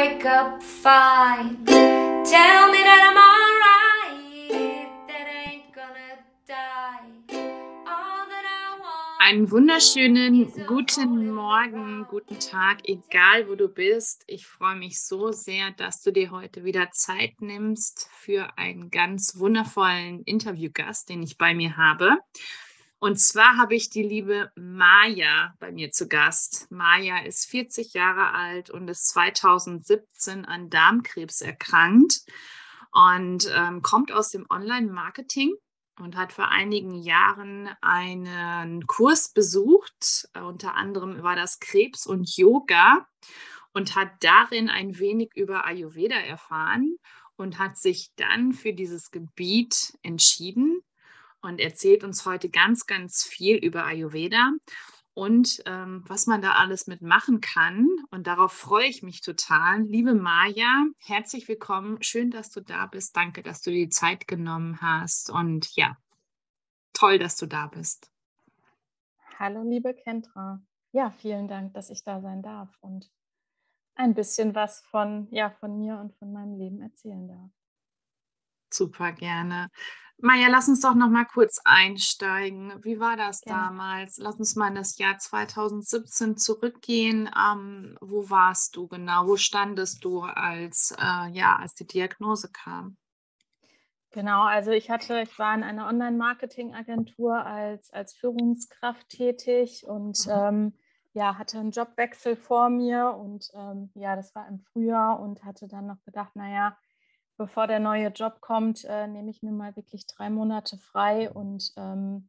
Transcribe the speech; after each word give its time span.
wake 0.00 0.24
up 0.24 0.62
fine. 0.62 1.62
Tell 1.66 2.72
me 2.72 2.80
that 2.88 3.02
I'm 3.08 3.18
alright, 3.30 4.88
that 5.08 5.26
I 5.28 5.52
ain't 5.52 5.74
gonna 5.74 6.16
die. 6.48 7.04
All 7.86 8.24
that 8.32 8.46
I 8.46 8.80
want. 8.80 9.20
Einen 9.20 9.50
wunderschönen 9.50 10.50
guten 10.66 11.34
Morgen, 11.34 12.06
guten 12.08 12.38
Tag, 12.38 12.78
egal 12.88 13.46
wo 13.48 13.56
du 13.56 13.68
bist. 13.68 14.24
Ich 14.26 14.46
freue 14.46 14.76
mich 14.76 15.02
so 15.02 15.32
sehr, 15.32 15.72
dass 15.72 16.00
du 16.02 16.12
dir 16.12 16.30
heute 16.30 16.64
wieder 16.64 16.90
Zeit 16.92 17.42
nimmst 17.42 18.08
für 18.10 18.56
einen 18.56 18.90
ganz 18.90 19.38
wundervollen 19.38 20.22
Interviewgast, 20.24 21.10
den 21.10 21.22
ich 21.22 21.36
bei 21.36 21.52
mir 21.52 21.76
habe. 21.76 22.16
Und 23.02 23.18
zwar 23.18 23.56
habe 23.56 23.74
ich 23.74 23.88
die 23.88 24.02
liebe 24.02 24.52
Maja 24.56 25.54
bei 25.58 25.72
mir 25.72 25.90
zu 25.90 26.06
Gast. 26.06 26.70
Maja 26.70 27.20
ist 27.24 27.46
40 27.46 27.94
Jahre 27.94 28.34
alt 28.34 28.68
und 28.68 28.88
ist 28.88 29.08
2017 29.08 30.44
an 30.44 30.68
Darmkrebs 30.68 31.40
erkrankt 31.40 32.20
und 32.92 33.50
ähm, 33.56 33.80
kommt 33.80 34.12
aus 34.12 34.28
dem 34.28 34.44
Online-Marketing 34.50 35.54
und 35.98 36.14
hat 36.14 36.34
vor 36.34 36.48
einigen 36.48 36.92
Jahren 36.92 37.70
einen 37.80 38.86
Kurs 38.86 39.32
besucht. 39.32 40.28
Unter 40.34 40.74
anderem 40.74 41.22
war 41.22 41.36
das 41.36 41.58
Krebs 41.58 42.06
und 42.06 42.36
Yoga 42.36 43.08
und 43.72 43.96
hat 43.96 44.10
darin 44.20 44.68
ein 44.68 44.98
wenig 44.98 45.30
über 45.34 45.64
Ayurveda 45.64 46.16
erfahren 46.16 46.98
und 47.36 47.58
hat 47.58 47.78
sich 47.78 48.12
dann 48.16 48.52
für 48.52 48.74
dieses 48.74 49.10
Gebiet 49.10 49.96
entschieden 50.02 50.82
und 51.42 51.60
erzählt 51.60 52.04
uns 52.04 52.26
heute 52.26 52.50
ganz, 52.50 52.86
ganz 52.86 53.24
viel 53.24 53.56
über 53.56 53.84
Ayurveda 53.84 54.52
und 55.14 55.62
ähm, 55.66 56.04
was 56.06 56.26
man 56.26 56.40
da 56.40 56.52
alles 56.52 56.86
mitmachen 56.86 57.40
kann. 57.40 57.88
Und 58.10 58.26
darauf 58.26 58.52
freue 58.52 58.86
ich 58.86 59.02
mich 59.02 59.20
total. 59.20 59.82
Liebe 59.82 60.14
Maja, 60.14 60.86
herzlich 60.98 61.48
willkommen. 61.48 62.02
Schön, 62.02 62.30
dass 62.30 62.50
du 62.50 62.60
da 62.60 62.86
bist. 62.86 63.16
Danke, 63.16 63.42
dass 63.42 63.62
du 63.62 63.70
dir 63.70 63.86
die 63.86 63.90
Zeit 63.90 64.28
genommen 64.28 64.80
hast. 64.80 65.30
Und 65.30 65.74
ja, 65.76 65.96
toll, 66.92 67.18
dass 67.18 67.36
du 67.36 67.46
da 67.46 67.66
bist. 67.66 68.10
Hallo, 69.38 69.62
liebe 69.62 69.94
Kendra. 69.94 70.62
Ja, 70.92 71.10
vielen 71.10 71.48
Dank, 71.48 71.74
dass 71.74 71.90
ich 71.90 72.04
da 72.04 72.20
sein 72.20 72.42
darf 72.42 72.68
und 72.80 73.10
ein 73.94 74.14
bisschen 74.14 74.54
was 74.54 74.80
von, 74.86 75.28
ja, 75.30 75.50
von 75.50 75.78
mir 75.78 75.98
und 75.98 76.14
von 76.14 76.32
meinem 76.32 76.56
Leben 76.56 76.80
erzählen 76.80 77.28
darf. 77.28 77.50
Super 78.72 79.12
gerne. 79.12 79.68
Maja, 80.22 80.48
lass 80.50 80.68
uns 80.68 80.80
doch 80.80 80.94
noch 80.94 81.08
mal 81.08 81.24
kurz 81.24 81.60
einsteigen. 81.64 82.72
Wie 82.84 83.00
war 83.00 83.16
das 83.16 83.40
Gerne. 83.40 83.62
damals? 83.62 84.18
Lass 84.18 84.36
uns 84.36 84.54
mal 84.54 84.68
in 84.68 84.74
das 84.74 84.98
Jahr 84.98 85.18
2017 85.18 86.36
zurückgehen. 86.36 87.30
Ähm, 87.34 87.96
wo 88.00 88.28
warst 88.28 88.76
du 88.76 88.86
genau? 88.86 89.26
Wo 89.26 89.36
standest 89.36 90.04
du, 90.04 90.20
als, 90.22 90.94
äh, 90.98 91.30
ja, 91.30 91.56
als 91.56 91.74
die 91.74 91.86
Diagnose 91.86 92.50
kam? 92.52 92.96
Genau, 94.12 94.42
also 94.42 94.72
ich 94.72 94.90
hatte, 94.90 95.22
ich 95.22 95.38
war 95.38 95.54
in 95.54 95.62
einer 95.62 95.86
Online-Marketing-Agentur 95.86 97.46
als, 97.46 97.90
als 97.92 98.12
Führungskraft 98.14 99.08
tätig 99.08 99.86
und 99.86 100.26
mhm. 100.26 100.32
ähm, 100.32 100.78
ja, 101.12 101.38
hatte 101.38 101.58
einen 101.58 101.70
Jobwechsel 101.70 102.36
vor 102.36 102.70
mir 102.70 103.16
und 103.16 103.50
ähm, 103.54 103.90
ja, 103.94 104.16
das 104.16 104.34
war 104.34 104.46
im 104.48 104.60
Frühjahr 104.60 105.20
und 105.20 105.44
hatte 105.44 105.66
dann 105.66 105.86
noch 105.86 106.02
gedacht, 106.04 106.34
naja, 106.34 106.76
bevor 107.40 107.66
der 107.66 107.80
neue 107.80 108.08
Job 108.08 108.42
kommt, 108.42 108.84
äh, 108.84 109.06
nehme 109.06 109.30
ich 109.30 109.42
mir 109.42 109.50
mal 109.50 109.74
wirklich 109.74 110.06
drei 110.06 110.28
Monate 110.28 110.76
frei 110.76 111.30
und 111.30 111.72
ähm, 111.78 112.28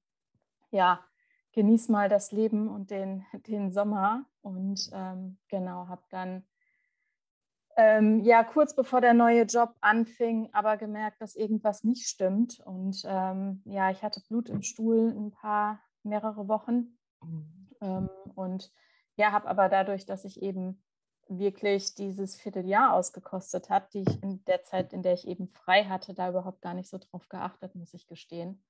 ja, 0.69 1.03
genieße 1.51 1.91
mal 1.91 2.07
das 2.07 2.31
Leben 2.31 2.69
und 2.69 2.91
den, 2.91 3.25
den 3.45 3.73
Sommer. 3.73 4.23
Und 4.41 4.89
ähm, 4.93 5.37
genau, 5.49 5.89
habe 5.89 6.03
dann 6.11 6.45
ähm, 7.75 8.21
ja 8.21 8.45
kurz 8.45 8.73
bevor 8.73 9.01
der 9.01 9.13
neue 9.13 9.43
Job 9.43 9.75
anfing, 9.81 10.47
aber 10.53 10.77
gemerkt, 10.77 11.19
dass 11.19 11.35
irgendwas 11.35 11.83
nicht 11.83 12.07
stimmt. 12.07 12.61
Und 12.61 13.03
ähm, 13.05 13.63
ja, 13.65 13.91
ich 13.91 14.03
hatte 14.03 14.21
Blut 14.29 14.47
im 14.47 14.61
Stuhl 14.61 15.09
ein 15.09 15.31
paar, 15.31 15.81
mehrere 16.03 16.47
Wochen. 16.47 16.97
Mhm. 17.21 17.67
Ähm, 17.81 18.09
und 18.35 18.71
ja, 19.17 19.33
habe 19.33 19.49
aber 19.49 19.67
dadurch, 19.67 20.05
dass 20.05 20.23
ich 20.23 20.41
eben 20.41 20.81
wirklich 21.37 21.95
dieses 21.95 22.35
Vierteljahr 22.35 22.93
ausgekostet 22.93 23.69
hat, 23.69 23.93
die 23.93 24.01
ich 24.01 24.23
in 24.23 24.43
der 24.45 24.63
Zeit, 24.63 24.93
in 24.93 25.03
der 25.03 25.13
ich 25.13 25.27
eben 25.27 25.47
frei 25.47 25.85
hatte, 25.85 26.13
da 26.13 26.29
überhaupt 26.29 26.61
gar 26.61 26.73
nicht 26.73 26.89
so 26.89 26.97
drauf 26.97 27.29
geachtet, 27.29 27.75
muss 27.75 27.93
ich 27.93 28.07
gestehen. 28.07 28.63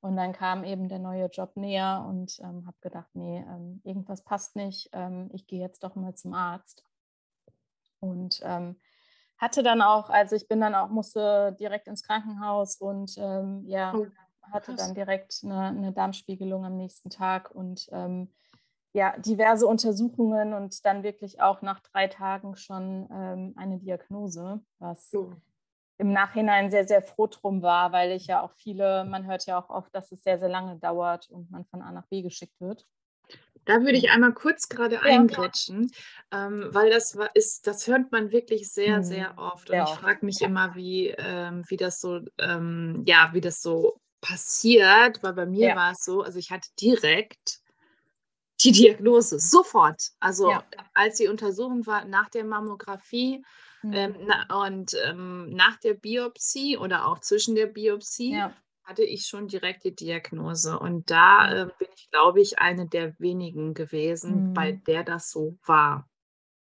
Und 0.00 0.16
dann 0.16 0.32
kam 0.32 0.64
eben 0.64 0.88
der 0.88 0.98
neue 0.98 1.26
Job 1.26 1.56
näher 1.56 2.04
und 2.08 2.38
ähm, 2.40 2.66
habe 2.66 2.76
gedacht, 2.80 3.08
nee, 3.14 3.38
ähm, 3.38 3.80
irgendwas 3.82 4.22
passt 4.22 4.54
nicht. 4.54 4.90
Ähm, 4.92 5.30
ich 5.32 5.46
gehe 5.46 5.60
jetzt 5.60 5.82
doch 5.82 5.94
mal 5.94 6.14
zum 6.14 6.34
Arzt. 6.34 6.84
Und 8.00 8.40
ähm, 8.44 8.76
hatte 9.38 9.62
dann 9.62 9.82
auch, 9.82 10.10
also 10.10 10.36
ich 10.36 10.48
bin 10.48 10.60
dann 10.60 10.74
auch, 10.74 10.88
musste 10.88 11.56
direkt 11.58 11.88
ins 11.88 12.02
Krankenhaus 12.02 12.76
und 12.76 13.16
ähm, 13.18 13.64
ja, 13.66 13.94
oh, 13.94 14.06
hatte 14.52 14.74
dann 14.74 14.94
direkt 14.94 15.40
eine, 15.42 15.68
eine, 15.68 15.92
Darmspiegelung 15.92 16.64
am 16.64 16.76
nächsten 16.76 17.10
Tag 17.10 17.50
und 17.50 17.88
ähm, 17.90 18.32
ja, 18.96 19.14
diverse 19.18 19.66
Untersuchungen 19.66 20.54
und 20.54 20.86
dann 20.86 21.02
wirklich 21.02 21.42
auch 21.42 21.60
nach 21.60 21.80
drei 21.80 22.06
Tagen 22.06 22.56
schon 22.56 23.06
ähm, 23.12 23.52
eine 23.56 23.76
Diagnose, 23.76 24.62
was 24.78 25.10
so. 25.10 25.34
im 25.98 26.14
Nachhinein 26.14 26.70
sehr, 26.70 26.86
sehr 26.86 27.02
froh 27.02 27.26
drum 27.26 27.60
war, 27.60 27.92
weil 27.92 28.12
ich 28.12 28.26
ja 28.26 28.40
auch 28.40 28.52
viele, 28.52 29.04
man 29.04 29.26
hört 29.26 29.44
ja 29.44 29.58
auch 29.58 29.68
oft, 29.68 29.94
dass 29.94 30.12
es 30.12 30.22
sehr, 30.22 30.38
sehr 30.38 30.48
lange 30.48 30.78
dauert 30.78 31.28
und 31.28 31.50
man 31.50 31.66
von 31.66 31.82
A 31.82 31.92
nach 31.92 32.06
B 32.06 32.22
geschickt 32.22 32.58
wird. 32.58 32.86
Da 33.66 33.82
würde 33.82 33.98
ich 33.98 34.10
einmal 34.10 34.32
kurz 34.32 34.66
gerade 34.70 34.94
ja. 34.94 35.02
eingrätschen, 35.02 35.90
ähm, 36.32 36.68
weil 36.70 36.88
das 36.88 37.18
war, 37.18 37.28
ist, 37.36 37.66
das 37.66 37.86
hört 37.86 38.12
man 38.12 38.30
wirklich 38.30 38.72
sehr, 38.72 38.98
mhm. 38.98 39.02
sehr 39.02 39.34
oft. 39.36 39.68
Und 39.68 39.76
sehr 39.76 39.84
ich 39.84 39.90
frage 39.90 40.24
mich 40.24 40.40
ja. 40.40 40.46
immer, 40.46 40.74
wie, 40.74 41.08
ähm, 41.18 41.64
wie 41.68 41.76
das 41.76 42.00
so, 42.00 42.20
ähm, 42.38 43.02
ja, 43.04 43.28
wie 43.34 43.42
das 43.42 43.60
so 43.60 44.00
passiert, 44.22 45.22
weil 45.22 45.34
bei 45.34 45.44
mir 45.44 45.68
ja. 45.68 45.76
war 45.76 45.92
es 45.92 46.02
so, 46.02 46.22
also 46.22 46.38
ich 46.38 46.50
hatte 46.50 46.70
direkt 46.80 47.60
die 48.64 48.72
Diagnose 48.72 49.38
sofort. 49.38 50.10
Also 50.20 50.50
ja. 50.50 50.64
als 50.94 51.18
die 51.18 51.28
Untersuchung 51.28 51.86
war 51.86 52.04
nach 52.04 52.30
der 52.30 52.44
Mammographie 52.44 53.44
mhm. 53.82 53.92
ähm, 53.92 54.16
na, 54.26 54.66
und 54.66 54.96
ähm, 55.04 55.50
nach 55.50 55.78
der 55.78 55.94
Biopsie 55.94 56.76
oder 56.76 57.06
auch 57.06 57.20
zwischen 57.20 57.54
der 57.54 57.66
Biopsie 57.66 58.32
ja. 58.32 58.52
hatte 58.84 59.04
ich 59.04 59.26
schon 59.26 59.48
direkt 59.48 59.84
die 59.84 59.94
Diagnose. 59.94 60.78
Und 60.78 61.10
da 61.10 61.52
äh, 61.52 61.66
bin 61.78 61.88
ich, 61.94 62.10
glaube 62.10 62.40
ich, 62.40 62.58
eine 62.58 62.88
der 62.88 63.18
wenigen 63.18 63.74
gewesen, 63.74 64.48
mhm. 64.48 64.54
bei 64.54 64.72
der 64.72 65.04
das 65.04 65.30
so 65.30 65.58
war. 65.64 66.08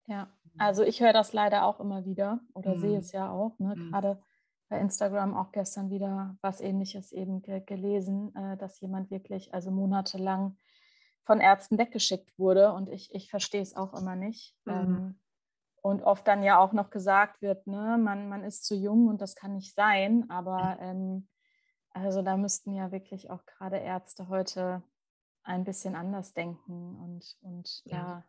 Ja, 0.07 0.27
also 0.57 0.83
ich 0.83 1.01
höre 1.01 1.13
das 1.13 1.33
leider 1.33 1.65
auch 1.65 1.79
immer 1.79 2.05
wieder 2.05 2.39
oder 2.53 2.75
mhm. 2.75 2.79
sehe 2.79 3.00
es 3.00 3.11
ja 3.11 3.29
auch, 3.31 3.57
ne? 3.59 3.75
Mhm. 3.75 3.91
gerade 3.91 4.21
bei 4.69 4.79
Instagram 4.79 5.35
auch 5.35 5.51
gestern 5.51 5.89
wieder 5.89 6.38
was 6.41 6.59
ähnliches 6.59 7.11
eben 7.11 7.41
ge 7.41 7.61
gelesen, 7.61 8.33
äh, 8.35 8.57
dass 8.57 8.79
jemand 8.81 9.11
wirklich 9.11 9.53
also 9.53 9.71
monatelang 9.71 10.57
von 11.25 11.39
Ärzten 11.39 11.78
weggeschickt 11.78 12.38
wurde. 12.38 12.73
Und 12.73 12.89
ich, 12.89 13.13
ich 13.13 13.29
verstehe 13.29 13.61
es 13.61 13.75
auch 13.75 13.94
immer 13.94 14.16
nicht. 14.16 14.56
Mhm. 14.66 14.73
Ähm, 14.73 15.19
und 15.81 16.01
oft 16.01 16.28
dann 16.28 16.44
ja 16.44 16.59
auch 16.59 16.72
noch 16.72 16.89
gesagt 16.89 17.41
wird, 17.41 17.67
ne, 17.67 17.97
man, 17.97 18.29
man 18.29 18.44
ist 18.44 18.63
zu 18.66 18.75
jung 18.75 19.07
und 19.07 19.22
das 19.22 19.35
kann 19.35 19.53
nicht 19.53 19.75
sein. 19.75 20.29
Aber 20.29 20.78
ähm, 20.79 21.28
also 21.91 22.22
da 22.22 22.38
müssten 22.38 22.73
ja 22.73 22.91
wirklich 22.91 23.29
auch 23.29 23.45
gerade 23.45 23.78
Ärzte 23.78 24.29
heute 24.29 24.81
ein 25.44 25.66
bisschen 25.66 25.95
anders 25.95 26.33
denken 26.33 26.97
und, 26.97 27.38
und 27.41 27.83
ja. 27.85 27.97
da 27.97 28.23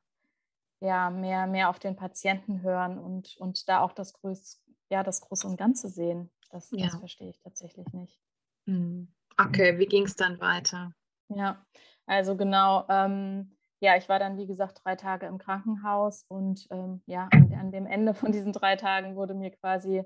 ja, 0.80 1.10
mehr, 1.10 1.46
mehr 1.46 1.70
auf 1.70 1.78
den 1.78 1.96
Patienten 1.96 2.62
hören 2.62 2.98
und, 2.98 3.36
und 3.38 3.68
da 3.68 3.80
auch 3.80 3.92
das, 3.92 4.12
Größ, 4.12 4.62
ja, 4.90 5.02
das 5.02 5.20
Große 5.22 5.46
und 5.46 5.56
Ganze 5.56 5.88
sehen. 5.88 6.30
Das, 6.50 6.70
ja. 6.72 6.86
das 6.86 6.96
verstehe 6.96 7.30
ich 7.30 7.40
tatsächlich 7.40 7.86
nicht. 7.92 8.20
Mhm. 8.66 9.12
Okay, 9.38 9.78
wie 9.78 9.86
ging 9.86 10.04
es 10.04 10.14
dann 10.14 10.38
weiter? 10.40 10.92
Ja, 11.28 11.64
also 12.06 12.36
genau, 12.36 12.84
ähm, 12.88 13.56
ja, 13.80 13.96
ich 13.96 14.08
war 14.08 14.18
dann, 14.18 14.38
wie 14.38 14.46
gesagt, 14.46 14.80
drei 14.84 14.96
Tage 14.96 15.26
im 15.26 15.38
Krankenhaus 15.38 16.24
und 16.28 16.66
ähm, 16.70 17.02
ja, 17.06 17.28
an, 17.32 17.52
an, 17.58 17.72
dem 17.72 17.86
Ende 17.86 18.14
von 18.14 18.32
diesen 18.32 18.52
drei 18.52 18.76
Tagen 18.76 19.16
wurde 19.16 19.34
mir 19.34 19.50
quasi 19.50 20.04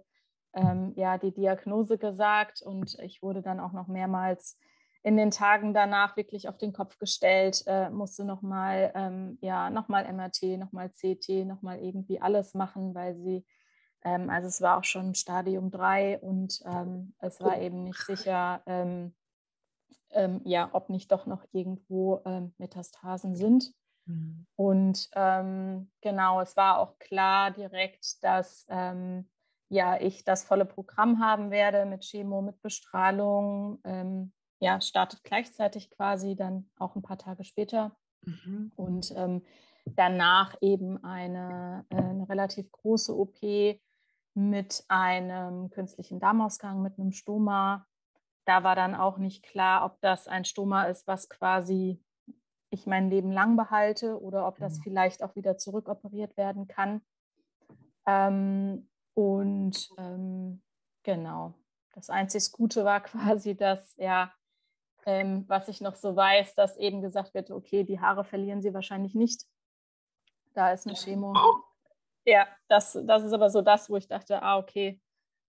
ähm, 0.54 0.92
ja, 0.96 1.18
die 1.18 1.32
Diagnose 1.32 1.98
gesagt 1.98 2.62
und 2.62 2.98
ich 3.00 3.22
wurde 3.22 3.42
dann 3.42 3.60
auch 3.60 3.72
noch 3.72 3.86
mehrmals 3.86 4.58
in 5.02 5.16
den 5.16 5.30
Tagen 5.30 5.74
danach 5.74 6.16
wirklich 6.16 6.48
auf 6.48 6.58
den 6.58 6.72
Kopf 6.72 6.98
gestellt, 6.98 7.62
äh, 7.66 7.88
musste 7.90 8.24
nochmal 8.24 8.92
ähm, 8.94 9.38
ja, 9.40 9.70
noch 9.70 9.88
MRT, 9.88 10.58
nochmal 10.58 10.90
CT, 10.90 11.46
nochmal 11.46 11.78
irgendwie 11.78 12.20
alles 12.20 12.54
machen, 12.54 12.94
weil 12.94 13.14
sie, 13.16 13.46
ähm, 14.02 14.28
also 14.28 14.48
es 14.48 14.60
war 14.60 14.78
auch 14.78 14.84
schon 14.84 15.14
Stadium 15.14 15.70
3 15.70 16.18
und 16.18 16.60
ähm, 16.66 17.14
es 17.20 17.40
war 17.40 17.60
eben 17.60 17.84
nicht 17.84 18.00
sicher, 18.00 18.62
ähm, 18.66 19.14
ähm, 20.10 20.40
ja, 20.44 20.70
ob 20.72 20.88
nicht 20.90 21.12
doch 21.12 21.26
noch 21.26 21.44
irgendwo 21.52 22.20
ähm, 22.24 22.54
Metastasen 22.58 23.36
sind. 23.36 23.72
Mhm. 24.06 24.46
Und 24.56 25.08
ähm, 25.14 25.90
genau, 26.00 26.40
es 26.40 26.56
war 26.56 26.78
auch 26.78 26.98
klar 26.98 27.50
direkt, 27.50 28.22
dass 28.22 28.66
ähm, 28.68 29.28
ja, 29.68 30.00
ich 30.00 30.24
das 30.24 30.44
volle 30.44 30.64
Programm 30.64 31.20
haben 31.20 31.50
werde 31.50 31.84
mit 31.84 32.02
Chemo, 32.02 32.40
mit 32.42 32.60
Bestrahlung. 32.62 33.80
Ähm, 33.84 34.32
ja, 34.60 34.80
startet 34.80 35.22
gleichzeitig 35.22 35.90
quasi 35.90 36.34
dann 36.34 36.70
auch 36.78 36.96
ein 36.96 37.02
paar 37.02 37.18
Tage 37.18 37.44
später. 37.44 37.96
Mhm. 38.22 38.72
Und 38.76 39.12
ähm, 39.14 39.42
danach 39.84 40.56
eben 40.60 41.02
eine, 41.04 41.84
äh, 41.90 41.96
eine 41.96 42.28
relativ 42.28 42.70
große 42.72 43.16
OP 43.16 43.38
mit 44.34 44.84
einem 44.88 45.70
künstlichen 45.70 46.18
Darmausgang, 46.18 46.82
mit 46.82 46.98
einem 46.98 47.12
Stoma. 47.12 47.86
Da 48.48 48.64
war 48.64 48.74
dann 48.74 48.94
auch 48.94 49.18
nicht 49.18 49.42
klar, 49.42 49.84
ob 49.84 50.00
das 50.00 50.26
ein 50.26 50.46
Stoma 50.46 50.84
ist, 50.84 51.06
was 51.06 51.28
quasi 51.28 52.02
ich 52.70 52.86
mein 52.86 53.10
Leben 53.10 53.30
lang 53.30 53.58
behalte 53.58 54.18
oder 54.22 54.46
ob 54.46 54.58
das 54.58 54.78
mhm. 54.78 54.82
vielleicht 54.84 55.22
auch 55.22 55.36
wieder 55.36 55.58
zurückoperiert 55.58 56.34
werden 56.38 56.66
kann. 56.66 57.02
Ähm, 58.06 58.88
und 59.12 59.90
ähm, 59.98 60.62
genau, 61.02 61.52
das 61.92 62.08
einzig 62.08 62.50
Gute 62.52 62.86
war 62.86 63.00
quasi, 63.02 63.54
dass 63.54 63.94
ja, 63.98 64.32
ähm, 65.04 65.44
was 65.46 65.68
ich 65.68 65.82
noch 65.82 65.94
so 65.94 66.16
weiß, 66.16 66.54
dass 66.54 66.78
eben 66.78 67.02
gesagt 67.02 67.34
wird, 67.34 67.50
okay, 67.50 67.84
die 67.84 68.00
Haare 68.00 68.24
verlieren 68.24 68.62
sie 68.62 68.72
wahrscheinlich 68.72 69.14
nicht. 69.14 69.44
Da 70.54 70.72
ist 70.72 70.86
eine 70.86 70.96
Chemo. 70.96 71.34
Oh. 71.36 71.60
Ja, 72.24 72.48
das, 72.68 72.98
das 73.04 73.24
ist 73.24 73.34
aber 73.34 73.50
so 73.50 73.60
das, 73.60 73.90
wo 73.90 73.98
ich 73.98 74.08
dachte, 74.08 74.40
ah, 74.40 74.56
okay, 74.56 75.02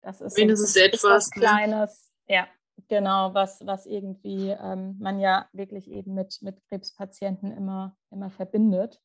das 0.00 0.20
ist, 0.20 0.36
so, 0.36 0.42
etwas, 0.78 1.02
was 1.02 1.30
ne? 1.30 1.40
Kleines. 1.40 2.12
Ja, 2.28 2.46
genau, 2.88 3.34
was, 3.34 3.64
was 3.66 3.86
irgendwie 3.86 4.50
ähm, 4.50 4.96
man 4.98 5.20
ja 5.20 5.48
wirklich 5.52 5.90
eben 5.90 6.14
mit, 6.14 6.38
mit 6.42 6.62
Krebspatienten 6.68 7.52
immer, 7.52 7.96
immer 8.10 8.30
verbindet. 8.30 9.00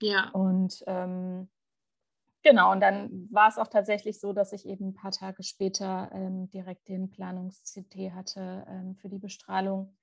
Ja. 0.00 0.30
Und 0.30 0.82
ähm, 0.86 1.50
genau, 2.42 2.72
und 2.72 2.80
dann 2.80 3.28
war 3.30 3.48
es 3.48 3.58
auch 3.58 3.68
tatsächlich 3.68 4.20
so, 4.20 4.32
dass 4.32 4.52
ich 4.52 4.66
eben 4.66 4.88
ein 4.88 4.94
paar 4.94 5.12
Tage 5.12 5.42
später 5.42 6.10
ähm, 6.12 6.48
direkt 6.50 6.88
den 6.88 7.10
Planungs-CT 7.10 8.12
hatte 8.14 8.64
ähm, 8.68 8.96
für 8.96 9.08
die 9.08 9.18
Bestrahlung. 9.18 9.96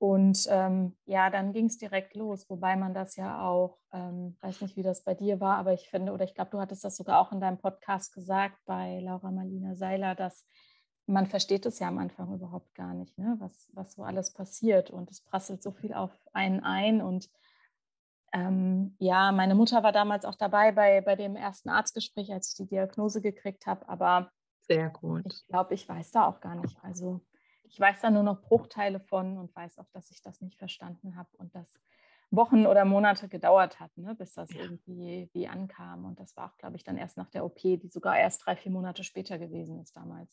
Und 0.00 0.46
ähm, 0.48 0.96
ja, 1.06 1.28
dann 1.28 1.52
ging 1.52 1.66
es 1.66 1.76
direkt 1.76 2.14
los, 2.14 2.48
wobei 2.48 2.76
man 2.76 2.94
das 2.94 3.16
ja 3.16 3.44
auch, 3.44 3.78
ähm, 3.92 4.36
weiß 4.40 4.60
nicht, 4.60 4.76
wie 4.76 4.84
das 4.84 5.02
bei 5.02 5.14
dir 5.14 5.40
war, 5.40 5.56
aber 5.56 5.72
ich 5.72 5.90
finde, 5.90 6.12
oder 6.12 6.24
ich 6.24 6.34
glaube, 6.34 6.52
du 6.52 6.60
hattest 6.60 6.84
das 6.84 6.96
sogar 6.96 7.18
auch 7.20 7.32
in 7.32 7.40
deinem 7.40 7.58
Podcast 7.58 8.14
gesagt 8.14 8.56
bei 8.64 9.00
Laura 9.00 9.32
Marlina 9.32 9.74
Seiler, 9.74 10.14
dass 10.14 10.46
man 11.08 11.26
versteht 11.26 11.66
es 11.66 11.78
ja 11.78 11.88
am 11.88 11.98
Anfang 11.98 12.32
überhaupt 12.34 12.74
gar 12.74 12.94
nicht, 12.94 13.16
ne? 13.18 13.36
was, 13.38 13.70
was 13.72 13.94
so 13.94 14.02
alles 14.02 14.32
passiert 14.32 14.90
und 14.90 15.10
es 15.10 15.22
prasselt 15.22 15.62
so 15.62 15.72
viel 15.72 15.94
auf 15.94 16.12
einen 16.32 16.62
ein 16.62 17.00
und 17.00 17.30
ähm, 18.32 18.94
ja, 18.98 19.32
meine 19.32 19.54
Mutter 19.54 19.82
war 19.82 19.92
damals 19.92 20.26
auch 20.26 20.34
dabei 20.34 20.72
bei, 20.72 21.00
bei 21.00 21.16
dem 21.16 21.34
ersten 21.34 21.70
Arztgespräch, 21.70 22.30
als 22.32 22.50
ich 22.50 22.56
die 22.56 22.66
Diagnose 22.66 23.22
gekriegt 23.22 23.66
habe, 23.66 23.88
aber 23.88 24.30
sehr 24.60 24.90
gut. 24.90 25.22
Ich 25.24 25.46
glaube, 25.46 25.72
ich 25.72 25.88
weiß 25.88 26.10
da 26.10 26.26
auch 26.26 26.40
gar 26.40 26.54
nicht. 26.54 26.76
Also 26.82 27.22
ich 27.64 27.80
weiß 27.80 28.02
da 28.02 28.10
nur 28.10 28.22
noch 28.22 28.42
Bruchteile 28.42 29.00
von 29.00 29.38
und 29.38 29.54
weiß 29.56 29.78
auch, 29.78 29.88
dass 29.92 30.10
ich 30.10 30.20
das 30.20 30.42
nicht 30.42 30.58
verstanden 30.58 31.16
habe 31.16 31.30
und 31.38 31.54
das 31.54 31.80
Wochen 32.30 32.66
oder 32.66 32.84
Monate 32.84 33.28
gedauert 33.28 33.80
hat, 33.80 33.96
ne, 33.96 34.14
bis 34.14 34.34
das 34.34 34.52
ja. 34.52 34.60
irgendwie 34.60 35.30
wie 35.32 35.48
ankam. 35.48 36.04
Und 36.04 36.20
das 36.20 36.36
war 36.36 36.50
auch, 36.50 36.58
glaube 36.58 36.76
ich, 36.76 36.84
dann 36.84 36.98
erst 36.98 37.16
nach 37.16 37.30
der 37.30 37.46
OP, 37.46 37.58
die 37.60 37.88
sogar 37.88 38.18
erst 38.18 38.44
drei, 38.44 38.56
vier 38.56 38.72
Monate 38.72 39.04
später 39.04 39.38
gewesen 39.38 39.80
ist 39.80 39.96
damals. 39.96 40.28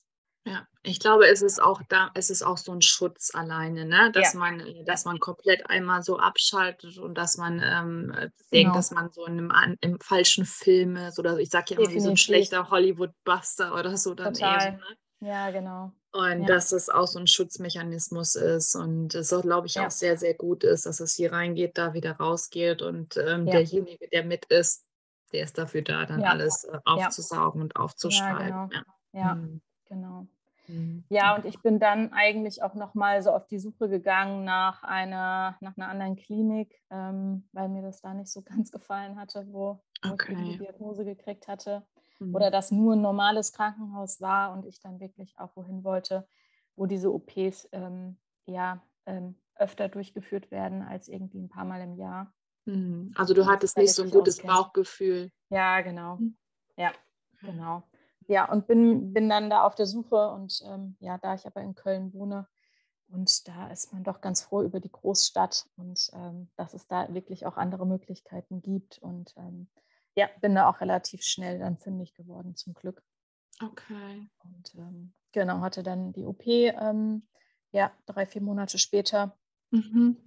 Ja, 0.47 0.67
ich 0.83 0.99
glaube, 0.99 1.27
es 1.27 1.41
ist 1.41 1.59
auch 1.59 1.81
da, 1.89 2.11
es 2.13 2.29
ist 2.29 2.43
auch 2.43 2.57
so 2.57 2.71
ein 2.71 2.83
Schutz 2.83 3.33
alleine, 3.33 3.85
ne? 3.85 4.11
dass 4.11 4.33
ja. 4.33 4.39
man, 4.39 4.63
dass 4.85 5.03
man 5.03 5.19
komplett 5.19 5.67
einmal 5.71 6.03
so 6.03 6.19
abschaltet 6.19 6.99
und 6.99 7.15
dass 7.15 7.37
man 7.37 7.59
ähm, 7.65 8.11
genau. 8.11 8.29
denkt, 8.53 8.75
dass 8.75 8.91
man 8.91 9.11
so 9.11 9.25
in 9.25 9.51
einem, 9.51 9.77
im 9.81 9.99
falschen 9.99 10.45
Film 10.45 10.97
ist 10.97 11.17
oder 11.17 11.39
ich 11.39 11.49
sage 11.49 11.73
ja 11.73 11.79
immer 11.79 11.89
wie 11.89 11.99
so 11.99 12.11
ein 12.11 12.17
schlechter 12.17 12.69
Hollywood-Buster 12.69 13.73
oder 13.73 13.97
so 13.97 14.13
dann 14.13 14.35
Total. 14.35 14.67
Eben, 14.67 14.77
ne? 14.77 14.97
Ja, 15.21 15.49
genau. 15.49 15.91
Und 16.11 16.41
ja. 16.41 16.45
dass 16.45 16.71
es 16.71 16.89
auch 16.89 17.07
so 17.07 17.17
ein 17.17 17.25
Schutzmechanismus 17.25 18.35
ist 18.35 18.75
und 18.75 19.15
es 19.15 19.33
auch, 19.33 19.41
glaube 19.41 19.65
ich, 19.65 19.75
ja. 19.75 19.87
auch 19.87 19.91
sehr, 19.91 20.15
sehr 20.17 20.35
gut 20.35 20.63
ist, 20.63 20.85
dass 20.85 20.99
es 20.99 21.15
hier 21.15 21.33
reingeht, 21.33 21.77
da 21.79 21.93
wieder 21.93 22.17
rausgeht 22.17 22.83
und 22.83 23.17
ähm, 23.17 23.47
derjenige, 23.47 24.07
der 24.09 24.23
mit 24.23 24.45
ist, 24.45 24.85
der 25.33 25.43
ist 25.43 25.57
dafür 25.57 25.81
da, 25.81 26.05
dann 26.05 26.23
alles 26.23 26.65
äh, 26.65 26.77
aufzusaugen 26.85 27.63
und 27.63 27.75
aufzuschreiben. 27.75 28.47
Ja, 28.49 28.67
genau. 28.67 28.83
Ja, 29.13 29.31
hm. 29.33 29.61
genau. 29.87 30.27
Mhm. 30.67 31.03
Ja, 31.09 31.35
und 31.35 31.45
ich 31.45 31.61
bin 31.61 31.79
dann 31.79 32.11
eigentlich 32.13 32.63
auch 32.63 32.73
nochmal 32.73 33.21
so 33.21 33.31
auf 33.31 33.47
die 33.47 33.59
Suche 33.59 33.89
gegangen 33.89 34.43
nach 34.43 34.83
einer, 34.83 35.57
nach 35.59 35.77
einer 35.77 35.89
anderen 35.89 36.15
Klinik, 36.15 36.81
ähm, 36.89 37.47
weil 37.51 37.69
mir 37.69 37.81
das 37.81 38.01
da 38.01 38.13
nicht 38.13 38.31
so 38.31 38.41
ganz 38.43 38.71
gefallen 38.71 39.19
hatte, 39.19 39.45
wo, 39.47 39.83
okay. 40.03 40.33
ich 40.33 40.37
die 40.37 40.57
Diagnose 40.57 41.05
gekriegt 41.05 41.47
hatte. 41.47 41.85
Mhm. 42.19 42.35
Oder 42.35 42.51
das 42.51 42.71
nur 42.71 42.93
ein 42.93 43.01
normales 43.01 43.53
Krankenhaus 43.53 44.21
war 44.21 44.53
und 44.53 44.65
ich 44.65 44.79
dann 44.79 44.99
wirklich 44.99 45.37
auch 45.37 45.55
wohin 45.55 45.83
wollte, 45.83 46.27
wo 46.75 46.85
diese 46.85 47.13
OPs 47.13 47.69
ähm, 47.71 48.17
ja 48.45 48.81
ähm, 49.05 49.35
öfter 49.55 49.87
durchgeführt 49.87 50.51
werden 50.51 50.81
als 50.81 51.07
irgendwie 51.07 51.39
ein 51.39 51.49
paar 51.49 51.65
Mal 51.65 51.81
im 51.81 51.95
Jahr. 51.95 52.33
Mhm. 52.65 53.11
Also 53.15 53.33
du 53.33 53.45
hattest 53.45 53.77
nicht 53.77 53.93
so 53.93 54.03
ein 54.03 54.09
gutes 54.09 54.39
auskennt. 54.39 54.53
Bauchgefühl. 54.53 55.31
Ja, 55.49 55.81
genau. 55.81 56.17
Mhm. 56.17 56.37
Ja, 56.77 56.91
genau 57.41 57.83
ja, 58.27 58.49
und 58.51 58.67
bin, 58.67 59.13
bin 59.13 59.29
dann 59.29 59.49
da 59.49 59.63
auf 59.63 59.75
der 59.75 59.85
Suche 59.85 60.29
und 60.29 60.61
ähm, 60.65 60.95
ja, 60.99 61.17
da 61.17 61.35
ich 61.35 61.45
aber 61.45 61.61
in 61.61 61.75
Köln 61.75 62.13
wohne 62.13 62.47
und 63.07 63.47
da 63.47 63.67
ist 63.67 63.93
man 63.93 64.03
doch 64.03 64.21
ganz 64.21 64.41
froh 64.41 64.63
über 64.63 64.79
die 64.79 64.91
Großstadt 64.91 65.67
und 65.75 66.09
ähm, 66.13 66.49
dass 66.55 66.73
es 66.73 66.87
da 66.87 67.13
wirklich 67.13 67.45
auch 67.45 67.57
andere 67.57 67.85
Möglichkeiten 67.85 68.61
gibt 68.61 68.97
und 68.97 69.33
ähm, 69.37 69.67
ja, 70.15 70.29
bin 70.41 70.55
da 70.55 70.69
auch 70.69 70.81
relativ 70.81 71.23
schnell 71.23 71.59
dann 71.59 71.77
fündig 71.77 72.13
geworden 72.13 72.55
zum 72.55 72.73
Glück. 72.73 73.03
Okay. 73.61 74.29
Und 74.43 74.75
ähm, 74.75 75.13
genau, 75.31 75.59
hatte 75.61 75.83
dann 75.83 76.13
die 76.13 76.25
OP, 76.25 76.45
ähm, 76.45 77.27
ja, 77.71 77.91
drei, 78.05 78.25
vier 78.25 78.41
Monate 78.41 78.77
später. 78.77 79.37
Mhm. 79.71 80.17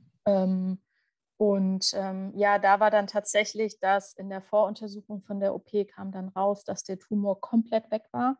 Und 1.38 1.92
ähm, 1.94 2.32
ja, 2.34 2.58
da 2.58 2.80
war 2.80 2.90
dann 2.90 3.06
tatsächlich, 3.06 3.78
dass 3.78 4.12
in 4.12 4.28
der 4.28 4.42
Voruntersuchung 4.42 5.22
von 5.22 5.38
der 5.38 5.54
OP 5.54 5.70
kam 5.86 6.10
dann 6.10 6.28
raus, 6.28 6.64
dass 6.64 6.82
der 6.82 6.98
Tumor 6.98 7.40
komplett 7.40 7.90
weg 7.92 8.02
war. 8.10 8.36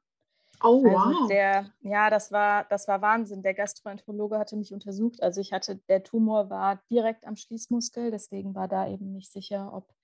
Oh, 0.61 0.85
also 0.85 0.91
wow. 0.91 1.29
Der, 1.29 1.73
ja, 1.83 2.11
das 2.11 2.33
war, 2.33 2.65
das 2.65 2.89
war 2.89 3.01
Wahnsinn. 3.01 3.45
Der 3.45 3.55
Gastroenterologe 3.55 4.37
hatte 4.37 4.57
mich 4.57 4.75
untersucht. 4.75 5.23
Also 5.23 5.41
ich 5.41 5.53
hatte, 5.53 5.77
der 5.89 6.03
Tumor 6.03 6.51
war 6.51 6.83
direkt 6.91 7.25
am 7.25 7.37
Schließmuskel, 7.37 8.11
deswegen 8.11 8.57
war 8.57 8.67
da 8.67 8.89
eben 8.89 9.13
nicht 9.13 9.31
sicher, 9.31 9.73
ob 9.73 9.95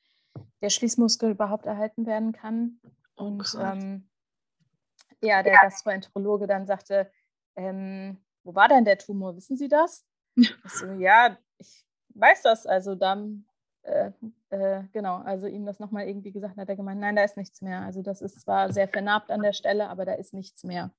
der 0.62 0.70
Schließmuskel 0.70 1.32
überhaupt 1.32 1.66
erhalten 1.66 2.06
werden 2.06 2.30
kann. 2.30 2.80
Oh 3.16 3.24
Und 3.24 3.56
ähm, 3.60 4.08
ja, 5.20 5.42
der 5.42 5.54
Gastroenterologe 5.54 6.46
dann 6.46 6.66
sagte, 6.66 7.10
ähm, 7.56 8.24
wo 8.44 8.54
war 8.54 8.68
denn 8.68 8.84
der 8.84 8.98
Tumor? 8.98 9.34
Wissen 9.34 9.56
Sie 9.56 9.68
das? 9.68 10.06
Ich 10.36 10.72
so, 10.72 10.86
ja, 10.94 11.38
ich 11.58 11.83
weiß 12.14 12.42
das. 12.42 12.66
Also 12.66 12.94
dann, 12.94 13.46
äh, 13.82 14.10
äh, 14.50 14.82
genau, 14.92 15.18
also 15.18 15.46
ihm 15.46 15.66
das 15.66 15.78
nochmal 15.78 16.08
irgendwie 16.08 16.32
gesagt, 16.32 16.56
hat 16.56 16.68
er 16.68 16.76
gemeint, 16.76 17.00
nein, 17.00 17.16
da 17.16 17.24
ist 17.24 17.36
nichts 17.36 17.60
mehr. 17.62 17.82
Also 17.82 18.02
das 18.02 18.22
ist 18.22 18.40
zwar 18.40 18.72
sehr 18.72 18.88
vernarbt 18.88 19.30
an 19.30 19.42
der 19.42 19.52
Stelle, 19.52 19.88
aber 19.88 20.04
da 20.04 20.14
ist 20.14 20.34
nichts 20.34 20.64
mehr. 20.64 20.90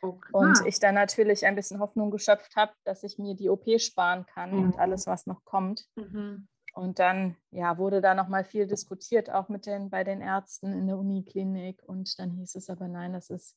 Okay. 0.00 0.30
Und 0.32 0.66
ich 0.66 0.78
dann 0.78 0.94
natürlich 0.94 1.44
ein 1.46 1.56
bisschen 1.56 1.80
Hoffnung 1.80 2.10
geschöpft 2.10 2.54
habe, 2.56 2.72
dass 2.84 3.02
ich 3.02 3.18
mir 3.18 3.34
die 3.34 3.48
OP 3.48 3.66
sparen 3.80 4.26
kann 4.26 4.52
mhm. 4.52 4.62
und 4.62 4.78
alles, 4.78 5.06
was 5.06 5.26
noch 5.26 5.44
kommt. 5.44 5.86
Mhm. 5.96 6.46
Und 6.74 7.00
dann 7.00 7.36
ja, 7.50 7.76
wurde 7.78 8.00
da 8.00 8.14
nochmal 8.14 8.44
viel 8.44 8.66
diskutiert, 8.68 9.30
auch 9.30 9.48
mit 9.48 9.66
den, 9.66 9.90
bei 9.90 10.04
den 10.04 10.20
Ärzten 10.20 10.72
in 10.72 10.86
der 10.86 10.96
Uniklinik. 10.96 11.82
Und 11.82 12.18
dann 12.20 12.30
hieß 12.30 12.54
es 12.54 12.70
aber, 12.70 12.86
nein, 12.86 13.12
das 13.12 13.30
ist, 13.30 13.56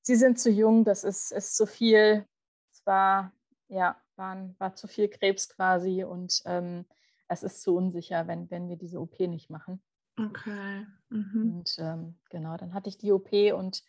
sie 0.00 0.16
sind 0.16 0.38
zu 0.38 0.50
jung, 0.50 0.84
das 0.84 1.04
ist, 1.04 1.30
ist 1.30 1.56
zu 1.56 1.66
viel. 1.66 2.26
Es 2.72 2.86
war 2.86 3.32
ja, 3.68 3.96
waren, 4.16 4.54
war 4.58 4.74
zu 4.74 4.86
viel 4.86 5.08
Krebs 5.08 5.48
quasi 5.48 6.04
und 6.04 6.42
ähm, 6.44 6.86
es 7.28 7.42
ist 7.42 7.62
zu 7.62 7.76
unsicher, 7.76 8.26
wenn, 8.26 8.50
wenn 8.50 8.68
wir 8.68 8.76
diese 8.76 9.00
OP 9.00 9.18
nicht 9.20 9.50
machen. 9.50 9.82
Okay. 10.18 10.86
Mhm. 11.08 11.56
Und 11.56 11.76
ähm, 11.78 12.18
genau, 12.30 12.56
dann 12.56 12.74
hatte 12.74 12.88
ich 12.88 12.98
die 12.98 13.12
OP 13.12 13.32
und 13.52 13.82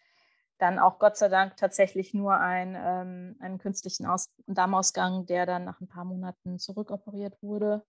dann 0.58 0.80
auch 0.80 1.00
Gott 1.00 1.18
sei 1.18 1.28
Dank 1.28 1.58
tatsächlich 1.58 2.14
nur 2.14 2.38
ein, 2.38 2.76
ähm, 2.78 3.36
einen 3.40 3.58
künstlichen 3.58 4.06
Aus 4.06 4.34
Darmausgang, 4.48 5.26
der 5.26 5.46
dann 5.46 5.66
nach 5.66 5.82
ein 5.82 5.88
paar 5.88 6.06
Monaten 6.06 6.60
zurückoperiert 6.60 7.42
wurde. 7.42 7.86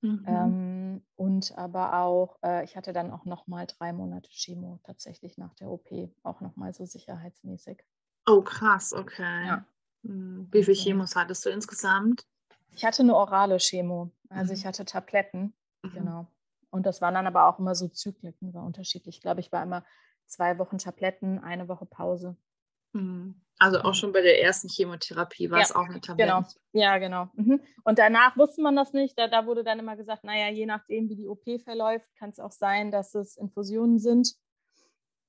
Mhm. 0.00 0.24
Ähm, 0.26 1.06
und 1.14 1.56
aber 1.56 2.00
auch, 2.00 2.38
äh, 2.42 2.64
ich 2.64 2.76
hatte 2.76 2.92
dann 2.92 3.12
auch 3.12 3.24
nochmal 3.24 3.66
drei 3.66 3.92
Monate 3.92 4.28
Chemo 4.30 4.80
tatsächlich 4.82 5.38
nach 5.38 5.54
der 5.54 5.70
OP, 5.70 6.12
auch 6.24 6.40
nochmal 6.40 6.74
so 6.74 6.84
sicherheitsmäßig. 6.84 7.84
Oh, 8.26 8.42
krass, 8.42 8.92
okay. 8.92 9.46
Ja. 9.46 9.64
Hm, 10.04 10.48
wie 10.50 10.64
viele 10.64 10.76
Chemos 10.76 11.16
hattest 11.16 11.44
du 11.44 11.50
insgesamt? 11.50 12.26
Ich 12.74 12.84
hatte 12.84 13.02
eine 13.02 13.14
orale 13.14 13.58
Chemo. 13.58 14.10
Also 14.28 14.52
mhm. 14.52 14.58
ich 14.58 14.66
hatte 14.66 14.84
Tabletten, 14.84 15.54
mhm. 15.82 15.92
genau. 15.92 16.26
Und 16.70 16.86
das 16.86 17.02
waren 17.02 17.14
dann 17.14 17.26
aber 17.26 17.48
auch 17.48 17.58
immer 17.58 17.74
so 17.74 17.88
Zykliken, 17.88 18.54
war 18.54 18.64
unterschiedlich. 18.64 19.16
Ich 19.16 19.22
glaube, 19.22 19.40
ich 19.40 19.52
war 19.52 19.62
immer 19.62 19.84
zwei 20.26 20.58
Wochen 20.58 20.78
Tabletten, 20.78 21.38
eine 21.38 21.68
Woche 21.68 21.84
Pause. 21.84 22.36
Mhm. 22.92 23.40
Also 23.58 23.80
auch 23.82 23.94
schon 23.94 24.12
bei 24.12 24.22
der 24.22 24.42
ersten 24.42 24.68
Chemotherapie 24.68 25.50
war 25.50 25.58
ja, 25.58 25.64
es 25.64 25.72
auch 25.72 25.84
eine 25.84 26.00
Tablette. 26.00 26.30
Genau, 26.30 26.46
ja, 26.72 26.98
genau. 26.98 27.28
Mhm. 27.34 27.60
Und 27.84 27.98
danach 27.98 28.36
wusste 28.36 28.62
man 28.62 28.74
das 28.74 28.92
nicht. 28.92 29.16
Da, 29.18 29.28
da 29.28 29.46
wurde 29.46 29.62
dann 29.62 29.78
immer 29.78 29.96
gesagt, 29.96 30.24
naja, 30.24 30.48
je 30.48 30.66
nachdem, 30.66 31.08
wie 31.08 31.14
die 31.14 31.28
OP 31.28 31.44
verläuft, 31.62 32.08
kann 32.16 32.30
es 32.30 32.40
auch 32.40 32.50
sein, 32.50 32.90
dass 32.90 33.14
es 33.14 33.36
Infusionen 33.36 33.98
sind. 33.98 34.34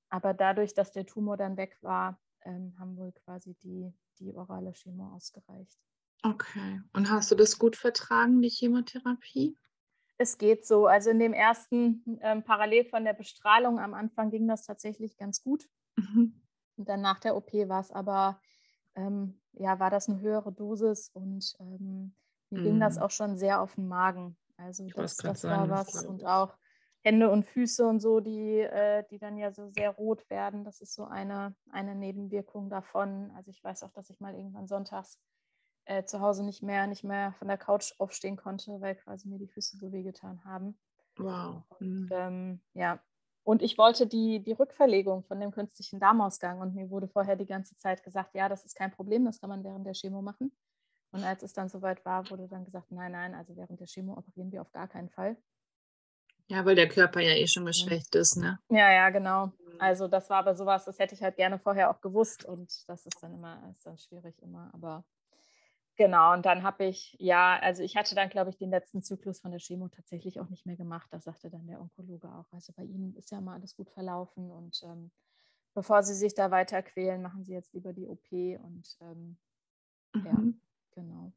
Aber 0.10 0.34
dadurch, 0.34 0.74
dass 0.74 0.92
der 0.92 1.06
Tumor 1.06 1.38
dann 1.38 1.58
weg 1.58 1.78
war, 1.82 2.20
ähm, 2.44 2.74
haben 2.80 2.98
wohl 2.98 3.12
quasi 3.12 3.56
die 3.64 3.94
die 4.20 4.34
orale 4.34 4.74
Chemo 4.74 5.14
ausgereicht. 5.14 5.80
Okay. 6.24 6.82
Und 6.94 7.10
hast 7.10 7.32
du 7.32 7.36
das 7.36 7.60
gut 7.60 7.76
vertragen, 7.76 8.42
die 8.42 8.50
Chemotherapie? 8.50 9.58
es 10.18 10.38
geht 10.38 10.66
so. 10.66 10.88
Also 10.88 11.10
in 11.10 11.20
dem 11.20 11.34
ersten, 11.34 12.20
ähm, 12.22 12.44
parallel 12.44 12.86
von 12.86 13.04
der 13.04 13.14
Bestrahlung 13.14 13.80
am 13.80 13.94
Anfang 13.94 14.30
ging 14.30 14.48
das 14.48 14.66
tatsächlich 14.66 15.18
ganz 15.18 15.44
gut. 15.44 15.68
Mhm. 15.96 16.42
Und 16.78 16.90
dann 16.90 17.02
nach 17.02 17.20
der 17.20 17.36
OP 17.36 17.54
war 17.54 17.82
es 17.82 17.92
aber, 17.92 18.42
ähm, 18.96 19.40
ja, 19.54 19.80
war 19.80 19.90
das 19.90 20.10
eine 20.10 20.20
höhere 20.20 20.52
Dosis 20.52 21.10
und 21.10 21.56
ähm, 21.60 22.16
mir 22.50 22.62
mhm. 22.62 22.64
ging 22.64 22.80
das 22.80 22.96
mhm. 22.96 23.04
auch 23.04 23.12
schon 23.12 23.38
sehr 23.38 23.62
auf 23.62 23.76
den 23.76 23.88
Magen. 23.88 24.38
Also 24.58 24.88
das, 24.96 25.18
das 25.18 25.44
war 25.44 25.70
was. 25.70 26.06
Und 26.06 26.26
auch 26.26 26.56
Hände 27.04 27.30
und 27.30 27.46
Füße 27.46 27.86
und 27.86 28.00
so, 28.00 28.22
die, 28.22 28.60
äh, 28.60 29.04
die 29.12 29.20
dann 29.20 29.38
ja 29.38 29.52
so 29.52 29.70
sehr 29.70 29.90
rot 29.90 30.30
werden. 30.30 30.64
Das 30.64 30.80
ist 30.80 30.94
so 30.94 31.04
eine, 31.04 31.54
eine 31.70 31.96
Nebenwirkung 31.96 32.70
davon. 32.70 33.32
Also 33.36 33.52
ich 33.52 33.64
weiß 33.64 33.84
auch, 33.84 33.92
dass 33.92 34.10
ich 34.10 34.22
mal 34.22 34.34
irgendwann 34.36 34.68
sonntags 34.68 35.20
äh, 35.86 36.06
zu 36.06 36.22
Hause 36.22 36.46
nicht 36.46 36.64
mehr, 36.64 36.88
nicht 36.88 37.04
mehr 37.04 37.34
von 37.34 37.50
der 37.50 37.58
Couch 37.58 37.94
aufstehen 37.98 38.38
konnte, 38.38 38.80
weil 38.80 38.96
quasi 38.96 39.28
mir 39.28 39.38
die 39.38 39.50
Füße 39.50 39.76
so 39.76 39.92
wehgetan 39.92 40.44
haben. 40.46 40.78
Wow. 41.18 41.64
Und, 41.80 42.06
mhm. 42.06 42.10
ähm, 42.12 42.62
ja. 42.74 43.00
Und 43.44 43.62
ich 43.62 43.78
wollte 43.78 44.08
die, 44.08 44.42
die 44.42 44.54
Rückverlegung 44.54 45.24
von 45.24 45.42
dem 45.42 45.52
künstlichen 45.52 46.00
Darmausgang 46.00 46.62
und 46.62 46.74
mir 46.74 46.90
wurde 46.90 47.10
vorher 47.10 47.36
die 47.36 47.46
ganze 47.46 47.76
Zeit 47.76 48.02
gesagt, 48.02 48.34
ja, 48.34 48.48
das 48.48 48.64
ist 48.64 48.76
kein 48.76 48.92
Problem, 48.92 49.26
das 49.26 49.42
kann 49.42 49.50
man 49.50 49.66
während 49.66 49.86
der 49.86 49.94
Chemo 49.94 50.22
machen. 50.22 50.54
Und 51.12 51.26
als 51.26 51.44
es 51.44 51.52
dann 51.52 51.68
soweit 51.68 52.06
war, 52.06 52.30
wurde 52.32 52.48
dann 52.48 52.64
gesagt, 52.64 52.92
nein, 52.92 53.12
nein, 53.12 53.36
also 53.36 53.58
während 53.58 53.82
der 53.82 53.88
Chemo 53.88 54.18
operieren 54.18 54.54
wir 54.54 54.62
auf 54.62 54.72
gar 54.72 54.88
keinen 54.88 55.10
Fall. 55.10 55.36
Ja, 56.48 56.66
weil 56.66 56.76
der 56.76 56.88
Körper 56.88 57.22
ja 57.22 57.32
eh 57.32 57.48
schon 57.48 57.66
geschwächt 57.66 58.16
ist, 58.16 58.38
ne? 58.38 58.60
Ja, 58.70 58.92
ja, 58.92 59.10
genau. 59.10 59.48
Mhm. 59.48 59.54
Also 59.80 60.08
das 60.08 60.30
war 60.30 60.40
aber 60.40 60.56
sowas, 60.56 60.86
das 60.86 61.00
hätte 61.00 61.16
ich 61.16 61.24
halt 61.24 61.36
gerne 61.36 61.58
vorher 61.58 61.90
auch 61.90 62.02
gewusst 62.02 62.46
und 62.46 62.70
das 62.88 63.06
ist 63.06 63.22
dann 63.22 63.34
immer, 63.34 63.62
ist 63.72 63.86
dann 63.86 63.98
schwierig 63.98 64.42
immer, 64.42 64.70
aber 64.74 65.04
Genau, 65.96 66.34
und 66.34 66.46
dann 66.48 66.64
habe 66.64 66.86
ich, 66.86 67.16
ja, 67.20 67.60
also 67.60 67.84
ich 67.84 67.96
hatte 67.96 68.16
dann, 68.16 68.30
glaube 68.30 68.50
ich, 68.50 68.58
den 68.58 68.72
letzten 68.72 69.04
Zyklus 69.04 69.40
von 69.40 69.52
der 69.52 69.60
Chemo 69.60 69.90
tatsächlich 69.90 70.40
auch 70.40 70.50
nicht 70.50 70.66
mehr 70.66 70.76
gemacht. 70.76 71.08
Das 71.12 71.26
sagte 71.26 71.52
dann 71.52 71.68
der 71.68 71.80
Onkologe 71.80 72.28
auch. 72.30 72.52
Also 72.52 72.74
bei 72.74 72.84
Ihnen 72.84 73.16
ist 73.16 73.30
ja 73.30 73.42
mal 73.42 73.56
alles 73.56 73.76
gut 73.76 73.92
verlaufen 73.92 74.50
und 74.50 74.82
ähm, 74.84 75.12
bevor 75.76 76.02
Sie 76.02 76.16
sich 76.16 76.34
da 76.34 76.50
weiter 76.50 76.82
quälen, 76.82 77.22
machen 77.22 77.44
Sie 77.44 77.54
jetzt 77.54 77.74
lieber 77.74 77.94
die 77.94 78.08
OP 78.08 78.32
und 78.32 78.98
ähm, 79.02 79.38
mhm. 80.16 80.26
ja, 80.26 80.44
genau. 80.96 81.32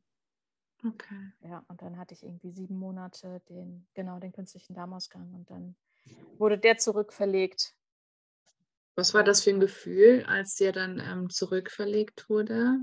Okay. 0.87 1.33
Ja, 1.41 1.65
und 1.69 1.83
dann 1.83 1.97
hatte 1.99 2.15
ich 2.15 2.23
irgendwie 2.23 2.51
sieben 2.51 2.79
Monate 2.79 3.41
den, 3.49 3.87
genau, 3.95 4.19
den 4.19 4.33
künstlichen 4.33 4.75
Darmausgang 4.75 5.33
und 5.35 5.51
dann 5.51 5.77
wurde 6.39 6.59
der 6.59 6.77
zurückverlegt. 6.79 7.75
Was 8.95 9.13
war 9.13 9.25
das 9.25 9.43
für 9.43 9.51
ein 9.51 9.61
Gefühl, 9.61 10.25
als 10.27 10.55
der 10.55 10.73
dann 10.73 11.01
ähm, 11.01 11.29
zurückverlegt 11.31 12.31
wurde? 12.31 12.79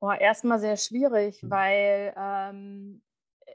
Boah, 0.00 0.16
erstmal 0.16 0.58
sehr 0.58 0.76
schwierig, 0.76 1.42
mhm. 1.42 1.50
weil 1.50 2.14
ähm, 2.16 3.02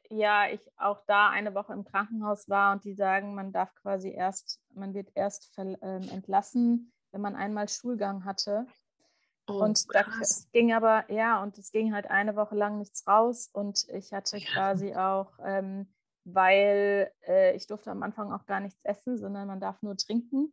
ja 0.09 0.47
ich 0.49 0.61
auch 0.77 1.03
da 1.07 1.29
eine 1.29 1.53
Woche 1.55 1.73
im 1.73 1.83
Krankenhaus 1.83 2.47
war 2.47 2.73
und 2.73 2.83
die 2.83 2.93
sagen, 2.93 3.35
man 3.35 3.51
darf 3.51 3.73
quasi 3.75 4.11
erst, 4.11 4.61
man 4.73 4.93
wird 4.93 5.09
erst 5.15 5.51
ähm, 5.57 5.77
entlassen, 5.81 6.93
wenn 7.11 7.21
man 7.21 7.35
einmal 7.35 7.67
Schulgang 7.67 8.25
hatte. 8.25 8.67
Oh, 9.47 9.63
und 9.63 9.93
da, 9.93 10.03
es 10.21 10.49
ging 10.51 10.73
aber, 10.73 11.09
ja, 11.11 11.41
und 11.43 11.57
es 11.57 11.71
ging 11.71 11.93
halt 11.93 12.09
eine 12.09 12.35
Woche 12.35 12.55
lang 12.55 12.79
nichts 12.79 13.07
raus 13.07 13.49
und 13.53 13.87
ich 13.89 14.11
hatte 14.11 14.39
quasi 14.39 14.95
auch, 14.95 15.31
ähm, 15.43 15.87
weil 16.23 17.11
äh, 17.27 17.55
ich 17.55 17.67
durfte 17.67 17.91
am 17.91 18.01
Anfang 18.01 18.31
auch 18.31 18.45
gar 18.47 18.59
nichts 18.59 18.83
essen, 18.83 19.17
sondern 19.17 19.47
man 19.47 19.59
darf 19.59 19.81
nur 19.83 19.95
trinken. 19.95 20.51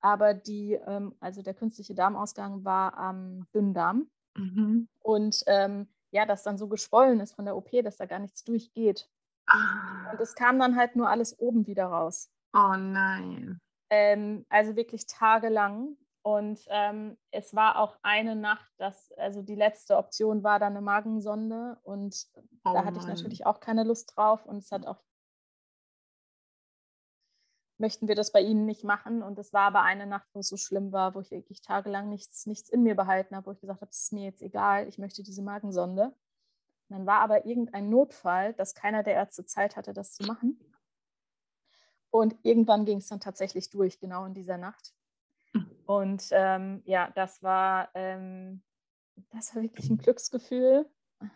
Aber 0.00 0.34
die, 0.34 0.74
ähm, 0.74 1.14
also 1.20 1.42
der 1.42 1.54
künstliche 1.54 1.94
Darmausgang 1.94 2.64
war 2.64 2.98
am 2.98 3.46
Dünndarm. 3.54 4.10
Mhm. 4.36 4.88
Und 5.00 5.42
ähm, 5.46 5.88
ja, 6.10 6.26
das 6.26 6.42
dann 6.42 6.58
so 6.58 6.68
geschwollen 6.68 7.20
ist 7.20 7.34
von 7.34 7.46
der 7.46 7.56
OP, 7.56 7.70
dass 7.82 7.96
da 7.96 8.06
gar 8.06 8.18
nichts 8.18 8.44
durchgeht. 8.44 9.08
Ah. 9.46 10.10
Und 10.12 10.20
es 10.20 10.34
kam 10.34 10.58
dann 10.58 10.76
halt 10.76 10.96
nur 10.96 11.08
alles 11.08 11.38
oben 11.38 11.66
wieder 11.66 11.86
raus. 11.86 12.30
Oh 12.52 12.74
nein. 12.76 13.60
Ähm, 13.90 14.44
also 14.48 14.76
wirklich 14.76 15.06
tagelang. 15.06 15.96
Und 16.26 16.58
ähm, 16.70 17.16
es 17.30 17.54
war 17.54 17.78
auch 17.78 18.00
eine 18.02 18.34
Nacht, 18.34 18.72
dass, 18.78 19.12
also 19.12 19.42
die 19.42 19.54
letzte 19.54 19.96
Option 19.96 20.42
war 20.42 20.58
dann 20.58 20.72
eine 20.72 20.80
Magensonde. 20.80 21.78
Und 21.84 22.26
oh 22.64 22.72
da 22.72 22.84
hatte 22.84 22.96
Mann. 22.96 23.02
ich 23.02 23.06
natürlich 23.06 23.46
auch 23.46 23.60
keine 23.60 23.84
Lust 23.84 24.16
drauf. 24.16 24.44
Und 24.44 24.56
es 24.58 24.72
hat 24.72 24.88
auch 24.88 25.00
möchten 27.78 28.08
wir 28.08 28.16
das 28.16 28.32
bei 28.32 28.40
Ihnen 28.40 28.66
nicht 28.66 28.82
machen. 28.82 29.22
Und 29.22 29.38
es 29.38 29.52
war 29.52 29.68
aber 29.68 29.82
eine 29.82 30.04
Nacht, 30.04 30.26
wo 30.32 30.40
es 30.40 30.48
so 30.48 30.56
schlimm 30.56 30.90
war, 30.90 31.14
wo 31.14 31.20
ich 31.20 31.30
wirklich 31.30 31.62
tagelang 31.62 32.08
nichts, 32.08 32.44
nichts 32.46 32.70
in 32.70 32.82
mir 32.82 32.96
behalten 32.96 33.36
habe, 33.36 33.46
wo 33.46 33.52
ich 33.52 33.60
gesagt 33.60 33.82
habe, 33.82 33.90
es 33.92 34.02
ist 34.02 34.12
mir 34.12 34.24
jetzt 34.24 34.42
egal, 34.42 34.88
ich 34.88 34.98
möchte 34.98 35.22
diese 35.22 35.42
Magensonde. 35.42 36.06
Und 36.06 36.96
dann 36.96 37.06
war 37.06 37.20
aber 37.20 37.46
irgendein 37.46 37.88
Notfall, 37.88 38.52
dass 38.54 38.74
keiner 38.74 39.04
der 39.04 39.14
Ärzte 39.14 39.46
Zeit 39.46 39.76
hatte, 39.76 39.92
das 39.92 40.14
zu 40.14 40.24
machen. 40.24 40.58
Und 42.10 42.34
irgendwann 42.42 42.84
ging 42.84 42.98
es 42.98 43.06
dann 43.06 43.20
tatsächlich 43.20 43.70
durch, 43.70 44.00
genau 44.00 44.24
in 44.24 44.34
dieser 44.34 44.58
Nacht. 44.58 44.95
Und 45.86 46.28
ähm, 46.32 46.82
ja, 46.84 47.10
das 47.14 47.42
war, 47.42 47.90
ähm, 47.94 48.62
das 49.30 49.54
war 49.54 49.62
wirklich 49.62 49.88
ein 49.88 49.98
Glücksgefühl, 49.98 50.88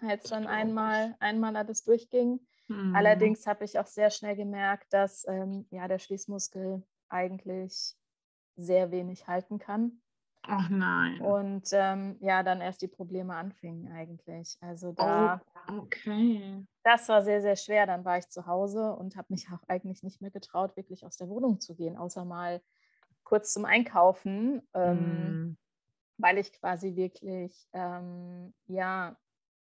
als 0.02 0.28
dann 0.28 0.46
einmal, 0.46 1.16
einmal 1.20 1.56
alles 1.56 1.84
durchging. 1.84 2.40
Mhm. 2.68 2.94
Allerdings 2.94 3.46
habe 3.46 3.64
ich 3.64 3.78
auch 3.78 3.86
sehr 3.86 4.10
schnell 4.10 4.36
gemerkt, 4.36 4.92
dass 4.92 5.26
ähm, 5.28 5.66
ja, 5.70 5.88
der 5.88 5.98
Schließmuskel 5.98 6.82
eigentlich 7.08 7.96
sehr 8.56 8.90
wenig 8.90 9.26
halten 9.26 9.58
kann. 9.58 10.02
Ach 10.42 10.68
nein. 10.70 11.20
Und 11.20 11.68
ähm, 11.72 12.16
ja, 12.20 12.42
dann 12.42 12.60
erst 12.60 12.82
die 12.82 12.88
Probleme 12.88 13.34
anfingen 13.34 13.92
eigentlich. 13.92 14.56
Also 14.60 14.92
da. 14.92 15.40
Oh, 15.68 15.78
okay. 15.80 16.66
Das 16.82 17.08
war 17.08 17.22
sehr, 17.22 17.42
sehr 17.42 17.56
schwer. 17.56 17.86
Dann 17.86 18.04
war 18.04 18.18
ich 18.18 18.28
zu 18.28 18.46
Hause 18.46 18.94
und 18.94 19.16
habe 19.16 19.28
mich 19.30 19.48
auch 19.52 19.62
eigentlich 19.68 20.02
nicht 20.02 20.22
mehr 20.22 20.30
getraut, 20.30 20.76
wirklich 20.76 21.04
aus 21.04 21.16
der 21.18 21.28
Wohnung 21.28 21.60
zu 21.60 21.74
gehen, 21.74 21.96
außer 21.96 22.24
mal 22.24 22.62
kurz 23.30 23.52
zum 23.52 23.64
Einkaufen, 23.64 24.60
ähm, 24.74 24.96
mm. 24.98 25.56
weil 26.18 26.36
ich 26.36 26.52
quasi 26.52 26.96
wirklich 26.96 27.68
ähm, 27.72 28.52
ja 28.66 29.16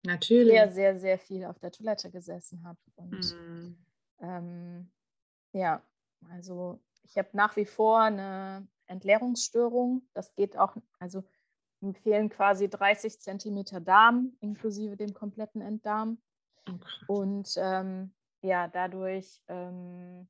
Natürlich. 0.04 0.52
sehr, 0.52 0.72
sehr, 0.72 0.98
sehr 0.98 1.18
viel 1.18 1.44
auf 1.44 1.60
der 1.60 1.70
Toilette 1.70 2.10
gesessen 2.10 2.64
habe. 2.64 2.78
Und 2.96 3.32
mhm. 3.32 3.78
ähm, 4.20 4.90
ja, 5.52 5.80
also 6.30 6.82
ich 7.04 7.16
habe 7.16 7.28
nach 7.32 7.54
wie 7.54 7.64
vor 7.64 8.00
eine 8.00 8.66
Entleerungsstörung. 8.86 10.02
Das 10.14 10.34
geht 10.34 10.58
auch, 10.58 10.74
also 10.98 11.22
mir 11.80 11.94
fehlen 11.94 12.30
quasi 12.30 12.68
30 12.68 13.20
Zentimeter 13.20 13.80
Darm, 13.80 14.36
inklusive 14.40 14.96
dem 14.96 15.14
kompletten 15.14 15.62
Enddarm. 15.62 16.18
Okay. 16.68 17.04
Und 17.06 17.54
ähm, 17.56 18.12
ja, 18.42 18.66
dadurch 18.66 19.40
ähm, 19.46 20.28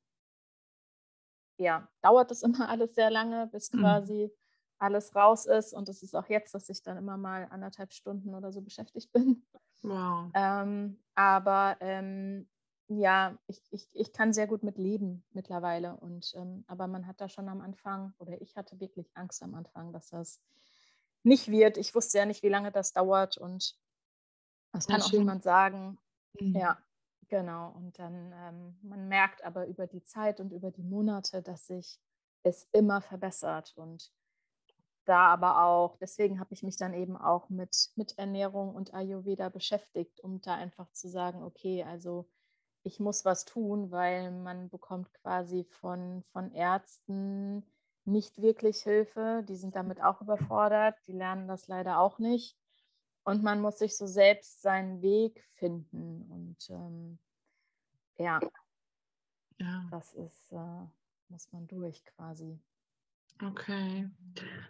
ja, 1.59 1.89
dauert 2.03 2.31
es 2.31 2.43
immer 2.43 2.69
alles 2.69 2.95
sehr 2.95 3.11
lange, 3.11 3.47
bis 3.49 3.73
mhm. 3.73 3.81
quasi 3.81 4.25
mhm. 4.25 4.31
alles 4.79 5.15
raus 5.15 5.47
ist. 5.47 5.73
Und 5.73 5.89
es 5.89 6.03
ist 6.03 6.15
auch 6.15 6.29
jetzt, 6.29 6.55
dass 6.55 6.69
ich 6.69 6.83
dann 6.83 6.97
immer 6.97 7.17
mal 7.17 7.47
anderthalb 7.51 7.93
Stunden 7.93 8.35
oder 8.35 8.53
so 8.53 8.61
beschäftigt 8.61 9.13
bin. 9.13 9.47
Wow. 9.83 10.31
Ähm, 10.35 11.03
aber 11.15 11.77
ähm, 11.81 12.49
ja, 12.89 13.39
ich, 13.47 13.61
ich, 13.71 13.89
ich 13.93 14.13
kann 14.13 14.33
sehr 14.33 14.47
gut 14.47 14.63
mit 14.63 14.79
leben 14.79 15.25
mittlerweile. 15.33 15.97
Und 15.97 16.33
ähm, 16.37 16.65
aber 16.67 16.87
man 16.87 17.07
hat 17.07 17.21
da 17.21 17.29
schon 17.29 17.49
am 17.49 17.61
Anfang, 17.61 18.15
oder 18.19 18.41
ich 18.41 18.57
hatte 18.57 18.81
wirklich 18.81 19.11
Angst 19.15 19.43
am 19.43 19.55
Anfang, 19.55 19.93
dass 19.93 20.11
das 20.11 20.41
nicht 21.23 21.51
wird. 21.51 21.79
Ich 21.79 21.95
wusste 21.95 22.19
ja 22.19 22.27
nicht, 22.27 22.43
wie 22.43 22.49
lange 22.49 22.71
das 22.71 22.93
dauert 22.93 23.39
und 23.39 23.77
das 24.73 24.87
kann 24.87 25.01
auch 25.01 25.13
niemand 25.13 25.43
sagen. 25.43 25.99
Mhm. 26.39 26.57
Ja, 26.57 26.79
genau. 27.35 27.73
Und 27.75 27.99
dann, 27.99 28.33
ähm, 28.33 28.76
man 28.83 29.09
merkt 29.09 29.43
aber 29.45 29.67
über 29.67 29.88
die 29.88 30.05
Zeit 30.05 30.38
und 30.38 30.53
über 30.53 30.71
die 30.71 30.85
Monate, 30.85 31.43
dass 31.43 31.67
sich 31.67 31.99
es 32.45 32.69
immer 32.71 33.00
verbessert. 33.00 33.75
Und 33.76 34.12
da 35.05 35.26
aber 35.33 35.64
auch, 35.64 35.97
deswegen 35.97 36.38
habe 36.38 36.55
ich 36.55 36.62
mich 36.62 36.76
dann 36.76 36.95
eben 36.95 37.17
auch 37.17 37.49
mit, 37.49 37.91
mit 37.97 38.17
Ernährung 38.19 38.73
und 38.73 38.95
Ayurveda 38.95 39.49
beschäftigt, 39.49 40.21
um 40.21 40.41
da 40.43 40.55
einfach 40.55 40.93
zu 40.93 41.09
sagen, 41.09 41.43
okay, 41.43 41.83
also 41.83 42.29
ich 42.85 43.00
muss 43.00 43.25
was 43.25 43.45
tun, 43.45 43.91
weil 43.91 44.31
man 44.31 44.69
bekommt 44.69 45.12
quasi 45.14 45.64
von, 45.64 46.23
von 46.31 46.53
Ärzten 46.53 47.67
nicht 48.05 48.41
wirklich 48.41 48.83
Hilfe. 48.83 49.45
Die 49.49 49.57
sind 49.57 49.75
damit 49.75 50.00
auch 50.00 50.21
überfordert, 50.21 50.97
die 51.09 51.14
lernen 51.14 51.49
das 51.49 51.67
leider 51.67 51.99
auch 51.99 52.21
nicht. 52.21 52.57
Und 53.25 53.43
man 53.43 53.61
muss 53.61 53.78
sich 53.78 53.97
so 53.97 54.07
selbst 54.07 54.62
seinen 54.62 55.02
Weg 55.02 55.45
finden. 55.54 56.23
Und 56.31 56.71
ähm, 56.71 57.19
ja, 58.19 58.38
ja, 59.59 59.87
das 59.90 60.12
ist, 60.14 60.52
äh, 60.52 60.87
muss 61.28 61.50
man 61.52 61.66
durch 61.66 62.04
quasi. 62.04 62.59
Okay. 63.43 64.09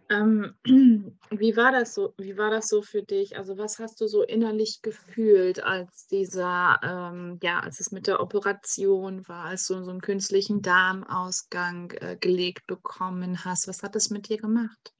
Ähm, 0.08 0.54
wie 1.30 1.56
war 1.56 1.70
das 1.72 1.94
so? 1.94 2.14
Wie 2.16 2.38
war 2.38 2.50
das 2.50 2.68
so 2.68 2.80
für 2.80 3.02
dich? 3.02 3.36
Also 3.36 3.58
was 3.58 3.78
hast 3.78 4.00
du 4.00 4.06
so 4.06 4.22
innerlich 4.22 4.80
gefühlt, 4.80 5.62
als 5.62 6.06
dieser, 6.06 6.80
ähm, 6.82 7.38
ja, 7.42 7.60
als 7.60 7.80
es 7.80 7.92
mit 7.92 8.06
der 8.06 8.20
Operation 8.20 9.28
war, 9.28 9.46
als 9.46 9.66
du 9.66 9.82
so 9.84 9.90
einen 9.90 10.00
künstlichen 10.00 10.62
Darmausgang 10.62 11.90
äh, 12.00 12.16
gelegt 12.18 12.66
bekommen 12.66 13.44
hast? 13.44 13.68
Was 13.68 13.82
hat 13.82 13.94
das 13.94 14.10
mit 14.10 14.28
dir 14.28 14.38
gemacht? 14.38 14.94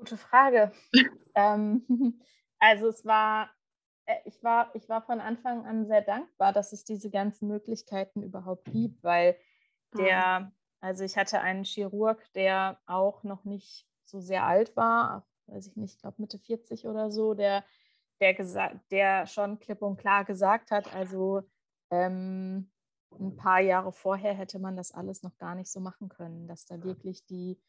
Gute 0.00 0.16
Frage. 0.16 0.72
ähm, 1.34 1.84
also 2.58 2.88
es 2.88 3.04
war 3.04 3.50
äh, 4.10 4.16
ich 4.24 4.42
war, 4.42 4.74
ich 4.74 4.88
war 4.88 5.02
von 5.02 5.20
Anfang 5.20 5.66
an 5.66 5.86
sehr 5.86 6.02
dankbar, 6.02 6.52
dass 6.52 6.72
es 6.72 6.84
diese 6.84 7.10
ganzen 7.10 7.48
Möglichkeiten 7.48 8.22
überhaupt 8.22 8.70
gibt, 8.72 9.02
weil 9.02 9.36
der, 9.96 10.52
also 10.80 11.04
ich 11.04 11.16
hatte 11.16 11.40
einen 11.40 11.64
Chirurg, 11.64 12.22
der 12.34 12.80
auch 12.86 13.24
noch 13.24 13.44
nicht 13.44 13.86
so 14.04 14.20
sehr 14.20 14.44
alt 14.44 14.76
war, 14.76 15.26
weiß 15.46 15.66
ich 15.66 15.76
nicht, 15.76 15.94
ich 15.94 16.00
glaube 16.00 16.16
Mitte 16.18 16.38
40 16.38 16.86
oder 16.86 17.10
so, 17.10 17.34
der, 17.34 17.64
der, 18.20 18.34
gesagt, 18.34 18.78
der 18.90 19.26
schon 19.26 19.58
klipp 19.58 19.82
und 19.82 19.96
klar 19.96 20.24
gesagt 20.24 20.70
hat, 20.70 20.94
also 20.94 21.42
ähm, 21.90 22.70
ein 23.18 23.36
paar 23.36 23.60
Jahre 23.60 23.92
vorher 23.92 24.34
hätte 24.34 24.60
man 24.60 24.76
das 24.76 24.92
alles 24.92 25.22
noch 25.24 25.36
gar 25.38 25.56
nicht 25.56 25.70
so 25.70 25.80
machen 25.80 26.08
können, 26.08 26.46
dass 26.46 26.66
da 26.66 26.82
wirklich 26.84 27.26
die, 27.26 27.60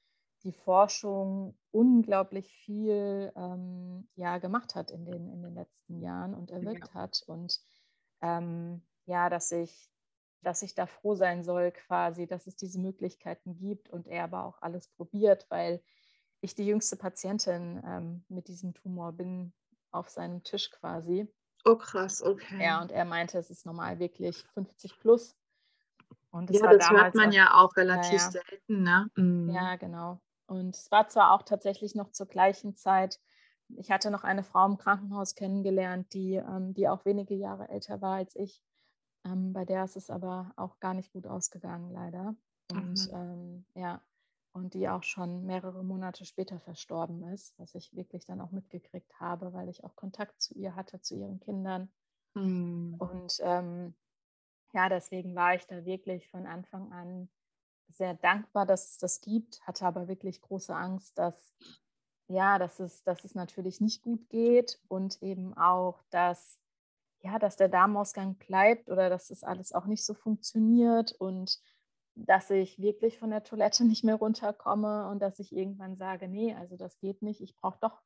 die 0.43 0.53
Forschung 0.53 1.57
unglaublich 1.71 2.51
viel 2.65 3.31
ähm, 3.35 4.07
ja, 4.15 4.37
gemacht 4.39 4.75
hat 4.75 4.91
in 4.91 5.05
den, 5.05 5.29
in 5.29 5.41
den 5.43 5.53
letzten 5.53 5.99
Jahren 5.99 6.33
und 6.33 6.51
erwirkt 6.51 6.89
ja. 6.89 6.93
hat. 6.93 7.23
Und 7.27 7.59
ähm, 8.21 8.81
ja, 9.05 9.29
dass 9.29 9.51
ich, 9.51 9.89
dass 10.41 10.63
ich 10.63 10.73
da 10.73 10.87
froh 10.87 11.15
sein 11.15 11.43
soll, 11.43 11.71
quasi, 11.71 12.27
dass 12.27 12.47
es 12.47 12.55
diese 12.55 12.79
Möglichkeiten 12.79 13.57
gibt 13.57 13.89
und 13.89 14.07
er 14.07 14.23
aber 14.23 14.45
auch 14.45 14.61
alles 14.61 14.87
probiert, 14.87 15.45
weil 15.49 15.81
ich 16.41 16.55
die 16.55 16.65
jüngste 16.65 16.95
Patientin 16.95 17.81
ähm, 17.85 18.25
mit 18.27 18.47
diesem 18.47 18.73
Tumor 18.73 19.11
bin 19.11 19.53
auf 19.91 20.09
seinem 20.09 20.43
Tisch 20.43 20.71
quasi. 20.71 21.27
Oh 21.65 21.75
krass, 21.75 22.23
okay. 22.23 22.63
Ja, 22.63 22.81
und 22.81 22.91
er 22.91 23.05
meinte, 23.05 23.37
es 23.37 23.51
ist 23.51 23.67
normal 23.67 23.99
wirklich 23.99 24.43
50 24.55 24.99
plus. 24.99 25.35
Und 26.31 26.49
das 26.49 26.59
ja, 26.59 26.73
das 26.73 26.89
hört 26.89 27.13
man 27.13 27.29
auch, 27.29 27.33
ja 27.33 27.53
auch 27.53 27.75
relativ 27.75 28.13
ja, 28.13 28.31
selten, 28.31 28.83
ne? 28.83 29.11
Mhm. 29.15 29.49
Ja, 29.49 29.75
genau. 29.75 30.19
Und 30.51 30.75
es 30.75 30.91
war 30.91 31.07
zwar 31.07 31.31
auch 31.31 31.43
tatsächlich 31.43 31.95
noch 31.95 32.11
zur 32.11 32.27
gleichen 32.27 32.75
Zeit, 32.75 33.21
ich 33.69 33.89
hatte 33.89 34.11
noch 34.11 34.25
eine 34.25 34.43
Frau 34.43 34.65
im 34.65 34.77
Krankenhaus 34.77 35.33
kennengelernt, 35.33 36.13
die, 36.13 36.33
ähm, 36.33 36.73
die 36.73 36.89
auch 36.89 37.05
wenige 37.05 37.35
Jahre 37.35 37.69
älter 37.69 38.01
war 38.01 38.15
als 38.15 38.35
ich. 38.35 38.61
Ähm, 39.23 39.53
bei 39.53 39.63
der 39.63 39.85
ist 39.85 39.95
es 39.95 40.09
aber 40.09 40.51
auch 40.57 40.81
gar 40.81 40.93
nicht 40.93 41.13
gut 41.13 41.25
ausgegangen, 41.25 41.93
leider. 41.93 42.35
Und 42.69 43.09
mhm. 43.13 43.63
ja, 43.75 44.01
und 44.51 44.73
die 44.73 44.89
auch 44.89 45.03
schon 45.03 45.45
mehrere 45.45 45.85
Monate 45.85 46.25
später 46.25 46.59
verstorben 46.59 47.23
ist, 47.29 47.57
was 47.57 47.73
ich 47.73 47.95
wirklich 47.95 48.25
dann 48.25 48.41
auch 48.41 48.51
mitgekriegt 48.51 49.17
habe, 49.21 49.53
weil 49.53 49.69
ich 49.69 49.85
auch 49.85 49.95
Kontakt 49.95 50.41
zu 50.41 50.53
ihr 50.55 50.75
hatte, 50.75 50.99
zu 50.99 51.15
ihren 51.15 51.39
Kindern. 51.39 51.93
Mhm. 52.33 52.95
Und 52.99 53.37
ähm, 53.39 53.95
ja, 54.73 54.89
deswegen 54.89 55.33
war 55.33 55.55
ich 55.55 55.65
da 55.67 55.85
wirklich 55.85 56.29
von 56.29 56.45
Anfang 56.45 56.91
an 56.91 57.29
sehr 57.91 58.15
dankbar, 58.15 58.65
dass 58.65 58.91
es 58.91 58.97
das 58.97 59.21
gibt, 59.21 59.65
hatte 59.67 59.85
aber 59.85 60.07
wirklich 60.07 60.41
große 60.41 60.75
Angst, 60.75 61.17
dass 61.17 61.53
ja, 62.27 62.57
dass 62.57 62.79
es, 62.79 63.03
dass 63.03 63.25
es 63.25 63.35
natürlich 63.35 63.81
nicht 63.81 64.03
gut 64.03 64.29
geht 64.29 64.79
und 64.87 65.21
eben 65.21 65.57
auch, 65.57 66.01
dass 66.11 66.61
ja, 67.23 67.37
dass 67.37 67.55
der 67.55 67.69
Darmausgang 67.69 68.35
bleibt 68.35 68.89
oder 68.89 69.09
dass 69.09 69.27
das 69.27 69.43
alles 69.43 69.73
auch 69.73 69.85
nicht 69.85 70.03
so 70.03 70.13
funktioniert 70.13 71.11
und 71.11 71.59
dass 72.15 72.49
ich 72.49 72.79
wirklich 72.79 73.19
von 73.19 73.29
der 73.29 73.43
Toilette 73.43 73.85
nicht 73.85 74.03
mehr 74.03 74.15
runterkomme 74.15 75.07
und 75.09 75.19
dass 75.19 75.39
ich 75.39 75.55
irgendwann 75.55 75.95
sage, 75.95 76.27
nee, 76.27 76.55
also 76.55 76.77
das 76.77 76.97
geht 76.99 77.21
nicht, 77.21 77.41
ich 77.41 77.55
brauche 77.55 77.79
doch 77.81 78.01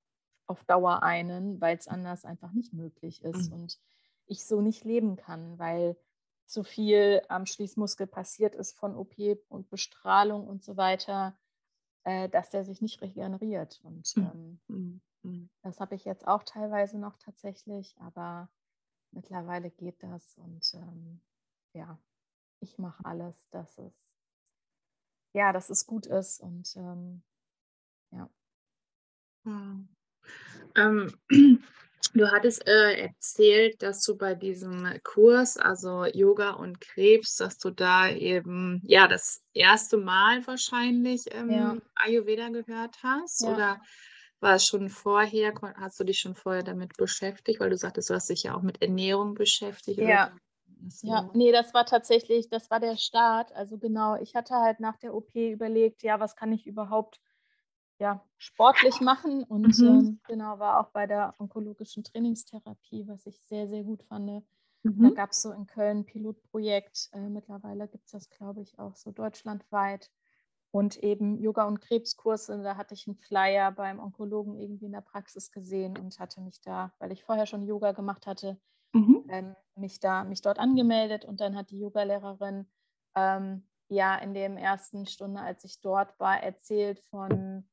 auf 0.47 0.63
Dauer 0.65 1.01
einen, 1.01 1.59
weil 1.59 1.77
es 1.77 1.87
anders 1.87 2.25
einfach 2.25 2.51
nicht 2.51 2.73
möglich 2.73 3.23
ist 3.23 3.49
mhm. 3.49 3.61
und 3.61 3.79
ich 4.27 4.45
so 4.45 4.61
nicht 4.61 4.83
leben 4.83 5.15
kann, 5.15 5.57
weil 5.57 5.95
so 6.45 6.63
viel 6.63 7.21
am 7.27 7.45
Schließmuskel 7.45 8.07
passiert 8.07 8.55
ist 8.55 8.77
von 8.77 8.95
OP 8.95 9.15
und 9.49 9.69
Bestrahlung 9.69 10.47
und 10.47 10.63
so 10.63 10.77
weiter, 10.77 11.37
äh, 12.03 12.29
dass 12.29 12.49
der 12.49 12.63
sich 12.63 12.81
nicht 12.81 13.01
regeneriert. 13.01 13.81
Und 13.83 14.07
hm. 14.07 14.31
ähm, 14.33 14.59
mhm. 14.67 15.01
Mhm. 15.23 15.49
das 15.63 15.79
habe 15.79 15.95
ich 15.95 16.05
jetzt 16.05 16.27
auch 16.27 16.43
teilweise 16.43 16.99
noch 16.99 17.17
tatsächlich, 17.17 17.95
aber 17.99 18.49
mittlerweile 19.11 19.71
geht 19.71 20.03
das 20.03 20.37
und 20.37 20.73
ähm, 20.75 21.21
ja, 21.73 21.97
ich 22.59 22.77
mache 22.77 23.03
alles, 23.05 23.49
dass 23.49 23.77
es 23.79 23.93
ja, 25.33 25.51
dass 25.51 25.69
es 25.69 25.85
gut 25.85 26.05
ist 26.05 26.39
und 26.39 26.75
ähm, 26.77 27.21
ja. 28.11 28.29
Ähm, 30.75 31.11
du 32.15 32.31
hattest 32.31 32.67
äh, 32.67 33.07
erzählt, 33.07 33.81
dass 33.81 34.01
du 34.03 34.17
bei 34.17 34.33
diesem 34.33 34.87
Kurs, 35.03 35.57
also 35.57 36.05
Yoga 36.05 36.51
und 36.51 36.81
Krebs, 36.81 37.35
dass 37.35 37.57
du 37.57 37.69
da 37.69 38.09
eben 38.09 38.81
ja 38.85 39.07
das 39.07 39.43
erste 39.53 39.97
Mal 39.97 40.45
wahrscheinlich 40.47 41.25
ähm, 41.31 41.49
ja. 41.49 41.77
Ayurveda 41.95 42.49
gehört 42.49 42.97
hast 43.03 43.41
ja. 43.41 43.53
oder 43.53 43.81
war 44.39 44.55
es 44.55 44.65
schon 44.65 44.89
vorher, 44.89 45.53
hast 45.77 45.99
du 45.99 46.03
dich 46.03 46.19
schon 46.19 46.35
vorher 46.35 46.63
damit 46.63 46.97
beschäftigt, 46.97 47.59
weil 47.59 47.69
du 47.69 47.77
sagtest, 47.77 48.09
du 48.09 48.13
hast 48.13 48.29
dich 48.29 48.43
ja 48.43 48.55
auch 48.55 48.61
mit 48.61 48.81
Ernährung 48.81 49.33
beschäftigt. 49.33 49.99
Ja, 49.99 50.31
ja, 51.01 51.29
nee, 51.33 51.51
das 51.51 51.73
war 51.73 51.85
tatsächlich, 51.85 52.49
das 52.49 52.69
war 52.69 52.79
der 52.79 52.97
Start. 52.97 53.51
Also 53.53 53.77
genau, 53.77 54.15
ich 54.17 54.35
hatte 54.35 54.55
halt 54.55 54.79
nach 54.79 54.97
der 54.97 55.13
OP 55.13 55.33
überlegt, 55.33 56.03
ja, 56.03 56.19
was 56.19 56.35
kann 56.35 56.51
ich 56.51 56.67
überhaupt 56.67 57.19
ja, 57.99 58.21
sportlich 58.37 58.99
machen 58.99 59.43
und 59.43 59.77
mhm. 59.79 59.85
ähm, 59.85 60.19
genau, 60.27 60.59
war 60.59 60.79
auch 60.79 60.89
bei 60.89 61.07
der 61.07 61.33
onkologischen 61.39 62.03
Trainingstherapie, 62.03 63.07
was 63.07 63.25
ich 63.25 63.39
sehr, 63.41 63.67
sehr 63.67 63.83
gut 63.83 64.03
fand. 64.03 64.43
Mhm. 64.83 65.03
Da 65.03 65.09
gab 65.11 65.31
es 65.31 65.41
so 65.41 65.51
in 65.51 65.65
Köln 65.65 65.99
ein 65.99 66.05
Pilotprojekt, 66.05 67.09
äh, 67.13 67.29
mittlerweile 67.29 67.87
gibt 67.87 68.05
es 68.05 68.11
das, 68.11 68.29
glaube 68.29 68.61
ich, 68.61 68.77
auch 68.79 68.95
so 68.95 69.11
deutschlandweit 69.11 70.11
und 70.71 70.97
eben 70.97 71.39
Yoga- 71.39 71.67
und 71.67 71.79
Krebskurse. 71.79 72.61
Da 72.61 72.75
hatte 72.75 72.95
ich 72.95 73.07
einen 73.07 73.15
Flyer 73.15 73.71
beim 73.71 73.99
Onkologen 73.99 74.59
irgendwie 74.59 74.87
in 74.87 74.91
der 74.91 75.01
Praxis 75.01 75.51
gesehen 75.51 75.97
und 75.97 76.19
hatte 76.19 76.41
mich 76.41 76.59
da, 76.61 76.91
weil 76.99 77.13
ich 77.13 77.23
vorher 77.23 77.45
schon 77.45 77.63
Yoga 77.63 77.93
gemacht 77.93 78.27
hatte, 78.27 78.57
mhm. 78.91 79.23
ähm, 79.29 79.55
mich, 79.75 80.01
da, 80.01 80.25
mich 80.25 80.41
dort 80.41 80.59
angemeldet 80.59 81.23
und 81.23 81.39
dann 81.39 81.55
hat 81.55 81.71
die 81.71 81.79
Yogalehrerin 81.79 82.67
ähm, 83.15 83.65
ja 83.87 84.17
in 84.17 84.33
der 84.33 84.49
ersten 84.49 85.05
Stunde, 85.05 85.39
als 85.39 85.63
ich 85.63 85.79
dort 85.79 86.19
war, 86.19 86.43
erzählt 86.43 86.99
von, 86.99 87.65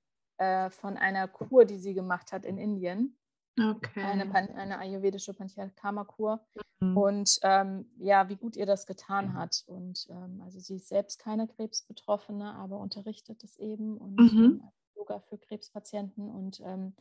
äh, 0.43 0.71
von 0.71 0.97
einer 0.97 1.29
Kur, 1.29 1.65
die 1.65 1.79
sie 1.79 1.95
gemacht 1.95 2.33
hat 2.33 2.45
in 2.45 2.59
Indien. 2.59 3.17
Okay. 3.59 4.03
Eine, 4.03 4.35
eine 4.35 4.79
ayurvedische 4.79 5.35
Panchakarma-Kur. 5.35 6.45
Mhm. 6.81 6.97
Und 6.97 7.39
ähm, 7.43 7.91
ja, 7.99 8.29
wie 8.29 8.37
gut 8.37 8.57
ihr 8.57 8.67
das 8.67 8.87
getan 8.87 9.35
hat. 9.35 9.63
Und 9.67 10.09
ähm, 10.11 10.41
also 10.43 10.59
sie 10.59 10.77
ist 10.77 10.89
selbst 10.89 11.21
keine 11.21 11.47
Krebsbetroffene, 11.47 12.55
aber 12.55 12.79
unterrichtet 12.79 13.45
es 13.45 13.57
eben 13.59 13.99
und 13.99 14.19
mhm. 14.19 14.45
ähm, 14.45 14.73
Yoga 14.97 15.21
für 15.21 15.39
Krebspatienten. 15.39 16.29
Und 16.29 16.61
ähm, 16.65 16.97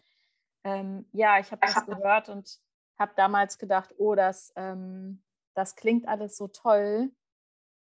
ähm, 0.64 1.06
ja, 1.12 1.40
ich 1.40 1.52
habe 1.52 1.66
das 1.66 1.86
gehört 1.86 2.30
und 2.30 2.60
habe 3.00 3.14
damals 3.16 3.58
gedacht, 3.58 3.96
oh, 3.98 4.14
das, 4.14 4.54
ähm, 4.56 5.24
das 5.56 5.76
klingt 5.76 6.08
alles 6.08 6.38
so 6.38 6.48
toll, 6.48 7.12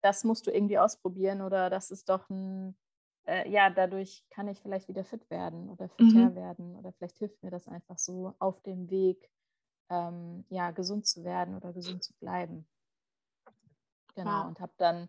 das 0.03 0.25
musst 0.25 0.47
du 0.47 0.51
irgendwie 0.51 0.79
ausprobieren 0.79 1.41
oder 1.41 1.71
das 1.71 1.91
ist 1.93 2.09
doch 2.09 2.29
ein, 2.31 2.77
äh, 3.27 3.49
ja, 3.51 3.71
dadurch 3.71 4.25
kann 4.31 4.49
ich 4.49 4.61
vielleicht 4.61 4.89
wieder 4.89 5.05
fit 5.05 5.29
werden 5.31 5.69
oder 5.69 5.89
fitter 5.89 6.31
mhm. 6.31 6.35
werden 6.35 6.77
oder 6.77 6.93
vielleicht 6.93 7.19
hilft 7.19 7.43
mir 7.43 7.51
das 7.51 7.69
einfach 7.69 7.99
so 7.99 8.35
auf 8.39 8.63
dem 8.63 8.91
Weg, 8.91 9.31
ähm, 9.91 10.45
ja, 10.49 10.71
gesund 10.71 11.07
zu 11.07 11.25
werden 11.25 11.55
oder 11.55 11.73
gesund 11.73 12.03
zu 12.03 12.15
bleiben. 12.19 12.67
Genau, 14.15 14.31
ja. 14.31 14.49
und 14.49 14.61
habe 14.61 14.73
dann 14.79 15.09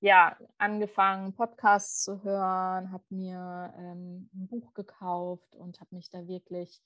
ja 0.00 0.36
angefangen, 0.58 1.34
Podcasts 1.34 2.02
zu 2.04 2.22
hören, 2.22 2.92
habe 2.92 3.04
mir 3.10 3.72
ähm, 3.76 4.28
ein 4.34 4.48
Buch 4.48 4.74
gekauft 4.74 5.54
und 5.54 5.80
habe 5.80 5.94
mich 5.94 6.10
da 6.10 6.26
wirklich 6.26 6.82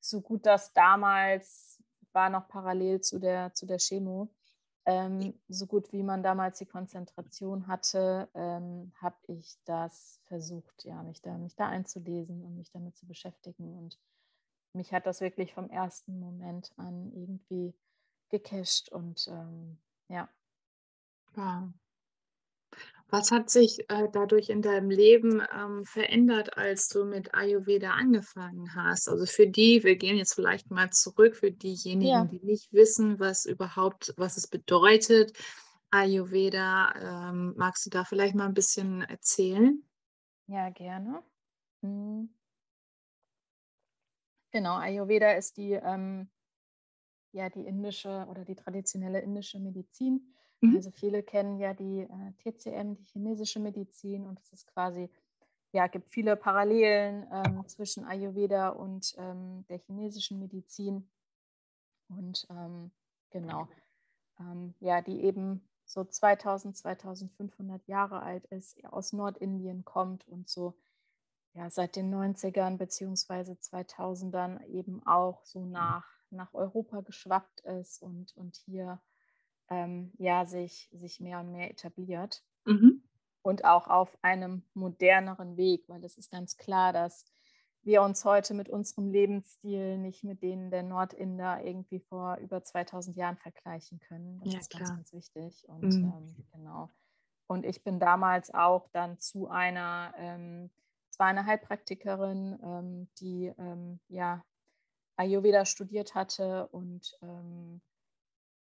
so 0.00 0.20
gut 0.20 0.46
das 0.46 0.72
damals 0.72 1.82
war 2.12 2.30
noch 2.30 2.48
parallel 2.48 3.00
zu 3.00 3.18
der, 3.18 3.52
zu 3.54 3.66
der 3.66 3.78
Chemo. 3.78 4.28
Ähm, 4.86 5.34
so 5.48 5.66
gut 5.66 5.92
wie 5.92 6.02
man 6.02 6.22
damals 6.22 6.58
die 6.58 6.66
Konzentration 6.66 7.66
hatte, 7.66 8.28
ähm, 8.34 8.92
habe 9.00 9.16
ich 9.26 9.58
das 9.64 10.20
versucht, 10.24 10.84
ja, 10.84 11.02
mich 11.02 11.20
da, 11.20 11.36
mich 11.36 11.54
da 11.54 11.68
einzulesen 11.68 12.42
und 12.44 12.56
mich 12.56 12.70
damit 12.70 12.96
zu 12.96 13.06
beschäftigen. 13.06 13.76
Und 13.76 13.98
mich 14.72 14.92
hat 14.92 15.06
das 15.06 15.20
wirklich 15.20 15.54
vom 15.54 15.68
ersten 15.68 16.18
Moment 16.18 16.72
an 16.76 17.12
irgendwie 17.12 17.74
gecasht 18.30 18.88
und 18.90 19.28
ähm, 19.28 19.78
ja. 20.08 20.28
Wow. 21.34 21.68
Was 23.10 23.32
hat 23.32 23.50
sich 23.50 23.80
äh, 23.90 24.08
dadurch 24.12 24.50
in 24.50 24.62
deinem 24.62 24.88
Leben 24.88 25.42
ähm, 25.52 25.84
verändert, 25.84 26.56
als 26.56 26.88
du 26.88 27.04
mit 27.04 27.34
Ayurveda 27.34 27.90
angefangen 27.90 28.74
hast? 28.76 29.08
Also 29.08 29.26
für 29.26 29.48
die, 29.48 29.82
wir 29.82 29.96
gehen 29.96 30.16
jetzt 30.16 30.34
vielleicht 30.34 30.70
mal 30.70 30.90
zurück, 30.90 31.34
für 31.34 31.50
diejenigen, 31.50 32.08
ja. 32.08 32.24
die 32.24 32.38
nicht 32.40 32.72
wissen, 32.72 33.18
was 33.18 33.46
überhaupt, 33.46 34.14
was 34.16 34.36
es 34.36 34.46
bedeutet, 34.46 35.36
Ayurveda, 35.90 37.30
ähm, 37.30 37.54
magst 37.56 37.84
du 37.84 37.90
da 37.90 38.04
vielleicht 38.04 38.36
mal 38.36 38.46
ein 38.46 38.54
bisschen 38.54 39.02
erzählen? 39.02 39.82
Ja, 40.46 40.70
gerne. 40.70 41.24
Mhm. 41.80 42.32
Genau, 44.52 44.76
Ayurveda 44.76 45.32
ist 45.32 45.56
die, 45.56 45.72
ähm, 45.72 46.30
ja, 47.32 47.48
die 47.50 47.66
indische 47.66 48.26
oder 48.28 48.44
die 48.44 48.56
traditionelle 48.56 49.20
indische 49.20 49.58
Medizin 49.58 50.34
Mhm. 50.60 50.76
Also 50.76 50.90
viele 50.90 51.22
kennen 51.22 51.58
ja 51.58 51.74
die 51.74 52.00
äh, 52.00 52.32
TCM, 52.38 52.94
die 52.94 53.04
chinesische 53.04 53.60
Medizin, 53.60 54.26
und 54.26 54.38
es 54.40 54.52
ist 54.52 54.66
quasi, 54.66 55.10
ja, 55.72 55.86
gibt 55.86 56.10
viele 56.10 56.36
Parallelen 56.36 57.26
ähm, 57.32 57.66
zwischen 57.68 58.04
Ayurveda 58.04 58.70
und 58.70 59.14
ähm, 59.18 59.64
der 59.68 59.78
chinesischen 59.78 60.38
Medizin. 60.38 61.08
Und 62.08 62.46
ähm, 62.50 62.90
genau, 63.30 63.68
ähm, 64.40 64.74
ja, 64.80 65.00
die 65.00 65.22
eben 65.22 65.68
so 65.84 66.04
2000, 66.04 66.76
2500 66.76 67.86
Jahre 67.86 68.22
alt 68.22 68.46
ist, 68.46 68.84
aus 68.84 69.12
Nordindien 69.12 69.84
kommt 69.84 70.26
und 70.28 70.48
so 70.48 70.74
ja, 71.54 71.68
seit 71.70 71.96
den 71.96 72.14
90ern 72.14 72.76
bzw. 72.76 73.52
2000ern 73.52 74.64
eben 74.66 75.04
auch 75.06 75.44
so 75.44 75.64
nach, 75.66 76.06
nach 76.30 76.54
Europa 76.54 77.00
geschwappt 77.00 77.60
ist 77.60 78.02
und, 78.02 78.36
und 78.36 78.56
hier 78.56 79.00
ähm, 79.70 80.12
ja, 80.18 80.46
sich, 80.46 80.88
sich 80.92 81.20
mehr 81.20 81.40
und 81.40 81.52
mehr 81.52 81.70
etabliert. 81.70 82.42
Mhm. 82.66 83.02
Und 83.42 83.64
auch 83.64 83.88
auf 83.88 84.16
einem 84.22 84.62
moderneren 84.74 85.56
Weg, 85.56 85.88
weil 85.88 86.04
es 86.04 86.18
ist 86.18 86.30
ganz 86.30 86.56
klar, 86.56 86.92
dass 86.92 87.24
wir 87.82 88.02
uns 88.02 88.24
heute 88.24 88.52
mit 88.52 88.68
unserem 88.68 89.10
Lebensstil 89.10 89.96
nicht 89.96 90.22
mit 90.22 90.42
denen 90.42 90.70
der 90.70 90.82
Nordinder 90.82 91.64
irgendwie 91.64 92.00
vor 92.00 92.36
über 92.36 92.62
2000 92.62 93.16
Jahren 93.16 93.38
vergleichen 93.38 94.00
können. 94.00 94.40
Das 94.44 94.52
ja, 94.52 94.60
ist 94.60 94.70
klar. 94.70 94.82
ganz, 94.82 94.90
ganz 94.90 95.12
wichtig. 95.14 95.66
Und 95.68 95.84
mhm. 95.84 96.12
ähm, 96.14 96.46
genau. 96.52 96.90
Und 97.46 97.64
ich 97.64 97.82
bin 97.82 97.98
damals 97.98 98.52
auch 98.52 98.88
dann 98.92 99.18
zu 99.18 99.48
einer, 99.48 100.12
ähm, 100.18 100.70
zwar 101.10 101.28
eine 101.28 101.46
Heilpraktikerin, 101.46 102.58
ähm, 102.62 103.08
die 103.18 103.52
ähm, 103.58 103.98
ja 104.08 104.44
Ayurveda 105.16 105.64
studiert 105.64 106.14
hatte 106.14 106.68
und 106.68 107.18
ähm, 107.22 107.80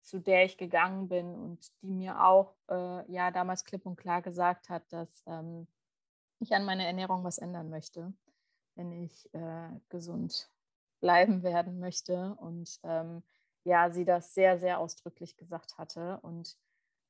zu 0.04 0.18
der 0.18 0.44
ich 0.44 0.58
gegangen 0.58 1.08
bin 1.08 1.34
und 1.34 1.72
die 1.82 1.90
mir 1.90 2.22
auch 2.24 2.54
äh, 2.68 3.10
ja 3.10 3.30
damals 3.30 3.64
klipp 3.64 3.86
und 3.86 3.96
klar 3.96 4.20
gesagt 4.20 4.68
hat, 4.68 4.92
dass 4.92 5.22
ähm, 5.26 5.66
ich 6.40 6.54
an 6.54 6.64
meiner 6.64 6.84
Ernährung 6.84 7.24
was 7.24 7.38
ändern 7.38 7.70
möchte, 7.70 8.12
wenn 8.74 8.92
ich 8.92 9.32
äh, 9.34 9.70
gesund 9.88 10.50
bleiben 11.00 11.42
werden 11.42 11.80
möchte. 11.80 12.34
Und 12.34 12.78
ähm, 12.82 13.22
ja, 13.64 13.90
sie 13.90 14.04
das 14.04 14.34
sehr, 14.34 14.58
sehr 14.58 14.78
ausdrücklich 14.78 15.36
gesagt 15.36 15.78
hatte. 15.78 16.18
Und 16.20 16.56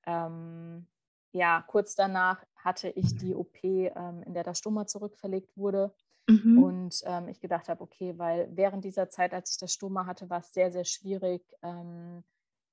ähm, 0.07 0.87
ja, 1.33 1.65
kurz 1.67 1.97
danach 1.97 2.45
hatte 2.55 2.91
ich 2.91 3.17
die 3.17 3.35
OP, 3.35 3.57
ähm, 3.65 4.23
in 4.25 4.35
der 4.35 4.45
das 4.45 4.59
Stoma 4.59 4.87
zurückverlegt 4.87 5.57
wurde. 5.57 5.93
Mhm. 6.29 6.63
Und 6.63 7.03
ähm, 7.07 7.29
ich 7.29 7.41
gedacht 7.41 7.69
habe, 7.69 7.83
okay, 7.83 8.17
weil 8.19 8.49
während 8.53 8.85
dieser 8.85 9.11
Zeit, 9.11 9.35
als 9.35 9.51
ich 9.51 9.59
das 9.59 9.73
Stoma 9.73 10.07
hatte, 10.07 10.31
war 10.31 10.41
es 10.41 10.53
sehr, 10.53 10.71
sehr 10.71 10.85
schwierig, 10.85 11.43
ähm, 11.63 12.23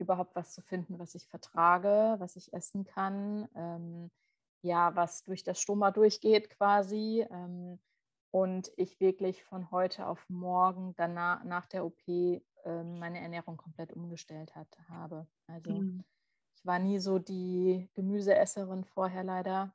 überhaupt 0.02 0.36
was 0.36 0.54
zu 0.54 0.62
finden, 0.62 1.00
was 1.00 1.16
ich 1.16 1.28
vertrage, 1.28 2.16
was 2.20 2.36
ich 2.36 2.54
essen 2.54 2.84
kann, 2.84 3.48
ähm, 3.56 4.12
ja, 4.62 4.96
was 4.96 5.24
durch 5.24 5.44
das 5.44 5.62
Stoma 5.62 5.92
durchgeht 5.92 6.50
quasi. 6.50 7.26
Ähm, 7.32 7.80
und 8.32 8.72
ich 8.78 9.00
wirklich 9.00 9.44
von 9.44 9.72
heute 9.72 10.08
auf 10.08 10.24
morgen 10.30 10.94
danach 10.96 11.44
nach 11.44 11.66
der 11.66 11.86
OP 11.86 12.08
äh, 12.08 12.42
meine 12.66 13.20
Ernährung 13.20 13.58
komplett 13.58 13.92
umgestellt 13.92 14.56
hat, 14.56 14.68
habe. 14.90 15.28
Also 15.48 15.72
mhm. 15.72 16.04
ich 16.56 16.66
war 16.66 16.80
nie 16.80 17.00
so 17.00 17.20
die 17.20 17.90
Gemüseesserin 17.94 18.86
vorher 18.86 19.24
leider. 19.24 19.74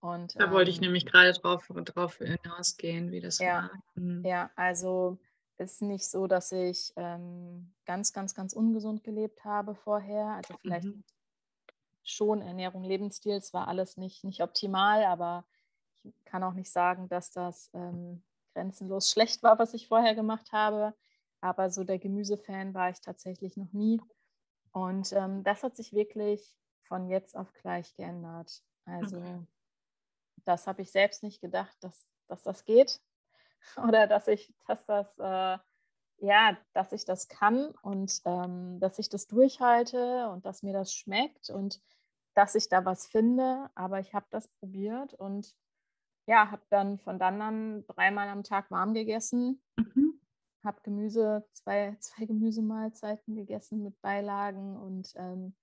Und, 0.00 0.38
da 0.40 0.52
wollte 0.52 0.70
ich 0.70 0.76
ähm, 0.76 0.84
nämlich 0.84 1.06
gerade 1.06 1.32
drauf, 1.32 1.66
drauf 1.84 2.18
hinausgehen, 2.18 3.10
wie 3.10 3.20
das 3.20 3.38
ja, 3.38 3.64
war. 3.64 3.70
Mhm. 3.96 4.24
Ja, 4.24 4.50
also 4.54 5.18
ist 5.58 5.82
nicht 5.82 6.08
so, 6.08 6.26
dass 6.26 6.52
ich 6.52 6.92
ähm, 6.96 7.72
ganz, 7.84 8.12
ganz, 8.12 8.34
ganz 8.34 8.52
ungesund 8.52 9.04
gelebt 9.04 9.44
habe 9.44 9.74
vorher. 9.74 10.26
Also 10.28 10.56
vielleicht 10.60 10.86
mhm. 10.86 11.04
schon 12.02 12.42
Ernährung, 12.42 12.84
Lebensstil, 12.84 13.34
es 13.34 13.52
war 13.52 13.68
alles 13.68 13.96
nicht, 13.96 14.24
nicht 14.24 14.42
optimal, 14.42 15.04
aber 15.04 15.44
ich 16.04 16.24
kann 16.24 16.44
auch 16.44 16.54
nicht 16.54 16.70
sagen, 16.70 17.08
dass 17.08 17.30
das 17.30 17.70
ähm, 17.74 18.22
grenzenlos 18.54 19.10
schlecht 19.12 19.42
war, 19.42 19.58
was 19.58 19.74
ich 19.74 19.88
vorher 19.88 20.14
gemacht 20.14 20.52
habe. 20.52 20.94
Aber 21.40 21.70
so 21.70 21.84
der 21.84 21.98
Gemüsefan 21.98 22.74
war 22.74 22.90
ich 22.90 23.00
tatsächlich 23.00 23.56
noch 23.56 23.72
nie. 23.72 24.00
Und 24.72 25.12
ähm, 25.12 25.44
das 25.44 25.62
hat 25.62 25.76
sich 25.76 25.92
wirklich 25.92 26.56
von 26.82 27.08
jetzt 27.08 27.36
auf 27.36 27.52
gleich 27.52 27.94
geändert. 27.94 28.62
Also 28.84 29.18
okay. 29.18 29.40
das 30.44 30.66
habe 30.66 30.82
ich 30.82 30.90
selbst 30.90 31.22
nicht 31.22 31.40
gedacht, 31.40 31.76
dass, 31.80 32.08
dass 32.26 32.42
das 32.42 32.64
geht. 32.64 33.00
oder 33.88 34.06
dass 34.06 34.28
ich, 34.28 34.54
dass 34.66 34.84
das, 34.86 35.18
äh, 35.18 35.58
ja, 36.20 36.56
dass 36.72 36.92
ich 36.92 37.04
das 37.04 37.28
kann 37.28 37.72
und 37.82 38.20
ähm, 38.24 38.80
dass 38.80 38.98
ich 38.98 39.08
das 39.08 39.26
durchhalte 39.26 40.28
und 40.30 40.44
dass 40.46 40.62
mir 40.62 40.72
das 40.72 40.92
schmeckt 40.92 41.50
und 41.50 41.80
dass 42.34 42.54
ich 42.54 42.68
da 42.68 42.84
was 42.84 43.06
finde. 43.06 43.70
Aber 43.74 44.00
ich 44.00 44.14
habe 44.14 44.26
das 44.30 44.48
probiert 44.48 45.14
und 45.14 45.54
ja, 46.26 46.50
habe 46.50 46.62
dann 46.70 46.98
von 46.98 47.18
dann 47.18 47.40
an 47.40 47.86
dreimal 47.86 48.28
am 48.28 48.42
Tag 48.42 48.70
warm 48.70 48.92
gegessen, 48.94 49.62
mhm. 49.76 50.20
habe 50.62 50.80
Gemüse, 50.82 51.46
zwei, 51.52 51.96
zwei 52.00 52.26
Gemüsemahlzeiten 52.26 53.34
gegessen 53.34 53.82
mit 53.82 54.00
Beilagen 54.02 54.76
und 54.76 55.12
ähm, 55.16 55.54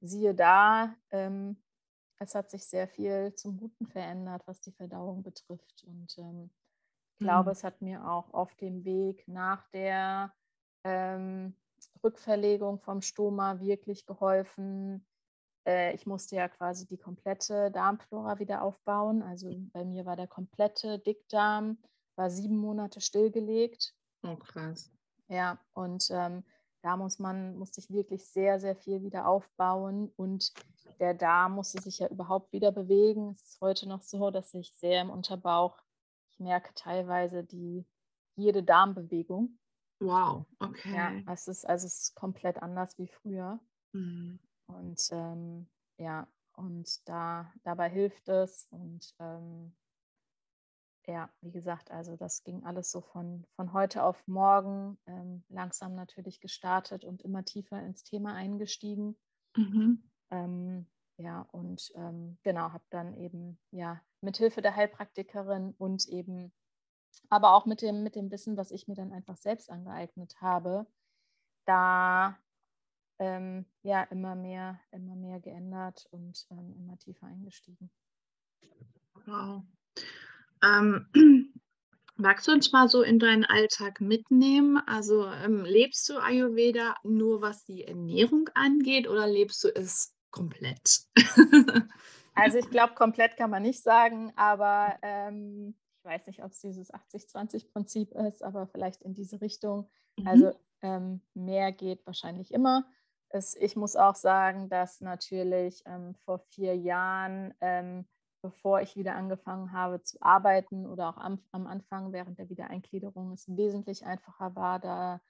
siehe 0.00 0.34
da, 0.34 0.94
ähm, 1.10 1.62
es 2.18 2.34
hat 2.34 2.50
sich 2.50 2.64
sehr 2.64 2.88
viel 2.88 3.32
zum 3.34 3.56
Guten 3.56 3.86
verändert, 3.86 4.42
was 4.46 4.60
die 4.60 4.72
Verdauung 4.72 5.22
betrifft. 5.22 5.84
Und 5.84 6.18
ähm, 6.18 6.50
glaube, 7.18 7.50
mhm. 7.50 7.52
es 7.52 7.64
hat 7.64 7.82
mir 7.82 8.08
auch 8.08 8.32
auf 8.32 8.54
dem 8.56 8.84
Weg 8.84 9.26
nach 9.28 9.66
der 9.70 10.32
ähm, 10.84 11.54
Rückverlegung 12.02 12.80
vom 12.80 13.02
Stoma 13.02 13.60
wirklich 13.60 14.06
geholfen. 14.06 15.06
Äh, 15.66 15.94
ich 15.94 16.06
musste 16.06 16.36
ja 16.36 16.48
quasi 16.48 16.86
die 16.86 16.98
komplette 16.98 17.70
Darmflora 17.70 18.38
wieder 18.38 18.62
aufbauen. 18.62 19.22
Also 19.22 19.50
bei 19.72 19.84
mir 19.84 20.06
war 20.06 20.16
der 20.16 20.28
komplette 20.28 20.98
Dickdarm, 20.98 21.78
war 22.16 22.30
sieben 22.30 22.56
Monate 22.56 23.00
stillgelegt. 23.00 23.94
Oh, 24.22 24.36
krass. 24.36 24.90
Ja, 25.28 25.58
und 25.74 26.08
ähm, 26.10 26.42
da 26.82 26.96
muss 26.96 27.18
man, 27.18 27.56
musste 27.58 27.80
ich 27.80 27.90
wirklich 27.90 28.26
sehr, 28.26 28.60
sehr 28.60 28.76
viel 28.76 29.02
wieder 29.02 29.26
aufbauen. 29.28 30.10
Und 30.16 30.52
der 31.00 31.14
Darm 31.14 31.52
musste 31.54 31.82
sich 31.82 31.98
ja 31.98 32.08
überhaupt 32.08 32.52
wieder 32.52 32.72
bewegen. 32.72 33.32
Es 33.36 33.50
ist 33.50 33.60
heute 33.60 33.88
noch 33.88 34.02
so, 34.02 34.30
dass 34.30 34.54
ich 34.54 34.72
sehr 34.74 35.02
im 35.02 35.10
Unterbauch 35.10 35.76
ich 36.38 36.44
merke 36.44 36.72
teilweise 36.74 37.44
die 37.44 37.84
jede 38.36 38.62
Darmbewegung. 38.62 39.58
Wow, 40.00 40.46
okay. 40.60 40.94
Ja, 40.94 41.12
es 41.32 41.48
ist 41.48 41.64
also 41.64 41.86
es 41.86 42.02
ist 42.02 42.14
komplett 42.14 42.62
anders 42.62 42.96
wie 42.98 43.08
früher. 43.08 43.60
Mhm. 43.92 44.38
Und 44.66 45.08
ähm, 45.10 45.68
ja, 45.98 46.28
und 46.52 47.08
da 47.08 47.52
dabei 47.64 47.88
hilft 47.88 48.28
es. 48.28 48.68
Und 48.70 49.14
ähm, 49.18 49.74
ja, 51.06 51.30
wie 51.40 51.50
gesagt, 51.50 51.90
also 51.90 52.16
das 52.16 52.44
ging 52.44 52.64
alles 52.64 52.90
so 52.90 53.00
von, 53.00 53.44
von 53.56 53.72
heute 53.72 54.04
auf 54.04 54.22
morgen 54.28 54.98
ähm, 55.06 55.42
langsam 55.48 55.94
natürlich 55.94 56.40
gestartet 56.40 57.04
und 57.04 57.22
immer 57.22 57.44
tiefer 57.44 57.82
ins 57.82 58.04
Thema 58.04 58.34
eingestiegen. 58.34 59.16
Mhm. 59.56 60.08
Ähm, 60.30 60.86
ja, 61.16 61.48
und 61.50 61.90
ähm, 61.96 62.38
genau, 62.42 62.72
habe 62.72 62.84
dann 62.90 63.14
eben 63.14 63.58
ja 63.72 64.00
mit 64.20 64.36
Hilfe 64.36 64.62
der 64.62 64.76
Heilpraktikerin 64.76 65.74
und 65.78 66.08
eben 66.08 66.52
aber 67.30 67.52
auch 67.54 67.66
mit 67.66 67.82
dem, 67.82 68.02
mit 68.02 68.14
dem 68.16 68.30
Wissen, 68.30 68.56
was 68.56 68.70
ich 68.70 68.88
mir 68.88 68.94
dann 68.94 69.12
einfach 69.12 69.36
selbst 69.36 69.70
angeeignet 69.70 70.40
habe, 70.40 70.86
da 71.66 72.38
ähm, 73.18 73.66
ja 73.82 74.02
immer 74.04 74.34
mehr, 74.34 74.80
immer 74.92 75.16
mehr 75.16 75.40
geändert 75.40 76.06
und 76.10 76.46
ähm, 76.50 76.74
immer 76.78 76.98
tiefer 76.98 77.26
eingestiegen. 77.26 77.90
Wow. 79.26 79.62
Ähm, 80.62 81.08
magst 82.16 82.48
du 82.48 82.52
uns 82.52 82.72
mal 82.72 82.88
so 82.88 83.02
in 83.02 83.18
deinen 83.18 83.44
Alltag 83.44 84.00
mitnehmen? 84.00 84.78
Also 84.86 85.26
ähm, 85.26 85.64
lebst 85.64 86.08
du 86.08 86.18
Ayurveda 86.18 86.94
nur 87.02 87.42
was 87.42 87.64
die 87.64 87.84
Ernährung 87.84 88.48
angeht 88.54 89.08
oder 89.08 89.26
lebst 89.26 89.62
du 89.64 89.68
es 89.68 90.14
komplett. 90.30 91.00
also 92.38 92.58
ich 92.58 92.70
glaube, 92.70 92.94
komplett 92.94 93.36
kann 93.36 93.50
man 93.50 93.62
nicht 93.62 93.82
sagen, 93.82 94.32
aber 94.36 94.98
ähm, 95.02 95.74
ich 95.98 96.04
weiß 96.04 96.26
nicht, 96.26 96.42
ob 96.42 96.52
es 96.52 96.60
dieses 96.60 96.92
80-20-Prinzip 96.92 98.12
ist, 98.12 98.42
aber 98.42 98.66
vielleicht 98.66 99.02
in 99.02 99.14
diese 99.14 99.40
Richtung. 99.40 99.90
Mhm. 100.16 100.26
Also 100.26 100.52
ähm, 100.82 101.20
mehr 101.34 101.72
geht 101.72 102.06
wahrscheinlich 102.06 102.52
immer. 102.52 102.86
Es, 103.30 103.54
ich 103.56 103.76
muss 103.76 103.96
auch 103.96 104.14
sagen, 104.14 104.68
dass 104.68 105.00
natürlich 105.00 105.82
ähm, 105.86 106.14
vor 106.24 106.38
vier 106.38 106.76
Jahren, 106.76 107.52
ähm, 107.60 108.06
bevor 108.40 108.80
ich 108.80 108.96
wieder 108.96 109.16
angefangen 109.16 109.72
habe 109.72 110.02
zu 110.02 110.16
arbeiten 110.22 110.86
oder 110.86 111.10
auch 111.10 111.18
am, 111.18 111.42
am 111.50 111.66
Anfang 111.66 112.12
während 112.12 112.38
der 112.38 112.48
Wiedereingliederung, 112.48 113.32
es 113.32 113.44
wesentlich 113.48 114.06
einfacher 114.06 114.54
war, 114.54 114.78
da 114.78 115.20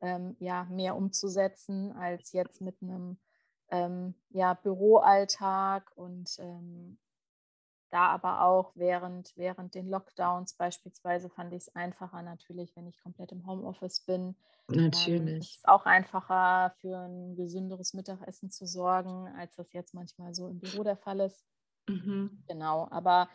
ähm, 0.00 0.36
ja, 0.38 0.64
mehr 0.64 0.96
umzusetzen 0.96 1.92
als 1.92 2.32
jetzt 2.32 2.60
mit 2.60 2.82
einem 2.82 3.18
ähm, 3.70 4.14
ja, 4.30 4.54
Büroalltag 4.54 5.90
und 5.96 6.36
ähm, 6.38 6.98
da 7.90 8.08
aber 8.08 8.42
auch 8.42 8.72
während, 8.74 9.32
während 9.36 9.74
den 9.74 9.88
Lockdowns 9.88 10.54
beispielsweise 10.54 11.30
fand 11.30 11.52
ich 11.52 11.62
es 11.62 11.74
einfacher 11.74 12.22
natürlich, 12.22 12.74
wenn 12.76 12.86
ich 12.86 12.98
komplett 12.98 13.32
im 13.32 13.46
Homeoffice 13.46 14.00
bin. 14.00 14.36
Ähm, 14.70 14.76
natürlich. 14.84 15.18
Ähm, 15.18 15.38
es 15.40 15.56
ist 15.56 15.68
auch 15.68 15.86
einfacher 15.86 16.74
für 16.80 16.96
ein 16.98 17.36
gesünderes 17.36 17.94
Mittagessen 17.94 18.50
zu 18.50 18.66
sorgen, 18.66 19.28
als 19.36 19.54
das 19.56 19.72
jetzt 19.72 19.94
manchmal 19.94 20.34
so 20.34 20.48
im 20.48 20.58
Büro 20.58 20.82
der 20.82 20.96
Fall 20.96 21.20
ist. 21.20 21.44
Mhm. 21.88 22.42
Genau, 22.48 22.88
aber 22.90 23.28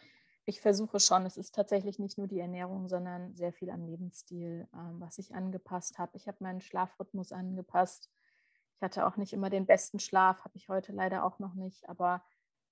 ich 0.45 0.61
versuche 0.61 0.99
schon, 0.99 1.25
es 1.25 1.37
ist 1.37 1.53
tatsächlich 1.55 1.99
nicht 1.99 2.17
nur 2.17 2.27
die 2.27 2.39
Ernährung, 2.39 2.87
sondern 2.87 3.35
sehr 3.35 3.53
viel 3.53 3.69
am 3.69 3.85
Lebensstil, 3.85 4.67
ähm, 4.73 4.99
was 4.99 5.17
ich 5.17 5.33
angepasst 5.33 5.97
habe. 5.97 6.17
Ich 6.17 6.27
habe 6.27 6.37
meinen 6.41 6.61
Schlafrhythmus 6.61 7.31
angepasst. 7.31 8.09
Ich 8.81 8.83
hatte 8.83 9.05
auch 9.05 9.15
nicht 9.15 9.31
immer 9.31 9.51
den 9.51 9.67
besten 9.67 9.99
Schlaf, 9.99 10.43
habe 10.43 10.57
ich 10.57 10.67
heute 10.67 10.91
leider 10.91 11.23
auch 11.23 11.37
noch 11.37 11.53
nicht, 11.53 11.87
aber 11.87 12.23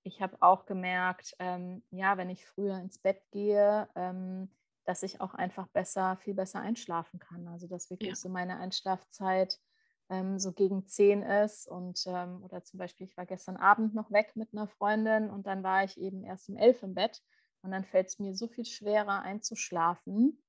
ich 0.02 0.20
habe 0.20 0.36
auch 0.40 0.66
gemerkt, 0.66 1.36
ähm, 1.38 1.84
ja, 1.92 2.16
wenn 2.16 2.30
ich 2.30 2.44
früher 2.44 2.78
ins 2.78 2.98
Bett 2.98 3.22
gehe, 3.30 3.88
ähm, 3.94 4.50
dass 4.84 5.04
ich 5.04 5.20
auch 5.20 5.34
einfach 5.34 5.68
besser, 5.68 6.16
viel 6.16 6.34
besser 6.34 6.58
einschlafen 6.58 7.20
kann. 7.20 7.46
Also 7.46 7.68
dass 7.68 7.90
wirklich 7.90 8.08
ja. 8.08 8.16
so 8.16 8.28
meine 8.28 8.58
Einschlafzeit 8.58 9.60
ähm, 10.08 10.40
so 10.40 10.50
gegen 10.52 10.84
zehn 10.84 11.22
ist. 11.22 11.68
Und 11.68 12.02
ähm, 12.08 12.42
oder 12.42 12.64
zum 12.64 12.78
Beispiel, 12.78 13.06
ich 13.06 13.16
war 13.16 13.24
gestern 13.24 13.56
Abend 13.56 13.94
noch 13.94 14.10
weg 14.10 14.32
mit 14.34 14.52
einer 14.52 14.66
Freundin 14.66 15.30
und 15.30 15.46
dann 15.46 15.62
war 15.62 15.84
ich 15.84 15.96
eben 15.96 16.24
erst 16.24 16.48
um 16.48 16.56
elf 16.56 16.82
im 16.82 16.94
Bett. 16.94 17.22
Und 17.62 17.70
dann 17.70 17.84
fällt 17.84 18.08
es 18.08 18.18
mir 18.18 18.34
so 18.34 18.48
viel 18.48 18.64
schwerer 18.64 19.22
einzuschlafen. 19.22 20.42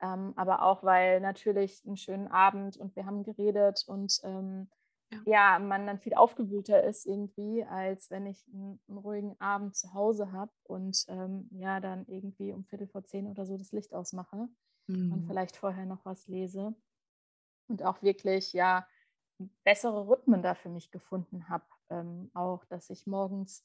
Ähm, 0.00 0.32
aber 0.36 0.62
auch, 0.62 0.82
weil 0.82 1.20
natürlich 1.20 1.82
einen 1.84 1.98
schönen 1.98 2.28
Abend 2.28 2.78
und 2.78 2.96
wir 2.96 3.04
haben 3.04 3.24
geredet 3.24 3.84
und 3.86 4.18
ähm, 4.24 4.70
ja. 5.24 5.58
man 5.58 5.86
dann 5.86 5.98
viel 5.98 6.14
aufgewühlter 6.14 6.82
ist 6.84 7.06
irgendwie, 7.06 7.64
als 7.64 8.10
wenn 8.10 8.26
ich 8.26 8.44
einen, 8.52 8.80
einen 8.88 8.98
ruhigen 8.98 9.40
Abend 9.40 9.74
zu 9.76 9.94
Hause 9.94 10.32
habe 10.32 10.52
und 10.64 11.04
ähm, 11.08 11.48
ja, 11.52 11.80
dann 11.80 12.06
irgendwie 12.06 12.52
um 12.52 12.64
Viertel 12.64 12.88
vor 12.88 13.04
zehn 13.04 13.26
oder 13.26 13.46
so 13.46 13.56
das 13.56 13.72
Licht 13.72 13.94
ausmache 13.94 14.48
mhm. 14.86 15.12
und 15.12 15.26
vielleicht 15.26 15.56
vorher 15.56 15.86
noch 15.86 16.04
was 16.04 16.26
lese. 16.26 16.74
Und 17.68 17.82
auch 17.82 18.02
wirklich, 18.02 18.52
ja, 18.52 18.86
bessere 19.64 20.08
Rhythmen 20.08 20.42
da 20.42 20.54
für 20.54 20.68
mich 20.68 20.90
gefunden 20.90 21.48
habe. 21.48 21.64
Ähm, 21.90 22.30
auch, 22.34 22.64
dass 22.66 22.90
ich 22.90 23.06
morgens, 23.06 23.64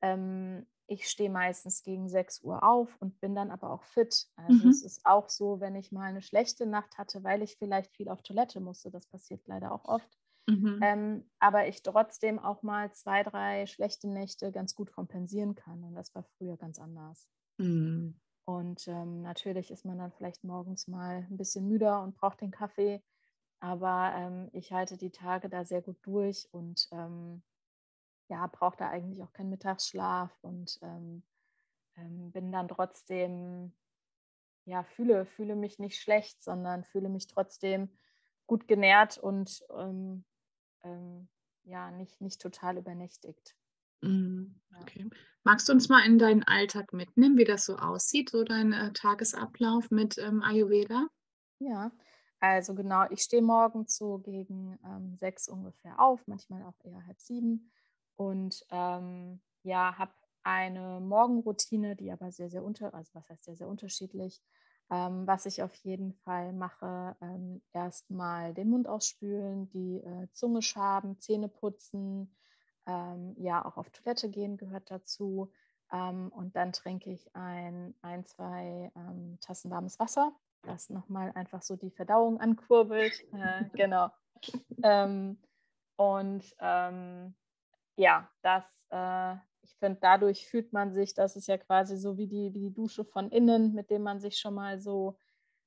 ähm, 0.00 0.66
ich 0.86 1.08
stehe 1.08 1.30
meistens 1.30 1.82
gegen 1.82 2.08
6 2.08 2.42
Uhr 2.42 2.62
auf 2.62 2.96
und 3.00 3.20
bin 3.20 3.34
dann 3.34 3.50
aber 3.50 3.70
auch 3.70 3.84
fit. 3.84 4.28
Also 4.36 4.64
mhm. 4.64 4.70
es 4.70 4.82
ist 4.82 5.04
auch 5.04 5.28
so, 5.28 5.60
wenn 5.60 5.76
ich 5.76 5.92
mal 5.92 6.08
eine 6.08 6.22
schlechte 6.22 6.66
Nacht 6.66 6.98
hatte, 6.98 7.22
weil 7.24 7.42
ich 7.42 7.56
vielleicht 7.56 7.92
viel 7.92 8.08
auf 8.08 8.22
Toilette 8.22 8.60
musste, 8.60 8.90
das 8.90 9.06
passiert 9.06 9.46
leider 9.46 9.72
auch 9.72 9.84
oft, 9.84 10.18
mhm. 10.46 10.80
ähm, 10.82 11.30
aber 11.38 11.68
ich 11.68 11.82
trotzdem 11.82 12.38
auch 12.38 12.62
mal 12.62 12.92
zwei, 12.92 13.22
drei 13.22 13.66
schlechte 13.66 14.08
Nächte 14.08 14.52
ganz 14.52 14.74
gut 14.74 14.92
kompensieren 14.92 15.54
kann. 15.54 15.84
Und 15.84 15.94
das 15.94 16.14
war 16.14 16.24
früher 16.36 16.56
ganz 16.56 16.78
anders. 16.78 17.28
Mhm. 17.58 18.20
Und 18.44 18.86
ähm, 18.88 19.22
natürlich 19.22 19.70
ist 19.70 19.84
man 19.84 19.98
dann 19.98 20.12
vielleicht 20.12 20.42
morgens 20.44 20.88
mal 20.88 21.26
ein 21.30 21.36
bisschen 21.36 21.68
müder 21.68 22.02
und 22.02 22.16
braucht 22.16 22.40
den 22.40 22.50
Kaffee. 22.50 23.02
Aber 23.60 24.12
ähm, 24.16 24.48
ich 24.52 24.72
halte 24.72 24.96
die 24.96 25.12
Tage 25.12 25.48
da 25.48 25.64
sehr 25.64 25.82
gut 25.82 25.98
durch 26.02 26.48
und 26.50 26.88
ähm, 26.90 27.42
ja, 28.28 28.46
brauche 28.48 28.76
da 28.76 28.88
eigentlich 28.88 29.22
auch 29.22 29.32
keinen 29.32 29.50
Mittagsschlaf 29.50 30.36
und 30.42 30.78
ähm, 30.82 31.22
ähm, 31.96 32.32
bin 32.32 32.50
dann 32.50 32.66
trotzdem, 32.66 33.72
ja, 34.64 34.82
fühle, 34.82 35.26
fühle 35.26 35.54
mich 35.54 35.78
nicht 35.78 36.00
schlecht, 36.00 36.42
sondern 36.42 36.82
fühle 36.82 37.08
mich 37.08 37.28
trotzdem 37.28 37.90
gut 38.46 38.66
genährt 38.66 39.18
und 39.18 39.62
ähm, 39.78 40.24
ähm, 40.84 41.28
ja, 41.64 41.90
nicht, 41.90 42.20
nicht 42.20 42.40
total 42.40 42.78
übernächtigt. 42.78 43.56
Mhm, 44.02 44.60
okay. 44.80 45.08
Magst 45.44 45.68
du 45.68 45.72
uns 45.72 45.88
mal 45.88 46.04
in 46.04 46.18
deinen 46.18 46.42
Alltag 46.44 46.92
mitnehmen, 46.92 47.36
wie 47.36 47.44
das 47.44 47.64
so 47.64 47.76
aussieht, 47.76 48.30
so 48.30 48.44
dein 48.44 48.72
äh, 48.72 48.92
Tagesablauf 48.92 49.90
mit 49.90 50.18
ähm, 50.18 50.42
Ayurveda? 50.42 51.06
Ja, 51.60 51.92
also 52.40 52.74
genau, 52.74 53.04
ich 53.10 53.22
stehe 53.22 53.42
morgens 53.42 53.96
so 53.96 54.18
gegen 54.18 54.78
ähm, 54.84 55.16
sechs 55.16 55.48
ungefähr 55.48 56.00
auf, 56.00 56.26
manchmal 56.26 56.64
auch 56.64 56.74
eher 56.82 57.06
halb 57.06 57.20
sieben. 57.20 57.70
Und 58.16 58.64
ähm, 58.70 59.40
ja, 59.62 59.96
habe 59.96 60.12
eine 60.42 61.00
Morgenroutine, 61.00 61.94
die 61.94 62.10
aber 62.10 62.32
sehr, 62.32 62.50
sehr 62.50 62.64
unter, 62.64 62.92
also 62.94 63.14
was 63.14 63.28
heißt 63.28 63.44
sehr, 63.44 63.56
sehr 63.56 63.68
unterschiedlich. 63.68 64.42
Ähm, 64.92 65.26
was 65.26 65.46
ich 65.46 65.62
auf 65.62 65.74
jeden 65.76 66.12
Fall 66.12 66.52
mache, 66.52 67.16
ähm, 67.22 67.62
erstmal 67.72 68.52
den 68.52 68.68
Mund 68.68 68.86
ausspülen, 68.86 69.70
die 69.70 70.02
äh, 70.04 70.28
Zunge 70.32 70.60
schaben, 70.60 71.18
Zähne 71.18 71.48
putzen, 71.48 72.36
ähm, 72.86 73.34
ja, 73.38 73.64
auch 73.64 73.78
auf 73.78 73.88
Toilette 73.88 74.28
gehen 74.28 74.58
gehört 74.58 74.90
dazu. 74.90 75.50
Ähm, 75.90 76.28
und 76.28 76.56
dann 76.56 76.74
trinke 76.74 77.10
ich 77.10 77.34
ein, 77.34 77.94
ein 78.02 78.26
zwei 78.26 78.92
ähm, 78.94 79.38
Tassen 79.40 79.70
warmes 79.70 79.98
Wasser 79.98 80.36
das 80.64 80.90
nochmal 80.90 81.32
einfach 81.34 81.62
so 81.62 81.76
die 81.76 81.90
Verdauung 81.90 82.40
ankurbelt. 82.40 83.12
Äh, 83.32 83.64
genau. 83.72 84.10
Ähm, 84.84 85.38
und 85.96 86.44
ja, 87.96 88.28
das, 88.42 88.64
äh, 88.90 89.36
ich 89.62 89.76
finde, 89.76 89.98
dadurch 90.00 90.46
fühlt 90.46 90.72
man 90.72 90.92
sich, 90.92 91.14
das 91.14 91.36
ist 91.36 91.48
ja 91.48 91.56
quasi 91.58 91.96
so 91.96 92.16
wie 92.16 92.26
die, 92.26 92.52
wie 92.54 92.60
die 92.60 92.74
Dusche 92.74 93.04
von 93.04 93.30
innen, 93.30 93.74
mit 93.74 93.90
dem 93.90 94.02
man 94.02 94.20
sich 94.20 94.38
schon 94.38 94.54
mal 94.54 94.78
so 94.78 95.16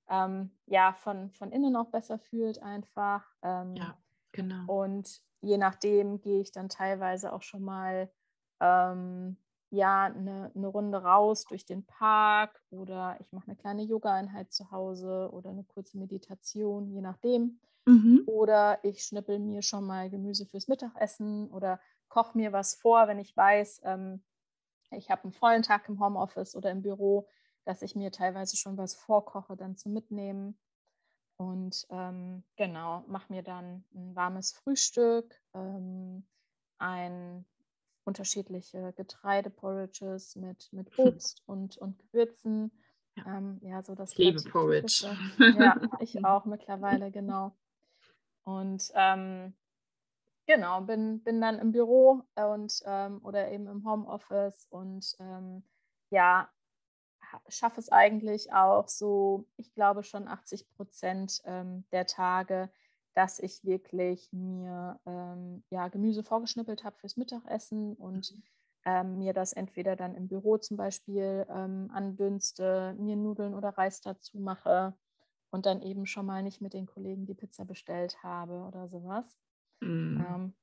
ähm, 0.09 0.51
ja, 0.67 0.93
von, 0.93 1.31
von 1.31 1.51
innen 1.51 1.75
auch 1.75 1.89
besser 1.89 2.19
fühlt 2.19 2.61
einfach. 2.61 3.25
Ähm, 3.41 3.75
ja, 3.75 3.97
genau. 4.31 4.65
Und 4.67 5.21
je 5.41 5.57
nachdem 5.57 6.21
gehe 6.21 6.41
ich 6.41 6.51
dann 6.51 6.69
teilweise 6.69 7.33
auch 7.33 7.41
schon 7.41 7.63
mal 7.63 8.11
ähm, 8.59 9.37
ja, 9.71 10.05
eine, 10.05 10.51
eine 10.55 10.67
Runde 10.67 11.01
raus 11.01 11.45
durch 11.45 11.65
den 11.65 11.85
Park 11.85 12.61
oder 12.69 13.17
ich 13.19 13.31
mache 13.31 13.47
eine 13.47 13.55
kleine 13.55 13.83
Yoga-Einheit 13.83 14.53
zu 14.53 14.71
Hause 14.71 15.29
oder 15.31 15.49
eine 15.49 15.63
kurze 15.63 15.97
Meditation, 15.97 16.89
je 16.91 17.01
nachdem. 17.01 17.59
Mhm. 17.85 18.23
Oder 18.25 18.79
ich 18.83 19.03
schnippel 19.03 19.39
mir 19.39 19.61
schon 19.61 19.85
mal 19.85 20.09
Gemüse 20.09 20.45
fürs 20.45 20.67
Mittagessen 20.67 21.49
oder 21.49 21.79
koche 22.15 22.37
mir 22.37 22.53
was 22.53 22.75
vor, 22.75 23.09
wenn 23.09 23.19
ich 23.19 23.35
weiß, 23.35 23.81
ähm, 23.83 24.23
ich 24.91 25.11
habe 25.11 25.23
einen 25.23 25.33
vollen 25.33 25.63
Tag 25.63 25.89
im 25.89 25.99
Homeoffice 25.99 26.55
oder 26.55 26.71
im 26.71 26.81
Büro, 26.81 27.27
dass 27.65 27.81
ich 27.81 27.93
mir 27.93 28.09
teilweise 28.09 28.55
schon 28.55 28.77
was 28.77 28.95
vorkoche, 28.95 29.57
dann 29.57 29.75
zum 29.75 29.91
Mitnehmen. 29.91 30.57
Und 31.35 31.85
ähm, 31.89 32.45
genau, 32.55 33.03
mache 33.07 33.33
mir 33.33 33.43
dann 33.43 33.83
ein 33.93 34.15
warmes 34.15 34.53
Frühstück, 34.53 35.35
ähm, 35.53 36.25
ein 36.77 37.45
unterschiedliche 38.05 38.93
Getreideporridges 38.93 40.37
mit, 40.37 40.71
mit 40.71 40.97
Obst 40.97 41.43
und, 41.45 41.75
und 41.77 41.99
Gewürzen. 41.99 42.71
Ja. 43.17 43.37
Ähm, 43.37 43.59
ja, 43.61 43.83
so 43.83 43.93
das 43.93 44.11
ich 44.13 44.19
liebe 44.19 44.41
Porridge. 44.49 45.05
Ja, 45.57 45.81
ich 45.99 46.23
auch 46.23 46.45
mittlerweile, 46.45 47.11
genau. 47.11 47.57
Und 48.45 48.89
ähm, 48.95 49.53
genau, 50.45 50.81
bin, 50.81 51.23
bin 51.23 51.41
dann 51.41 51.59
im 51.59 51.71
Büro 51.71 52.23
und 52.35 52.81
ähm, 52.85 53.19
oder 53.23 53.51
eben 53.51 53.67
im 53.67 53.85
Homeoffice 53.85 54.67
und 54.69 55.15
ähm, 55.19 55.63
ja, 56.09 56.49
schaffe 57.47 57.79
es 57.79 57.91
eigentlich 57.91 58.53
auch 58.53 58.87
so, 58.87 59.45
ich 59.57 59.73
glaube 59.73 60.03
schon 60.03 60.27
80 60.27 60.69
Prozent 60.69 61.41
ähm, 61.45 61.85
der 61.91 62.05
Tage, 62.05 62.69
dass 63.13 63.39
ich 63.39 63.63
wirklich 63.63 64.31
mir 64.31 64.99
ähm, 65.05 65.63
ja, 65.69 65.87
Gemüse 65.87 66.23
vorgeschnippelt 66.23 66.83
habe 66.83 66.97
fürs 66.97 67.17
Mittagessen 67.17 67.95
und 67.95 68.31
mhm. 68.31 68.43
ähm, 68.85 69.17
mir 69.17 69.33
das 69.33 69.53
entweder 69.53 69.95
dann 69.95 70.15
im 70.15 70.27
Büro 70.27 70.57
zum 70.57 70.77
Beispiel 70.77 71.45
ähm, 71.49 71.89
andünste, 71.93 72.95
mir 72.99 73.15
Nudeln 73.15 73.53
oder 73.53 73.69
Reis 73.69 74.01
dazu 74.01 74.39
mache 74.39 74.93
und 75.49 75.65
dann 75.65 75.81
eben 75.81 76.05
schon 76.05 76.25
mal 76.25 76.43
nicht 76.43 76.61
mit 76.61 76.73
den 76.73 76.85
Kollegen 76.85 77.25
die 77.25 77.35
Pizza 77.35 77.63
bestellt 77.63 78.21
habe 78.21 78.65
oder 78.67 78.89
sowas. 78.89 79.37
Mhm. 79.81 80.53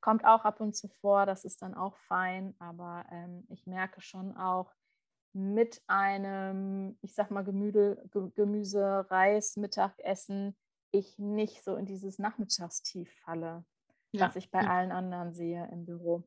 kommt 0.00 0.24
auch 0.24 0.44
ab 0.44 0.60
und 0.60 0.74
zu 0.74 0.88
vor, 0.88 1.26
das 1.26 1.44
ist 1.44 1.62
dann 1.62 1.74
auch 1.74 1.96
fein, 1.96 2.54
aber 2.58 3.04
ähm, 3.10 3.44
ich 3.48 3.66
merke 3.66 4.00
schon 4.00 4.36
auch, 4.36 4.72
mit 5.34 5.82
einem, 5.86 6.98
ich 7.00 7.14
sag 7.14 7.30
mal, 7.30 7.42
Gemüse, 7.42 8.04
Gemüse 8.34 9.06
Reis, 9.10 9.56
Mittagessen 9.56 10.54
ich 10.92 11.18
nicht 11.18 11.64
so 11.64 11.76
in 11.76 11.86
dieses 11.86 12.18
Nachmittagstief 12.18 13.10
falle, 13.24 13.64
ja. 14.12 14.26
was 14.26 14.36
ich 14.36 14.50
bei 14.50 14.62
ja. 14.62 14.70
allen 14.70 14.92
anderen 14.92 15.32
sehe 15.32 15.68
im 15.72 15.84
Büro. 15.86 16.22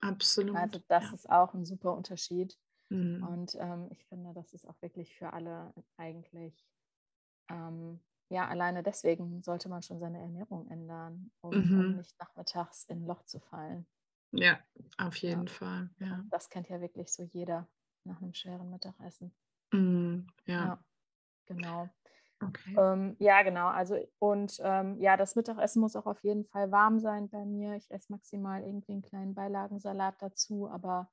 Absolut. 0.00 0.56
Also 0.56 0.80
das 0.88 1.04
ja. 1.04 1.12
ist 1.12 1.30
auch 1.30 1.54
ein 1.54 1.64
super 1.64 1.94
Unterschied. 1.94 2.58
Mhm. 2.88 3.22
Und 3.22 3.56
ähm, 3.60 3.88
ich 3.90 4.06
finde, 4.06 4.32
das 4.32 4.52
ist 4.54 4.66
auch 4.66 4.80
wirklich 4.80 5.14
für 5.14 5.32
alle 5.32 5.74
eigentlich, 5.98 6.66
ähm, 7.50 8.00
ja, 8.28 8.46
alleine 8.46 8.82
deswegen 8.82 9.42
sollte 9.42 9.68
man 9.68 9.82
schon 9.82 10.00
seine 10.00 10.20
Ernährung 10.20 10.68
ändern, 10.68 11.30
um, 11.40 11.50
mhm. 11.50 11.80
um 11.80 11.96
nicht 11.96 12.18
nachmittags 12.18 12.84
in 12.84 13.02
ein 13.02 13.06
Loch 13.06 13.24
zu 13.24 13.40
fallen. 13.40 13.86
Ja, 14.32 14.58
auf 14.98 15.16
jeden 15.16 15.48
Fall. 15.48 15.90
Ja. 15.98 16.24
Das 16.30 16.50
kennt 16.50 16.68
ja 16.68 16.80
wirklich 16.80 17.12
so 17.12 17.22
jeder 17.22 17.66
nach 18.04 18.20
einem 18.20 18.34
schweren 18.34 18.70
Mittagessen. 18.70 19.34
Mhm. 19.72 20.26
ja. 20.44 20.82
Genau. 21.46 21.88
Okay. 22.40 22.76
Ähm, 22.78 23.16
ja, 23.18 23.42
genau. 23.42 23.66
Also 23.66 23.96
und 24.18 24.60
ähm, 24.62 24.96
ja, 25.00 25.16
das 25.16 25.34
Mittagessen 25.34 25.80
muss 25.80 25.96
auch 25.96 26.06
auf 26.06 26.22
jeden 26.22 26.44
Fall 26.44 26.70
warm 26.70 27.00
sein 27.00 27.28
bei 27.28 27.44
mir. 27.44 27.74
Ich 27.74 27.90
esse 27.90 28.12
maximal 28.12 28.62
irgendwie 28.62 28.92
einen 28.92 29.02
kleinen 29.02 29.34
Beilagensalat 29.34 30.22
dazu, 30.22 30.68
aber 30.68 31.10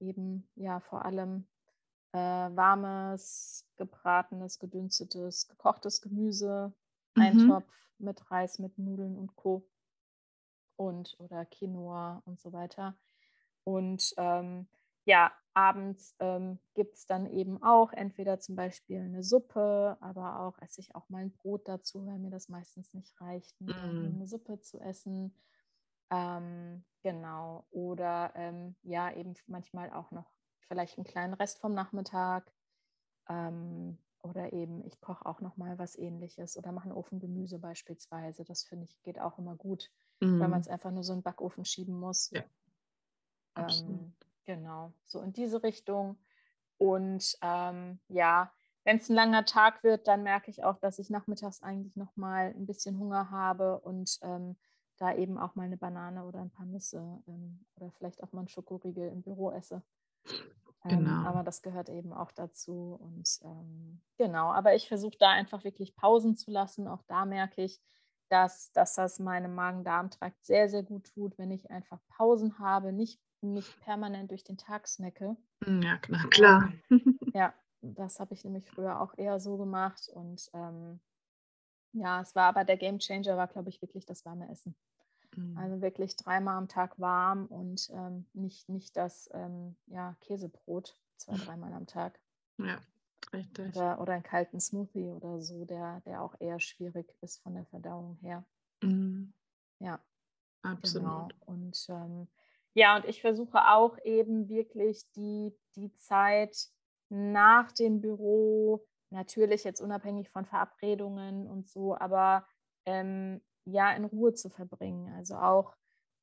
eben 0.00 0.48
ja 0.54 0.80
vor 0.80 1.04
allem 1.04 1.46
äh, 2.12 2.18
warmes, 2.18 3.66
gebratenes, 3.76 4.58
gedünstetes, 4.58 5.48
gekochtes 5.48 6.00
Gemüse, 6.00 6.72
mhm. 7.14 7.22
Eintopf 7.22 7.88
mit 7.98 8.30
Reis, 8.30 8.58
mit 8.58 8.78
Nudeln 8.78 9.16
und 9.16 9.34
Co. 9.36 9.68
Und 10.76 11.16
oder 11.18 11.44
Quinoa 11.44 12.22
und 12.24 12.40
so 12.40 12.52
weiter. 12.52 12.96
Und 13.64 14.14
ähm, 14.16 14.66
ja, 15.04 15.32
abends 15.54 16.14
ähm, 16.18 16.58
gibt 16.74 16.96
es 16.96 17.06
dann 17.06 17.26
eben 17.26 17.62
auch 17.62 17.92
entweder 17.92 18.40
zum 18.40 18.56
Beispiel 18.56 19.00
eine 19.00 19.22
Suppe, 19.22 19.96
aber 20.00 20.40
auch 20.40 20.58
esse 20.60 20.80
ich 20.80 20.94
auch 20.94 21.08
mal 21.08 21.22
ein 21.22 21.32
Brot 21.32 21.68
dazu, 21.68 22.06
weil 22.06 22.18
mir 22.18 22.30
das 22.30 22.48
meistens 22.48 22.94
nicht 22.94 23.20
reicht, 23.20 23.60
mm. 23.60 23.70
eine 23.70 24.26
Suppe 24.26 24.60
zu 24.60 24.80
essen. 24.80 25.34
Ähm, 26.10 26.84
genau. 27.02 27.66
Oder 27.70 28.32
ähm, 28.34 28.76
ja, 28.82 29.12
eben 29.12 29.34
manchmal 29.46 29.90
auch 29.92 30.10
noch 30.10 30.32
vielleicht 30.66 30.98
einen 30.98 31.04
kleinen 31.04 31.34
Rest 31.34 31.58
vom 31.58 31.74
Nachmittag. 31.74 32.50
Ähm, 33.28 33.98
oder 34.22 34.52
eben, 34.52 34.84
ich 34.84 35.00
koche 35.00 35.26
auch 35.26 35.40
noch 35.40 35.56
mal 35.56 35.78
was 35.78 35.98
ähnliches 35.98 36.56
oder 36.56 36.70
mache 36.70 36.88
ein 36.88 36.92
Ofengemüse 36.92 37.58
beispielsweise. 37.58 38.44
Das 38.44 38.62
finde 38.62 38.84
ich 38.84 39.02
geht 39.02 39.20
auch 39.20 39.38
immer 39.38 39.56
gut, 39.56 39.90
mm. 40.20 40.40
weil 40.40 40.48
man 40.48 40.60
es 40.60 40.68
einfach 40.68 40.92
nur 40.92 41.02
so 41.02 41.12
in 41.12 41.18
den 41.18 41.24
Backofen 41.24 41.64
schieben 41.64 41.98
muss. 41.98 42.30
Ja. 42.30 42.44
Ähm, 43.56 44.14
genau, 44.44 44.92
so 45.06 45.20
in 45.20 45.32
diese 45.32 45.62
Richtung. 45.62 46.16
Und 46.78 47.36
ähm, 47.42 47.98
ja, 48.08 48.52
wenn 48.84 48.96
es 48.96 49.08
ein 49.08 49.14
langer 49.14 49.44
Tag 49.44 49.82
wird, 49.82 50.08
dann 50.08 50.22
merke 50.22 50.50
ich 50.50 50.64
auch, 50.64 50.78
dass 50.78 50.98
ich 50.98 51.10
nachmittags 51.10 51.62
eigentlich 51.62 51.96
noch 51.96 52.16
mal 52.16 52.54
ein 52.56 52.66
bisschen 52.66 52.98
Hunger 52.98 53.30
habe 53.30 53.80
und 53.80 54.18
ähm, 54.22 54.56
da 54.98 55.14
eben 55.14 55.38
auch 55.38 55.54
mal 55.54 55.64
eine 55.64 55.76
Banane 55.76 56.24
oder 56.24 56.40
ein 56.40 56.50
paar 56.50 56.66
Nüsse 56.66 57.22
ähm, 57.26 57.64
oder 57.76 57.90
vielleicht 57.92 58.22
auch 58.22 58.32
mal 58.32 58.42
ein 58.42 58.48
Schokoriegel 58.48 59.08
im 59.08 59.22
Büro 59.22 59.50
esse. 59.50 59.82
Ähm, 60.84 61.04
genau. 61.04 61.28
aber 61.28 61.42
das 61.44 61.62
gehört 61.62 61.88
eben 61.88 62.12
auch 62.12 62.32
dazu. 62.32 62.98
Und 63.00 63.40
ähm, 63.44 64.00
genau, 64.18 64.52
aber 64.52 64.74
ich 64.74 64.88
versuche 64.88 65.16
da 65.18 65.30
einfach 65.30 65.64
wirklich 65.64 65.94
Pausen 65.94 66.36
zu 66.36 66.50
lassen. 66.50 66.88
Auch 66.88 67.02
da 67.06 67.24
merke 67.24 67.62
ich, 67.62 67.80
dass, 68.28 68.72
dass 68.72 68.94
das 68.94 69.18
meinem 69.18 69.54
Magen-Darm-Trakt 69.54 70.44
sehr, 70.44 70.68
sehr 70.68 70.82
gut 70.82 71.12
tut, 71.14 71.36
wenn 71.38 71.50
ich 71.50 71.70
einfach 71.70 72.00
Pausen 72.08 72.58
habe, 72.58 72.92
nicht, 72.92 73.20
nicht 73.42 73.78
permanent 73.80 74.30
durch 74.30 74.42
den 74.42 74.56
Tag 74.56 74.88
snacke. 74.88 75.36
Hm, 75.64 75.82
ja, 75.82 75.98
klar. 75.98 76.28
klar. 76.30 76.72
ja, 77.34 77.54
das 77.82 78.18
habe 78.20 78.34
ich 78.34 78.44
nämlich 78.44 78.68
früher 78.68 79.00
auch 79.00 79.16
eher 79.16 79.38
so 79.38 79.58
gemacht. 79.58 80.08
Und 80.14 80.50
ähm, 80.54 81.00
ja, 81.92 82.22
es 82.22 82.34
war 82.34 82.44
aber 82.44 82.64
der 82.64 82.78
Game 82.78 82.98
Changer, 82.98 83.36
war, 83.36 83.48
glaube 83.48 83.68
ich, 83.68 83.82
wirklich 83.82 84.06
das 84.06 84.24
warme 84.24 84.50
Essen. 84.50 84.74
Mhm. 85.36 85.56
Also 85.56 85.80
wirklich 85.80 86.16
dreimal 86.16 86.56
am 86.56 86.68
Tag 86.68 86.98
warm 86.98 87.46
und 87.46 87.90
ähm, 87.92 88.26
nicht, 88.32 88.68
nicht 88.68 88.96
das 88.96 89.28
ähm, 89.32 89.76
ja, 89.86 90.16
Käsebrot 90.20 90.96
zwei, 91.16 91.36
dreimal 91.44 91.72
am 91.72 91.86
Tag. 91.86 92.20
Ja, 92.58 92.80
richtig. 93.32 93.74
Oder, 93.76 94.00
oder 94.00 94.12
einen 94.14 94.22
kalten 94.22 94.60
Smoothie 94.60 95.10
oder 95.10 95.40
so, 95.40 95.64
der, 95.64 96.00
der 96.00 96.22
auch 96.22 96.34
eher 96.40 96.60
schwierig 96.60 97.14
ist 97.20 97.42
von 97.42 97.54
der 97.54 97.66
Verdauung 97.66 98.16
her. 98.16 98.44
Mhm. 98.82 99.32
Ja. 99.78 100.00
Absolut. 100.62 101.04
Genau. 101.04 101.28
Und 101.46 101.86
ähm, 101.88 102.28
ja, 102.74 102.96
und 102.96 103.04
ich 103.04 103.20
versuche 103.20 103.68
auch 103.68 103.98
eben 104.04 104.48
wirklich 104.48 105.10
die, 105.12 105.52
die 105.76 105.94
Zeit 105.96 106.68
nach 107.08 107.72
dem 107.72 108.00
Büro, 108.00 108.86
natürlich 109.10 109.64
jetzt 109.64 109.80
unabhängig 109.80 110.30
von 110.30 110.46
Verabredungen 110.46 111.46
und 111.46 111.68
so, 111.68 111.96
aber 111.98 112.46
ähm, 112.86 113.42
ja 113.64 113.92
in 113.92 114.04
Ruhe 114.04 114.34
zu 114.34 114.48
verbringen. 114.50 115.12
Also 115.16 115.36
auch, 115.36 115.74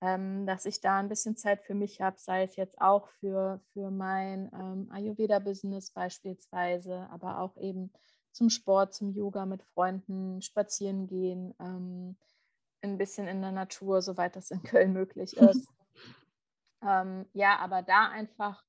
ähm, 0.02 0.46
dass 0.46 0.66
ich 0.66 0.82
da 0.82 1.00
ein 1.00 1.10
bisschen 1.10 1.36
Zeit 1.36 1.62
für 1.62 1.74
mich 1.74 2.02
habe, 2.02 2.18
sei 2.20 2.44
es 2.44 2.56
jetzt 2.56 2.80
auch 2.82 3.08
für, 3.20 3.62
für 3.74 3.92
mein 3.92 4.50
ähm, 4.54 4.90
Ayurveda-Business 4.92 5.92
beispielsweise, 5.92 7.10
aber 7.12 7.40
auch 7.40 7.58
eben 7.58 7.92
zum 8.32 8.50
Sport, 8.50 8.94
zum 8.94 9.12
Yoga 9.12 9.46
mit 9.46 9.64
Freunden, 9.64 10.42
spazieren 10.42 11.08
gehen, 11.08 11.54
ähm, 11.60 12.18
ein 12.82 12.98
bisschen 12.98 13.28
in 13.28 13.42
der 13.42 13.52
Natur, 13.52 14.02
soweit 14.02 14.36
das 14.36 14.52
in 14.52 14.64
Köln 14.64 14.94
möglich 14.94 15.36
ist. 15.38 15.68
Ähm, 16.82 17.26
ja, 17.34 17.58
aber 17.58 17.82
da 17.82 18.10
einfach 18.10 18.64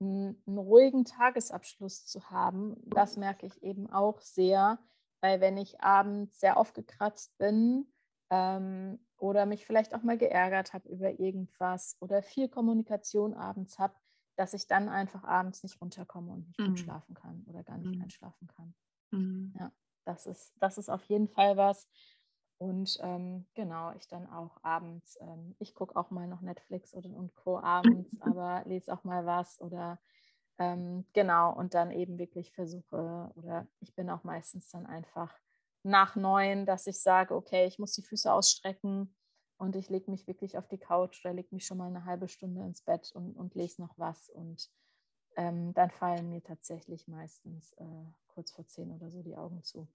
einen, 0.00 0.40
einen 0.46 0.58
ruhigen 0.58 1.04
Tagesabschluss 1.04 2.06
zu 2.06 2.30
haben, 2.30 2.76
das 2.86 3.16
merke 3.16 3.46
ich 3.46 3.62
eben 3.62 3.90
auch 3.90 4.20
sehr, 4.20 4.78
weil 5.20 5.40
wenn 5.40 5.56
ich 5.56 5.80
abends 5.80 6.38
sehr 6.38 6.56
aufgekratzt 6.56 7.36
bin, 7.38 7.92
ähm, 8.30 8.98
oder 9.18 9.46
mich 9.46 9.66
vielleicht 9.66 9.94
auch 9.94 10.02
mal 10.02 10.18
geärgert 10.18 10.72
habe 10.72 10.88
über 10.88 11.18
irgendwas 11.18 11.96
oder 12.00 12.22
viel 12.22 12.48
Kommunikation 12.48 13.34
abends 13.34 13.78
habe, 13.78 13.94
dass 14.36 14.54
ich 14.54 14.66
dann 14.66 14.88
einfach 14.88 15.24
abends 15.24 15.62
nicht 15.62 15.80
runterkomme 15.80 16.32
und 16.32 16.46
nicht 16.46 16.60
mhm. 16.60 16.66
gut 16.68 16.80
schlafen 16.80 17.14
kann 17.14 17.44
oder 17.46 17.62
gar 17.64 17.78
nicht 17.78 17.96
mhm. 17.96 18.02
einschlafen 18.02 18.46
kann. 18.48 18.74
Mhm. 19.10 19.54
Ja, 19.58 19.72
das 20.04 20.26
ist, 20.26 20.54
das 20.60 20.78
ist 20.78 20.88
auf 20.88 21.04
jeden 21.04 21.28
Fall 21.28 21.56
was. 21.56 21.88
Und 22.58 22.98
ähm, 23.02 23.46
genau, 23.54 23.92
ich 23.96 24.08
dann 24.08 24.26
auch 24.28 24.62
abends, 24.62 25.16
ähm, 25.20 25.54
ich 25.58 25.74
gucke 25.74 25.96
auch 25.96 26.10
mal 26.10 26.26
noch 26.26 26.40
Netflix 26.40 26.92
oder, 26.94 27.08
und 27.10 27.34
Co. 27.34 27.58
abends, 27.58 28.16
aber 28.20 28.62
lese 28.66 28.92
auch 28.92 29.04
mal 29.04 29.26
was 29.26 29.60
oder 29.60 30.00
ähm, 30.58 31.06
genau, 31.12 31.54
und 31.54 31.74
dann 31.74 31.92
eben 31.92 32.18
wirklich 32.18 32.52
versuche, 32.52 33.30
oder 33.36 33.68
ich 33.78 33.94
bin 33.94 34.10
auch 34.10 34.24
meistens 34.24 34.68
dann 34.70 34.86
einfach 34.86 35.32
nach 35.88 36.16
neun, 36.16 36.66
dass 36.66 36.86
ich 36.86 37.00
sage, 37.00 37.34
okay, 37.34 37.66
ich 37.66 37.78
muss 37.78 37.92
die 37.92 38.02
Füße 38.02 38.32
ausstrecken 38.32 39.14
und 39.58 39.76
ich 39.76 39.88
lege 39.88 40.10
mich 40.10 40.26
wirklich 40.26 40.56
auf 40.56 40.68
die 40.68 40.78
Couch 40.78 41.24
oder 41.24 41.34
lege 41.34 41.48
mich 41.52 41.66
schon 41.66 41.78
mal 41.78 41.88
eine 41.88 42.04
halbe 42.04 42.28
Stunde 42.28 42.62
ins 42.62 42.82
Bett 42.82 43.10
und, 43.12 43.34
und 43.34 43.54
lese 43.54 43.80
noch 43.82 43.98
was. 43.98 44.28
Und 44.28 44.70
ähm, 45.36 45.72
dann 45.74 45.90
fallen 45.90 46.30
mir 46.30 46.42
tatsächlich 46.42 47.08
meistens 47.08 47.72
äh, 47.74 48.04
kurz 48.28 48.52
vor 48.52 48.66
zehn 48.66 48.92
oder 48.92 49.10
so 49.10 49.22
die 49.22 49.36
Augen 49.36 49.62
zu. 49.62 49.88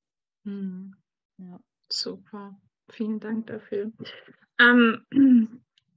Mhm. 0.44 0.96
Ja. 1.38 1.60
Super. 1.90 2.60
Vielen 2.90 3.20
Dank 3.20 3.48
dafür. 3.48 3.92
Ähm, 4.60 5.06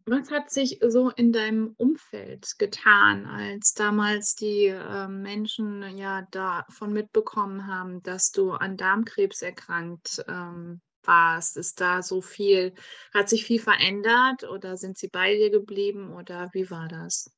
was 0.07 0.31
hat 0.31 0.51
sich 0.51 0.79
so 0.87 1.11
in 1.11 1.33
deinem 1.33 1.75
Umfeld 1.77 2.59
getan, 2.59 3.27
als 3.27 3.75
damals 3.75 4.35
die 4.37 4.66
äh, 4.66 5.09
Menschen 5.09 5.83
ja 5.97 6.23
davon 6.31 6.92
mitbekommen 6.92 7.66
haben, 7.66 8.03
dass 8.03 8.31
du 8.31 8.53
an 8.53 8.77
Darmkrebs 8.77 9.42
erkrankt 9.42 10.25
ähm, 10.29 10.81
warst? 11.03 11.57
Ist 11.57 11.81
da 11.81 12.03
so 12.03 12.21
viel, 12.21 12.75
hat 13.12 13.29
sich 13.29 13.45
viel 13.45 13.61
verändert 13.61 14.45
oder 14.45 14.77
sind 14.77 14.97
sie 14.97 15.09
bei 15.09 15.35
dir 15.35 15.51
geblieben 15.51 16.12
oder 16.14 16.51
wie 16.53 16.71
war 16.71 16.87
das? 16.88 17.33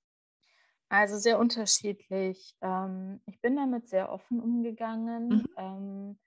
Also 0.91 1.19
sehr 1.19 1.39
unterschiedlich. 1.39 2.55
Ähm, 2.61 3.21
ich 3.27 3.41
bin 3.41 3.57
damit 3.57 3.89
sehr 3.89 4.11
offen 4.11 4.41
umgegangen. 4.41 5.29
Mhm. 5.29 5.47
Ähm, 5.57 6.19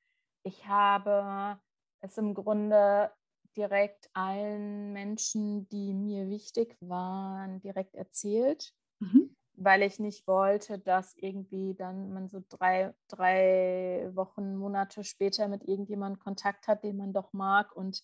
ich 0.43 0.67
habe 0.67 1.60
es 2.01 2.17
im 2.17 2.34
Grunde 2.34 3.12
direkt 3.57 4.09
allen 4.13 4.93
Menschen, 4.93 5.67
die 5.69 5.93
mir 5.93 6.29
wichtig 6.29 6.77
waren, 6.81 7.59
direkt 7.59 7.95
erzählt, 7.95 8.73
mhm. 8.99 9.35
weil 9.53 9.81
ich 9.83 9.99
nicht 9.99 10.27
wollte, 10.27 10.79
dass 10.79 11.15
irgendwie 11.17 11.75
dann 11.75 12.13
man 12.13 12.29
so 12.29 12.43
drei, 12.49 12.93
drei 13.07 14.09
Wochen, 14.13 14.55
Monate 14.55 15.03
später 15.03 15.47
mit 15.47 15.63
irgendjemandem 15.67 16.19
Kontakt 16.19 16.67
hat, 16.67 16.83
den 16.83 16.97
man 16.97 17.13
doch 17.13 17.33
mag 17.33 17.75
und 17.75 18.03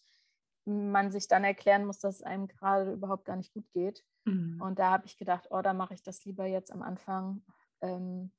man 0.66 1.12
sich 1.12 1.28
dann 1.28 1.46
erklären 1.46 1.86
muss, 1.86 2.00
dass 2.00 2.16
es 2.16 2.24
einem 2.24 2.48
gerade 2.48 2.92
überhaupt 2.92 3.26
gar 3.26 3.38
nicht 3.38 3.54
gut 3.54 3.70
geht. 3.72 4.04
Mhm. 4.26 4.62
Und 4.62 4.80
da 4.80 4.92
habe 4.92 5.06
ich 5.06 5.18
gedacht, 5.18 5.48
oh, 5.50 5.62
da 5.62 5.74
mache 5.74 5.94
ich 5.94 6.04
das 6.04 6.26
lieber 6.26 6.46
jetzt 6.46 6.72
am 6.72 6.82
Anfang. 6.82 7.42
Ähm, 7.82 8.32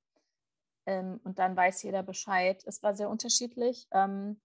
ähm, 0.85 1.21
und 1.25 1.39
dann 1.39 1.57
weiß 1.57 1.83
jeder 1.83 2.03
Bescheid. 2.03 2.63
Es 2.67 2.83
war 2.83 2.95
sehr 2.95 3.09
unterschiedlich. 3.09 3.89
Ähm, 3.93 4.41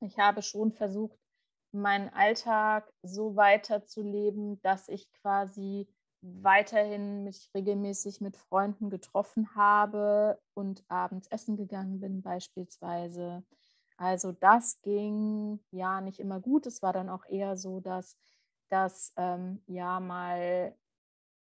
ich 0.00 0.18
habe 0.18 0.42
schon 0.42 0.72
versucht, 0.72 1.18
meinen 1.72 2.08
Alltag 2.10 2.92
so 3.02 3.36
weiterzuleben, 3.36 4.60
dass 4.62 4.88
ich 4.88 5.10
quasi 5.12 5.88
weiterhin 6.20 7.24
mich 7.24 7.50
regelmäßig 7.54 8.20
mit 8.20 8.36
Freunden 8.36 8.90
getroffen 8.90 9.54
habe 9.56 10.38
und 10.54 10.84
abends 10.88 11.26
essen 11.28 11.56
gegangen 11.56 12.00
bin 12.00 12.22
beispielsweise. 12.22 13.44
Also 13.96 14.32
das 14.32 14.80
ging 14.82 15.60
ja 15.70 16.00
nicht 16.00 16.20
immer 16.20 16.40
gut. 16.40 16.66
Es 16.66 16.82
war 16.82 16.92
dann 16.92 17.08
auch 17.08 17.24
eher 17.28 17.56
so, 17.56 17.80
dass, 17.80 18.16
dass 18.68 19.12
ähm, 19.16 19.62
ja 19.66 20.00
mal 20.00 20.76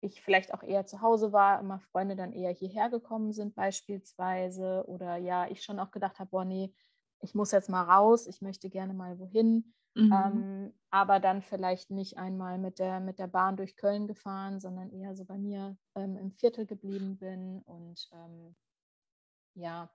ich 0.00 0.20
vielleicht 0.22 0.52
auch 0.52 0.62
eher 0.62 0.86
zu 0.86 1.00
Hause 1.00 1.32
war, 1.32 1.58
immer 1.60 1.80
Freunde 1.80 2.16
dann 2.16 2.32
eher 2.32 2.52
hierher 2.52 2.90
gekommen 2.90 3.32
sind 3.32 3.54
beispielsweise 3.54 4.84
oder 4.86 5.16
ja, 5.16 5.48
ich 5.48 5.62
schon 5.62 5.80
auch 5.80 5.90
gedacht 5.90 6.18
habe, 6.18 6.30
boah 6.30 6.44
nee, 6.44 6.74
ich 7.20 7.34
muss 7.34 7.50
jetzt 7.50 7.70
mal 7.70 7.82
raus, 7.82 8.26
ich 8.26 8.42
möchte 8.42 8.68
gerne 8.68 8.92
mal 8.92 9.18
wohin 9.18 9.74
Mhm. 9.96 10.12
Ähm, 10.12 10.74
aber 10.90 11.20
dann 11.20 11.42
vielleicht 11.42 11.90
nicht 11.90 12.18
einmal 12.18 12.58
mit 12.58 12.78
der, 12.78 13.00
mit 13.00 13.18
der 13.18 13.28
Bahn 13.28 13.56
durch 13.56 13.76
Köln 13.76 14.06
gefahren, 14.06 14.60
sondern 14.60 14.90
eher 14.90 15.14
so 15.14 15.24
bei 15.24 15.38
mir 15.38 15.76
ähm, 15.94 16.16
im 16.16 16.32
Viertel 16.32 16.66
geblieben 16.66 17.16
bin. 17.16 17.62
Und 17.62 18.08
ähm, 18.12 18.54
ja, 19.54 19.90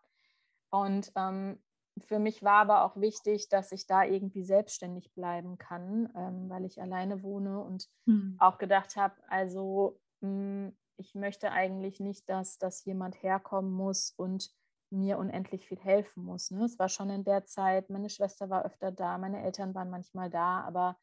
und 0.71 1.11
ähm, 1.15 1.59
für 1.99 2.19
mich 2.19 2.41
war 2.41 2.61
aber 2.61 2.83
auch 2.83 2.95
wichtig, 2.99 3.49
dass 3.49 3.71
ich 3.71 3.85
da 3.85 4.03
irgendwie 4.03 4.43
selbstständig 4.43 5.13
bleiben 5.13 5.57
kann, 5.57 6.09
ähm, 6.15 6.49
weil 6.49 6.65
ich 6.65 6.81
alleine 6.81 7.21
wohne 7.21 7.61
und 7.61 7.87
mhm. 8.05 8.37
auch 8.39 8.57
gedacht 8.57 8.95
habe, 8.95 9.15
also 9.27 9.99
mh, 10.21 10.29
hm, 10.29 10.77
ich 10.97 11.15
möchte 11.15 11.51
eigentlich 11.51 11.99
nicht, 11.99 12.29
dass, 12.29 12.59
dass 12.59 12.85
jemand 12.85 13.21
herkommen 13.23 13.71
muss 13.71 14.11
und 14.11 14.51
mir 14.91 15.17
unendlich 15.17 15.67
viel 15.67 15.79
helfen 15.79 16.23
muss. 16.23 16.51
Ne? 16.51 16.65
Es 16.65 16.77
war 16.79 16.89
schon 16.89 17.09
in 17.09 17.23
der 17.23 17.45
Zeit, 17.45 17.89
meine 17.89 18.09
Schwester 18.09 18.49
war 18.49 18.65
öfter 18.65 18.91
da, 18.91 19.17
meine 19.17 19.41
Eltern 19.43 19.73
waren 19.73 19.89
manchmal 19.89 20.29
da, 20.29 20.61
aber 20.61 20.97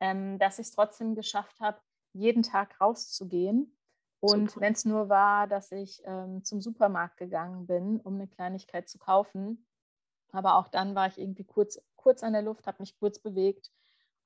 ähm, 0.00 0.38
dass 0.38 0.58
ich 0.58 0.68
es 0.68 0.72
trotzdem 0.72 1.14
geschafft 1.14 1.60
habe, 1.60 1.80
jeden 2.12 2.42
Tag 2.42 2.80
rauszugehen 2.80 3.78
Und 4.20 4.60
wenn 4.60 4.72
es 4.72 4.84
nur 4.84 5.08
war, 5.08 5.46
dass 5.46 5.70
ich 5.70 6.02
ähm, 6.04 6.44
zum 6.44 6.60
Supermarkt 6.60 7.18
gegangen 7.18 7.66
bin, 7.66 8.00
um 8.00 8.14
eine 8.14 8.26
Kleinigkeit 8.26 8.88
zu 8.88 8.98
kaufen. 8.98 9.66
Aber 10.32 10.56
auch 10.56 10.68
dann 10.68 10.94
war 10.94 11.06
ich 11.06 11.18
irgendwie 11.18 11.44
kurz, 11.44 11.80
kurz 11.96 12.22
an 12.22 12.32
der 12.32 12.42
Luft, 12.42 12.66
habe 12.66 12.82
mich 12.82 12.98
kurz 12.98 13.18
bewegt 13.20 13.70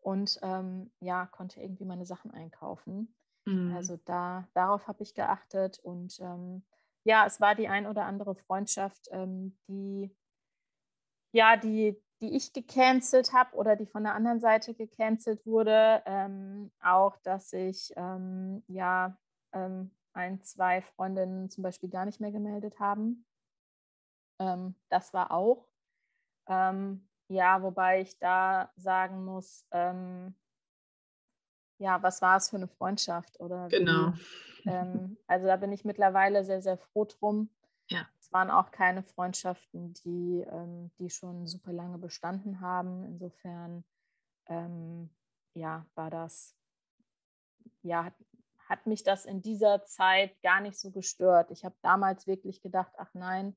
und 0.00 0.38
ähm, 0.42 0.90
ja, 1.00 1.26
konnte 1.26 1.60
irgendwie 1.60 1.84
meine 1.84 2.06
Sachen 2.06 2.30
einkaufen. 2.30 3.14
Mhm. 3.44 3.74
Also 3.74 3.98
da, 4.04 4.48
darauf 4.54 4.88
habe 4.88 5.02
ich 5.02 5.14
geachtet. 5.14 5.78
Und 5.78 6.18
ähm, 6.20 6.64
ja, 7.04 7.26
es 7.26 7.40
war 7.40 7.54
die 7.54 7.68
ein 7.68 7.86
oder 7.86 8.04
andere 8.04 8.34
Freundschaft, 8.34 9.08
ähm, 9.10 9.58
die 9.68 10.14
ja, 11.34 11.56
die, 11.56 11.96
die 12.20 12.36
ich 12.36 12.52
gecancelt 12.52 13.32
habe 13.32 13.56
oder 13.56 13.74
die 13.74 13.86
von 13.86 14.04
der 14.04 14.14
anderen 14.14 14.38
Seite 14.38 14.74
gecancelt 14.74 15.44
wurde. 15.46 16.02
Ähm, 16.04 16.70
auch, 16.80 17.16
dass 17.22 17.52
ich 17.52 17.92
ähm, 17.96 18.62
ja 18.68 19.18
ähm, 19.52 19.90
ein, 20.12 20.42
zwei 20.42 20.82
Freundinnen 20.82 21.48
zum 21.50 21.62
Beispiel 21.62 21.88
gar 21.88 22.04
nicht 22.04 22.20
mehr 22.20 22.32
gemeldet 22.32 22.78
haben. 22.78 23.24
Ähm, 24.38 24.74
das 24.90 25.14
war 25.14 25.30
auch. 25.30 25.66
Ähm, 26.46 27.08
ja, 27.28 27.62
wobei 27.62 28.02
ich 28.02 28.18
da 28.18 28.70
sagen 28.76 29.24
muss, 29.24 29.66
ja, 31.82 32.02
was 32.02 32.20
war 32.20 32.36
es 32.36 32.50
für 32.50 32.56
eine 32.56 32.68
Freundschaft 32.68 33.40
oder 33.40 33.68
genau. 33.68 34.12
Also 35.26 35.46
da 35.46 35.56
bin 35.56 35.72
ich 35.72 35.84
mittlerweile 35.84 36.44
sehr, 36.44 36.62
sehr 36.62 36.78
froh 36.78 37.04
drum, 37.04 37.50
ja. 37.92 38.08
Es 38.18 38.32
waren 38.32 38.50
auch 38.50 38.70
keine 38.70 39.02
Freundschaften, 39.02 39.92
die, 39.92 40.40
ähm, 40.50 40.90
die 40.98 41.10
schon 41.10 41.46
super 41.46 41.72
lange 41.72 41.98
bestanden 41.98 42.60
haben. 42.60 43.04
Insofern 43.04 43.84
ähm, 44.46 45.10
ja, 45.54 45.86
war 45.94 46.10
das, 46.10 46.56
ja, 47.82 48.04
hat, 48.04 48.14
hat 48.68 48.86
mich 48.86 49.02
das 49.02 49.26
in 49.26 49.42
dieser 49.42 49.84
Zeit 49.84 50.40
gar 50.42 50.60
nicht 50.60 50.78
so 50.78 50.90
gestört. 50.90 51.50
Ich 51.50 51.64
habe 51.64 51.74
damals 51.82 52.26
wirklich 52.26 52.62
gedacht, 52.62 52.92
ach 52.96 53.12
nein, 53.12 53.54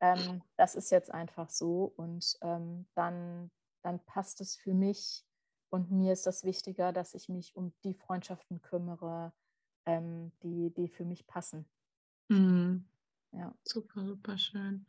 ähm, 0.00 0.42
das 0.56 0.74
ist 0.74 0.90
jetzt 0.90 1.12
einfach 1.12 1.50
so 1.50 1.92
und 1.96 2.36
ähm, 2.42 2.86
dann, 2.94 3.50
dann 3.82 4.00
passt 4.06 4.40
es 4.40 4.56
für 4.56 4.74
mich 4.74 5.24
und 5.70 5.90
mir 5.90 6.12
ist 6.12 6.26
das 6.26 6.44
wichtiger, 6.44 6.92
dass 6.92 7.14
ich 7.14 7.28
mich 7.28 7.54
um 7.54 7.72
die 7.84 7.94
Freundschaften 7.94 8.60
kümmere, 8.62 9.32
ähm, 9.88 10.30
die, 10.42 10.70
die 10.70 10.88
für 10.88 11.04
mich 11.04 11.26
passen. 11.26 11.64
Mhm. 12.28 12.84
Ja. 13.32 13.54
Super, 13.64 14.04
super 14.04 14.38
schön. 14.38 14.86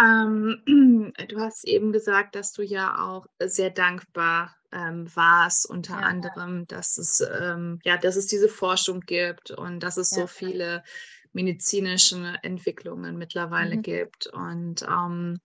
Ähm, 0.00 0.62
du 1.28 1.40
hast 1.40 1.64
eben 1.64 1.92
gesagt, 1.92 2.34
dass 2.34 2.52
du 2.52 2.62
ja 2.62 3.06
auch 3.06 3.26
sehr 3.40 3.70
dankbar 3.70 4.54
ähm, 4.72 5.08
warst, 5.14 5.68
unter 5.68 6.00
ja, 6.00 6.06
anderem, 6.06 6.66
dass 6.66 6.98
es, 6.98 7.20
ähm, 7.40 7.78
ja, 7.84 7.96
dass 7.96 8.16
es 8.16 8.26
diese 8.26 8.48
Forschung 8.48 9.00
gibt 9.00 9.50
und 9.50 9.80
dass 9.80 9.96
es 9.96 10.10
ja. 10.10 10.22
so 10.22 10.26
viele 10.26 10.82
medizinische 11.32 12.34
Entwicklungen 12.42 13.16
mittlerweile 13.16 13.76
mhm. 13.76 13.82
gibt. 13.82 14.26
Und 14.26 14.82
ähm, 14.82 15.38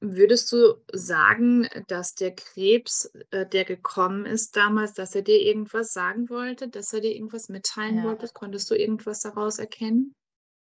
würdest 0.00 0.52
du 0.52 0.76
sagen, 0.92 1.68
dass 1.88 2.14
der 2.14 2.34
Krebs, 2.34 3.06
äh, 3.30 3.46
der 3.46 3.64
gekommen 3.64 4.26
ist 4.26 4.56
damals, 4.56 4.94
dass 4.94 5.14
er 5.14 5.22
dir 5.22 5.40
irgendwas 5.40 5.92
sagen 5.92 6.28
wollte, 6.28 6.68
dass 6.68 6.92
er 6.92 7.00
dir 7.00 7.14
irgendwas 7.14 7.48
mitteilen 7.48 7.98
ja. 7.98 8.04
wollte? 8.04 8.28
Konntest 8.32 8.70
du 8.70 8.74
irgendwas 8.74 9.20
daraus 9.20 9.58
erkennen? 9.58 10.14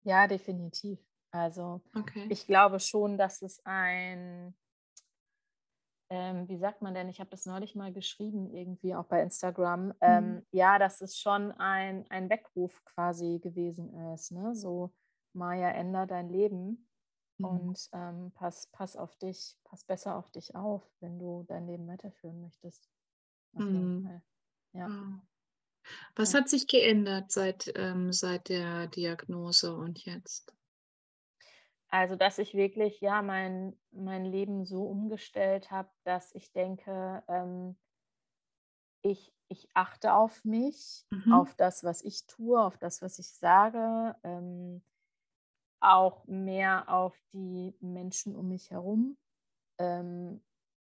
Ja, 0.04 0.26
definitiv. 0.26 0.98
Also 1.30 1.80
okay. 1.94 2.26
ich 2.28 2.46
glaube 2.46 2.78
schon, 2.80 3.16
dass 3.16 3.40
es 3.40 3.64
ein, 3.64 4.54
ähm, 6.10 6.46
wie 6.48 6.58
sagt 6.58 6.82
man 6.82 6.92
denn, 6.92 7.08
ich 7.08 7.20
habe 7.20 7.30
das 7.30 7.46
neulich 7.46 7.74
mal 7.74 7.92
geschrieben, 7.92 8.50
irgendwie 8.50 8.94
auch 8.94 9.06
bei 9.06 9.22
Instagram, 9.22 9.94
ähm, 10.00 10.34
mhm. 10.34 10.46
ja, 10.50 10.78
dass 10.78 11.00
es 11.00 11.18
schon 11.18 11.52
ein, 11.52 12.04
ein 12.10 12.28
Weckruf 12.28 12.84
quasi 12.84 13.38
gewesen 13.42 13.94
ist. 14.12 14.32
Ne? 14.32 14.54
So, 14.54 14.92
Maya, 15.32 15.70
änder 15.70 16.06
dein 16.06 16.28
Leben 16.28 16.86
mhm. 17.42 17.60
und 17.60 17.90
ähm, 17.92 18.32
pass, 18.34 18.68
pass 18.72 18.96
auf 18.96 19.14
dich, 19.16 19.56
pass 19.64 19.84
besser 19.84 20.16
auf 20.16 20.30
dich 20.30 20.54
auf, 20.54 20.82
wenn 21.00 21.18
du 21.18 21.44
dein 21.48 21.66
Leben 21.66 21.86
weiterführen 21.86 22.40
möchtest. 22.40 22.88
Auf 23.54 23.64
jeden 23.64 23.98
mhm. 23.98 24.04
Fall. 24.04 24.22
Ja. 24.72 24.88
Wow. 24.88 25.20
Was 26.14 26.34
hat 26.34 26.48
sich 26.48 26.68
geändert 26.68 27.32
seit, 27.32 27.72
ähm, 27.76 28.12
seit 28.12 28.48
der 28.48 28.86
Diagnose 28.86 29.74
und 29.74 30.04
jetzt? 30.04 30.54
Also, 31.88 32.16
dass 32.16 32.38
ich 32.38 32.54
wirklich 32.54 33.00
ja 33.00 33.20
mein, 33.20 33.76
mein 33.90 34.24
Leben 34.24 34.64
so 34.64 34.84
umgestellt 34.84 35.70
habe, 35.70 35.90
dass 36.04 36.34
ich 36.34 36.50
denke, 36.52 37.22
ähm, 37.28 37.76
ich, 39.02 39.34
ich 39.48 39.68
achte 39.74 40.14
auf 40.14 40.44
mich, 40.44 41.04
mhm. 41.10 41.32
auf 41.32 41.54
das, 41.54 41.84
was 41.84 42.02
ich 42.02 42.26
tue, 42.26 42.58
auf 42.58 42.78
das, 42.78 43.02
was 43.02 43.18
ich 43.18 43.30
sage, 43.34 44.16
ähm, 44.22 44.82
auch 45.82 46.26
mehr 46.26 46.88
auf 46.88 47.16
die 47.32 47.74
Menschen 47.80 48.36
um 48.36 48.48
mich 48.48 48.70
herum, 48.70 49.16
ähm, 49.78 50.42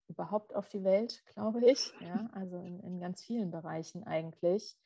überhaupt 0.08 0.54
auf 0.54 0.68
die 0.68 0.84
Welt, 0.84 1.24
glaube 1.34 1.64
ich. 1.64 1.92
Ja, 2.00 2.28
also 2.32 2.58
in, 2.58 2.80
in 2.80 3.00
ganz 3.00 3.22
vielen 3.22 3.50
Bereichen 3.50 4.04
eigentlich 4.04 4.76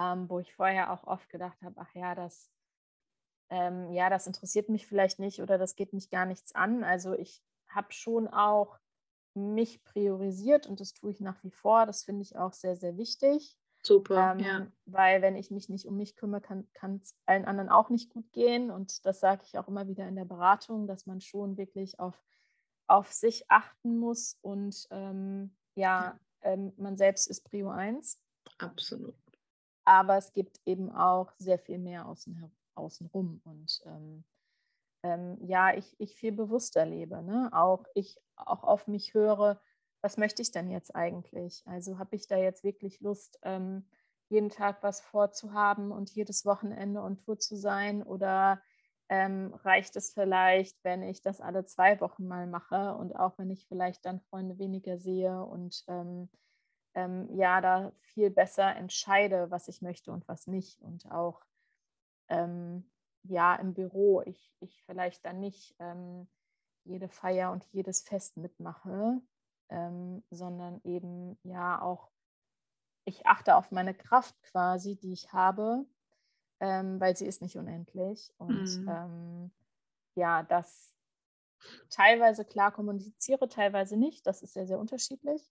ähm, 0.00 0.28
wo 0.30 0.38
ich 0.38 0.54
vorher 0.54 0.92
auch 0.92 1.04
oft 1.04 1.28
gedacht 1.28 1.60
habe, 1.62 1.80
ach 1.80 1.94
ja, 1.94 2.14
das, 2.14 2.50
ähm, 3.50 3.92
ja, 3.92 4.08
das 4.08 4.26
interessiert 4.26 4.68
mich 4.68 4.86
vielleicht 4.86 5.18
nicht 5.18 5.40
oder 5.42 5.58
das 5.58 5.76
geht 5.76 5.92
mich 5.92 6.10
gar 6.10 6.24
nichts 6.26 6.54
an. 6.54 6.84
Also 6.84 7.12
ich 7.12 7.42
habe 7.68 7.92
schon 7.92 8.28
auch 8.28 8.78
mich 9.34 9.84
priorisiert 9.84 10.66
und 10.66 10.80
das 10.80 10.94
tue 10.94 11.10
ich 11.10 11.20
nach 11.20 11.42
wie 11.44 11.50
vor. 11.50 11.86
Das 11.86 12.04
finde 12.04 12.22
ich 12.22 12.36
auch 12.36 12.52
sehr, 12.52 12.76
sehr 12.76 12.96
wichtig. 12.96 13.58
Super, 13.82 14.32
ähm, 14.32 14.38
ja. 14.40 14.66
Weil 14.84 15.22
wenn 15.22 15.36
ich 15.36 15.50
mich 15.50 15.68
nicht 15.68 15.86
um 15.86 15.96
mich 15.96 16.16
kümmere, 16.16 16.42
kann 16.72 17.00
es 17.02 17.16
allen 17.26 17.44
anderen 17.44 17.70
auch 17.70 17.88
nicht 17.90 18.10
gut 18.10 18.30
gehen. 18.32 18.70
Und 18.70 19.06
das 19.06 19.20
sage 19.20 19.42
ich 19.44 19.58
auch 19.58 19.68
immer 19.68 19.88
wieder 19.88 20.06
in 20.06 20.16
der 20.16 20.24
Beratung, 20.24 20.86
dass 20.86 21.06
man 21.06 21.20
schon 21.20 21.56
wirklich 21.56 21.98
auf, 21.98 22.22
auf 22.86 23.12
sich 23.12 23.50
achten 23.50 23.98
muss. 23.98 24.38
Und 24.42 24.86
ähm, 24.90 25.56
ja, 25.74 26.04
ja. 26.04 26.20
Ähm, 26.42 26.72
man 26.76 26.96
selbst 26.96 27.26
ist 27.26 27.44
Prio 27.44 27.68
1. 27.70 28.18
Absolut 28.58 29.14
aber 29.90 30.16
es 30.16 30.32
gibt 30.32 30.60
eben 30.66 30.90
auch 30.92 31.32
sehr 31.38 31.58
viel 31.58 31.78
mehr 31.78 32.06
außen, 32.06 32.50
außenrum. 32.76 33.40
Und 33.44 33.82
ähm, 33.86 34.24
ähm, 35.02 35.36
ja, 35.44 35.74
ich, 35.74 35.98
ich 35.98 36.14
viel 36.14 36.30
bewusster 36.30 36.86
lebe. 36.86 37.22
Ne? 37.22 37.50
Auch 37.52 37.84
ich 37.94 38.16
auch 38.36 38.62
auf 38.62 38.86
mich 38.86 39.14
höre, 39.14 39.60
was 40.02 40.16
möchte 40.16 40.42
ich 40.42 40.50
denn 40.50 40.70
jetzt 40.70 40.94
eigentlich? 40.94 41.62
Also 41.66 41.98
habe 41.98 42.16
ich 42.16 42.26
da 42.26 42.36
jetzt 42.36 42.64
wirklich 42.64 43.00
Lust, 43.00 43.38
ähm, 43.42 43.86
jeden 44.28 44.48
Tag 44.48 44.82
was 44.82 45.00
vorzuhaben 45.00 45.90
und 45.90 46.10
jedes 46.10 46.46
Wochenende 46.46 47.02
und 47.02 47.24
Tour 47.24 47.38
zu 47.38 47.56
sein? 47.56 48.02
Oder 48.02 48.62
ähm, 49.08 49.52
reicht 49.64 49.96
es 49.96 50.12
vielleicht, 50.12 50.82
wenn 50.84 51.02
ich 51.02 51.20
das 51.20 51.40
alle 51.40 51.64
zwei 51.64 52.00
Wochen 52.00 52.28
mal 52.28 52.46
mache 52.46 52.94
und 52.94 53.16
auch 53.16 53.38
wenn 53.38 53.50
ich 53.50 53.66
vielleicht 53.66 54.06
dann 54.06 54.20
Freunde 54.20 54.58
weniger 54.58 54.98
sehe 54.98 55.44
und 55.44 55.84
ähm, 55.88 56.28
ähm, 56.94 57.28
ja 57.34 57.60
da 57.60 57.92
viel 58.00 58.30
besser 58.30 58.74
entscheide, 58.76 59.50
was 59.50 59.68
ich 59.68 59.82
möchte 59.82 60.12
und 60.12 60.26
was 60.28 60.46
nicht. 60.46 60.80
Und 60.80 61.10
auch 61.10 61.42
ähm, 62.28 62.88
ja 63.24 63.56
im 63.56 63.74
Büro, 63.74 64.22
ich, 64.22 64.54
ich 64.60 64.82
vielleicht 64.84 65.24
dann 65.24 65.40
nicht 65.40 65.74
ähm, 65.80 66.28
jede 66.84 67.08
Feier 67.08 67.50
und 67.52 67.64
jedes 67.72 68.02
Fest 68.02 68.36
mitmache, 68.36 69.20
ähm, 69.70 70.22
sondern 70.30 70.80
eben 70.84 71.38
ja 71.42 71.80
auch, 71.80 72.10
ich 73.04 73.26
achte 73.26 73.56
auf 73.56 73.70
meine 73.70 73.94
Kraft 73.94 74.40
quasi, 74.42 74.96
die 74.96 75.12
ich 75.12 75.32
habe, 75.32 75.86
ähm, 76.60 77.00
weil 77.00 77.16
sie 77.16 77.26
ist 77.26 77.42
nicht 77.42 77.56
unendlich. 77.56 78.32
Und 78.38 78.64
mhm. 78.64 78.88
Ähm, 78.88 79.50
ja, 80.14 80.42
das 80.42 80.94
teilweise 81.88 82.44
klar 82.44 82.72
kommuniziere, 82.72 83.48
teilweise 83.48 83.96
nicht. 83.96 84.26
Das 84.26 84.42
ist 84.42 84.54
sehr, 84.54 84.66
sehr 84.66 84.78
unterschiedlich. 84.78 85.50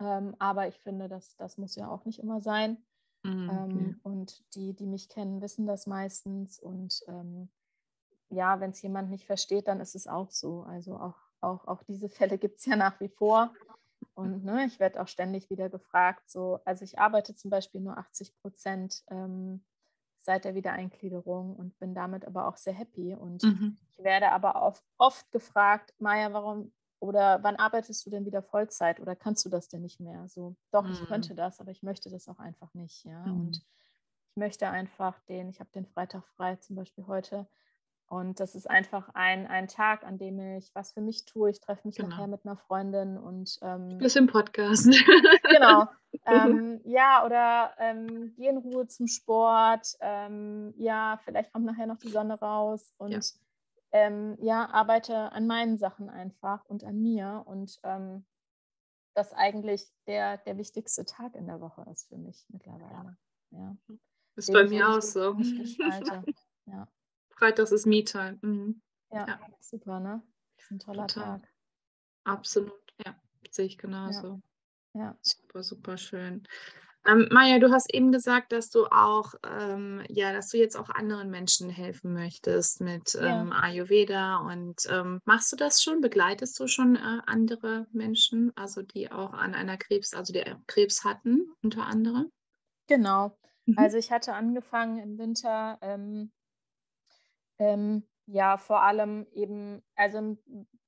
Ähm, 0.00 0.34
aber 0.38 0.68
ich 0.68 0.78
finde, 0.78 1.08
das, 1.08 1.36
das 1.36 1.58
muss 1.58 1.76
ja 1.76 1.88
auch 1.88 2.04
nicht 2.04 2.18
immer 2.18 2.40
sein. 2.40 2.84
Mhm. 3.22 3.50
Ähm, 3.50 4.00
und 4.02 4.54
die, 4.54 4.74
die 4.74 4.86
mich 4.86 5.08
kennen, 5.08 5.40
wissen 5.40 5.66
das 5.66 5.86
meistens. 5.86 6.58
Und 6.58 7.02
ähm, 7.06 7.50
ja, 8.30 8.60
wenn 8.60 8.70
es 8.70 8.82
jemand 8.82 9.10
nicht 9.10 9.26
versteht, 9.26 9.68
dann 9.68 9.80
ist 9.80 9.94
es 9.94 10.06
auch 10.06 10.30
so. 10.30 10.62
Also 10.62 10.96
auch, 10.96 11.16
auch, 11.42 11.66
auch 11.66 11.82
diese 11.84 12.08
Fälle 12.08 12.38
gibt 12.38 12.58
es 12.58 12.66
ja 12.66 12.76
nach 12.76 13.00
wie 13.00 13.08
vor. 13.08 13.52
Und 14.14 14.44
ne, 14.44 14.64
ich 14.66 14.78
werde 14.80 15.00
auch 15.00 15.08
ständig 15.08 15.48
wieder 15.50 15.70
gefragt, 15.70 16.28
so, 16.28 16.60
also 16.64 16.84
ich 16.84 16.98
arbeite 16.98 17.34
zum 17.34 17.50
Beispiel 17.50 17.80
nur 17.80 17.96
80 17.96 18.36
Prozent 18.40 19.02
ähm, 19.08 19.64
seit 20.18 20.44
der 20.44 20.54
Wiedereingliederung 20.54 21.56
und 21.56 21.78
bin 21.78 21.94
damit 21.94 22.26
aber 22.26 22.46
auch 22.46 22.56
sehr 22.56 22.74
happy. 22.74 23.14
Und 23.14 23.42
mhm. 23.42 23.78
ich 23.90 24.02
werde 24.02 24.30
aber 24.30 24.62
oft, 24.62 24.84
oft 24.98 25.30
gefragt, 25.32 25.94
Maja, 25.98 26.32
warum 26.32 26.72
oder 27.00 27.42
wann 27.42 27.56
arbeitest 27.56 28.06
du 28.06 28.10
denn 28.10 28.24
wieder 28.24 28.42
Vollzeit 28.42 29.00
oder 29.00 29.16
kannst 29.16 29.44
du 29.44 29.48
das 29.48 29.68
denn 29.68 29.82
nicht 29.82 29.98
mehr? 29.98 30.28
So, 30.28 30.54
doch, 30.70 30.84
mhm. 30.84 30.92
ich 30.92 31.04
könnte 31.06 31.34
das, 31.34 31.58
aber 31.58 31.72
ich 31.72 31.82
möchte 31.82 32.10
das 32.10 32.28
auch 32.28 32.38
einfach 32.38 32.72
nicht, 32.74 33.04
ja. 33.04 33.26
Mhm. 33.26 33.40
Und 33.40 33.56
ich 33.56 34.36
möchte 34.36 34.68
einfach 34.68 35.18
den, 35.22 35.48
ich 35.48 35.58
habe 35.58 35.70
den 35.74 35.86
Freitag 35.86 36.24
frei, 36.36 36.56
zum 36.56 36.76
Beispiel 36.76 37.06
heute. 37.08 37.48
Und 38.12 38.40
das 38.40 38.54
ist 38.54 38.68
einfach 38.68 39.08
ein, 39.14 39.46
ein 39.46 39.68
Tag, 39.68 40.04
an 40.04 40.18
dem 40.18 40.38
ich 40.38 40.70
was 40.74 40.92
für 40.92 41.00
mich 41.00 41.24
tue. 41.24 41.48
Ich 41.48 41.60
treffe 41.60 41.88
mich 41.88 41.96
Genau. 41.96 42.10
nachher 42.10 42.26
mit 42.26 42.44
einer 42.44 42.58
Freundin 42.58 43.16
und 43.16 43.58
ähm, 43.62 43.96
Bis 43.96 44.16
im 44.16 44.26
Podcast. 44.26 44.84
genau. 45.50 45.86
Ähm, 46.26 46.82
ja, 46.84 47.24
oder 47.24 47.72
ähm, 47.78 48.34
geh 48.36 48.46
in 48.46 48.58
Ruhe 48.58 48.86
zum 48.86 49.06
Sport. 49.06 49.96
Ähm, 50.00 50.74
ja, 50.76 51.18
vielleicht 51.24 51.50
kommt 51.54 51.64
nachher 51.64 51.86
noch 51.86 51.96
die 51.96 52.10
Sonne 52.10 52.38
raus 52.38 52.92
und 52.98 53.12
Ja. 53.12 53.20
ähm, 53.92 54.36
ja, 54.42 54.68
arbeite 54.70 55.32
an 55.32 55.46
meinen 55.46 55.78
Sachen 55.78 56.10
einfach 56.10 56.66
und 56.66 56.84
an 56.84 57.00
mir. 57.00 57.42
Und 57.46 57.80
ähm, 57.82 58.26
das 59.14 59.32
eigentlich 59.32 59.90
der, 60.06 60.36
der 60.36 60.58
wichtigste 60.58 61.06
Tag 61.06 61.34
in 61.34 61.46
der 61.46 61.62
Woche 61.62 61.86
ist 61.90 62.08
für 62.08 62.18
mich 62.18 62.44
mittlerweile. 62.50 63.16
Ja. 63.50 63.74
Ist 64.36 64.48
Den 64.50 64.52
bei 64.52 64.64
mir 64.68 64.90
auch 64.90 65.00
so. 65.00 65.34
Ja, 66.66 66.86
Freitags 67.36 67.72
ist 67.72 67.86
Me-Time. 67.86 68.38
Mhm. 68.42 68.80
ja, 69.12 69.26
Ja. 69.26 69.40
super, 69.60 70.00
ne? 70.00 70.22
Das 70.56 70.64
ist 70.66 70.70
ein 70.70 70.78
toller 70.78 71.06
Total. 71.06 71.40
Tag. 71.40 71.48
Absolut, 72.24 72.72
ja. 73.04 73.14
Sehe 73.50 73.66
ich 73.66 73.78
genauso. 73.78 74.40
Ja. 74.94 75.16
Super, 75.22 75.62
super 75.62 75.96
schön. 75.96 76.46
Ähm, 77.04 77.26
Maja, 77.32 77.58
du 77.58 77.72
hast 77.72 77.92
eben 77.92 78.12
gesagt, 78.12 78.52
dass 78.52 78.70
du 78.70 78.86
auch, 78.86 79.34
ähm, 79.44 80.04
ja, 80.08 80.32
dass 80.32 80.50
du 80.50 80.56
jetzt 80.58 80.76
auch 80.76 80.88
anderen 80.88 81.30
Menschen 81.30 81.68
helfen 81.68 82.12
möchtest 82.12 82.80
mit 82.80 83.14
Ja. 83.14 83.40
ähm, 83.42 83.52
Ayurveda 83.52 84.36
und 84.36 84.86
ähm, 84.88 85.18
machst 85.24 85.50
du 85.50 85.56
das 85.56 85.82
schon? 85.82 86.00
Begleitest 86.00 86.60
du 86.60 86.68
schon 86.68 86.94
äh, 86.94 87.20
andere 87.26 87.88
Menschen, 87.90 88.52
also 88.54 88.82
die 88.82 89.10
auch 89.10 89.32
an 89.32 89.54
einer 89.54 89.78
Krebs, 89.78 90.14
also 90.14 90.32
die 90.32 90.44
Krebs 90.68 91.02
hatten, 91.02 91.52
unter 91.62 91.86
anderem? 91.86 92.30
Genau. 92.86 93.36
Mhm. 93.66 93.78
Also 93.78 93.96
ich 93.96 94.12
hatte 94.12 94.34
angefangen 94.34 94.98
im 94.98 95.18
Winter, 95.18 95.78
ähm, 97.62 98.02
ja, 98.26 98.56
vor 98.56 98.82
allem 98.82 99.26
eben, 99.32 99.82
also 99.94 100.18
im, 100.18 100.38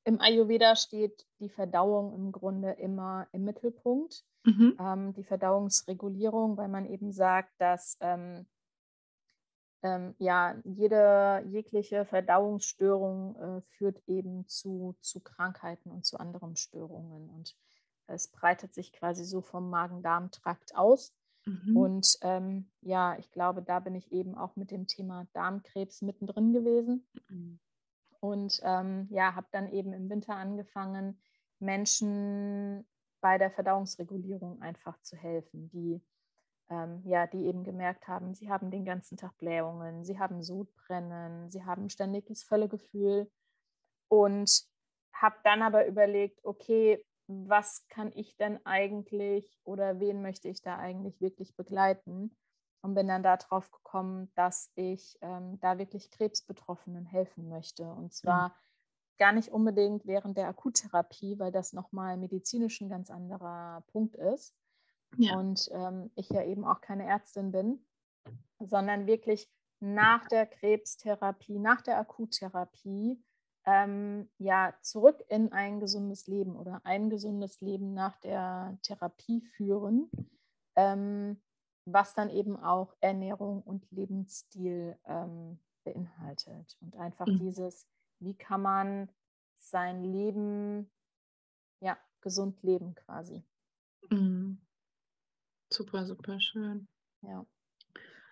im 0.05 0.21
Ayurveda 0.21 0.77
steht 0.77 1.27
die 1.41 1.49
Verdauung 1.49 2.15
im 2.15 2.33
Grunde 2.33 2.73
immer 2.73 3.27
im 3.33 3.45
Mittelpunkt. 3.45 4.25
Mhm. 4.45 4.77
Ähm, 4.79 5.15
die 5.15 5.25
Verdauungsregulierung, 5.25 6.57
weil 6.57 6.69
man 6.69 6.85
eben 6.85 7.13
sagt, 7.13 7.53
dass 7.59 7.97
ähm, 8.01 8.47
ähm, 9.83 10.15
ja, 10.19 10.57
jede 10.65 11.45
jegliche 11.47 12.05
Verdauungsstörung 12.05 13.37
äh, 13.37 13.61
führt 13.77 14.03
eben 14.07 14.47
zu, 14.49 14.97
zu 15.01 15.21
Krankheiten 15.21 15.91
und 15.91 16.05
zu 16.05 16.19
anderen 16.19 16.57
Störungen. 16.57 17.31
Und 17.31 17.57
es 18.07 18.29
breitet 18.29 18.75
sich 18.75 18.93
quasi 18.93 19.25
so 19.25 19.41
vom 19.41 19.71
Magen-Darm-Trakt 19.71 20.75
aus. 20.75 21.15
Mhm. 21.47 21.77
Und 21.77 22.19
ähm, 22.23 22.71
ja, 22.81 23.17
ich 23.19 23.31
glaube, 23.31 23.63
da 23.63 23.81
bin 23.81 23.95
ich 23.95 24.13
eben 24.13 24.35
auch 24.35 24.57
mit 24.57 24.71
dem 24.71 24.87
Thema 24.87 25.27
Darmkrebs 25.33 26.03
mittendrin 26.03 26.53
gewesen. 26.53 27.07
Mhm. 27.29 27.59
Und 28.21 28.61
ähm, 28.63 29.09
ja, 29.11 29.35
habe 29.35 29.47
dann 29.53 29.71
eben 29.71 29.93
im 29.93 30.09
Winter 30.09 30.37
angefangen, 30.37 31.21
Menschen 31.59 32.87
bei 33.21 33.39
der 33.39 33.51
Verdauungsregulierung 33.51 34.63
einfach 34.63 35.01
zu 35.03 35.17
helfen, 35.17 35.69
die 35.71 36.03
ähm, 36.71 37.03
ja, 37.05 37.27
die 37.27 37.45
eben 37.45 37.63
gemerkt 37.63 38.09
haben, 38.09 38.35
sie 38.35 38.49
haben 38.49 38.71
den 38.71 38.85
ganzen 38.85 39.17
Tag 39.17 39.37
Blähungen, 39.39 40.05
sie 40.05 40.19
haben 40.19 40.43
Sodbrennen, 40.43 41.51
sie 41.51 41.65
haben 41.65 41.91
ständiges 41.91 42.43
Völlegefühl 42.43 43.31
und 44.09 44.65
habe 45.13 45.37
dann 45.45 45.63
aber 45.63 45.87
überlegt, 45.87 46.45
okay, 46.45 47.05
was 47.27 47.87
kann 47.89 48.13
ich 48.15 48.37
denn 48.37 48.65
eigentlich 48.67 49.59
oder 49.65 50.01
wen 50.01 50.23
möchte 50.23 50.49
ich 50.49 50.63
da 50.63 50.77
eigentlich 50.77 51.21
wirklich 51.21 51.57
begleiten? 51.57 52.37
Und 52.83 52.95
bin 52.95 53.09
dann 53.09 53.23
darauf 53.23 53.71
gekommen, 53.71 54.31
dass 54.35 54.71
ich 54.75 55.17
ähm, 55.23 55.59
da 55.61 55.79
wirklich 55.79 56.11
Krebsbetroffenen 56.11 57.07
helfen 57.07 57.49
möchte. 57.49 57.91
Und 57.91 58.13
zwar 58.13 58.55
gar 59.17 59.33
nicht 59.33 59.49
unbedingt 59.49 60.07
während 60.07 60.37
der 60.37 60.49
Akuttherapie, 60.49 61.39
weil 61.39 61.51
das 61.51 61.73
nochmal 61.73 62.19
medizinisch 62.19 62.83
ein 62.83 62.91
ganz 62.91 63.11
anderer 63.11 63.83
Punkt 63.87 64.17
ist. 64.17 64.55
Ja. 65.17 65.39
Und 65.39 65.71
ähm, 65.73 66.11
ich 66.15 66.29
ja 66.29 66.45
eben 66.45 66.65
auch 66.67 66.83
keine 66.83 67.07
Ärztin 67.07 67.53
bin, 67.53 67.87
sondern 68.59 69.07
wirklich 69.07 69.49
nach 69.81 70.27
der 70.29 70.47
Krebstherapie, 70.47 71.59
nach 71.59 71.83
der 71.83 71.99
Akuttherapie, 71.99 73.23
ähm, 73.67 74.29
ja, 74.39 74.75
zurück 74.83 75.25
in 75.29 75.53
ein 75.53 75.81
gesundes 75.81 76.27
Leben 76.27 76.57
oder 76.57 76.81
ein 76.85 77.11
gesundes 77.11 77.61
Leben 77.61 77.95
nach 77.95 78.17
der 78.19 78.79
Therapie 78.83 79.41
führen, 79.41 80.11
ähm, 80.77 81.41
was 81.87 82.15
dann 82.15 82.31
eben 82.31 82.57
auch 82.57 82.95
Ernährung 83.01 83.63
und 83.63 83.91
Lebensstil 83.91 84.99
ähm, 85.07 85.59
beinhaltet. 85.85 86.77
Und 86.81 86.97
einfach 86.97 87.27
Mhm. 87.27 87.39
dieses, 87.39 87.87
wie 88.21 88.35
kann 88.35 88.63
man 88.63 89.11
sein 89.59 90.05
Leben 90.05 90.91
ja, 91.81 91.99
gesund 92.21 92.63
leben 92.63 92.95
quasi. 92.95 93.45
Mhm. 94.11 94.61
Super, 95.73 96.07
super 96.07 96.41
schön. 96.41 96.89
Ja. 97.23 97.47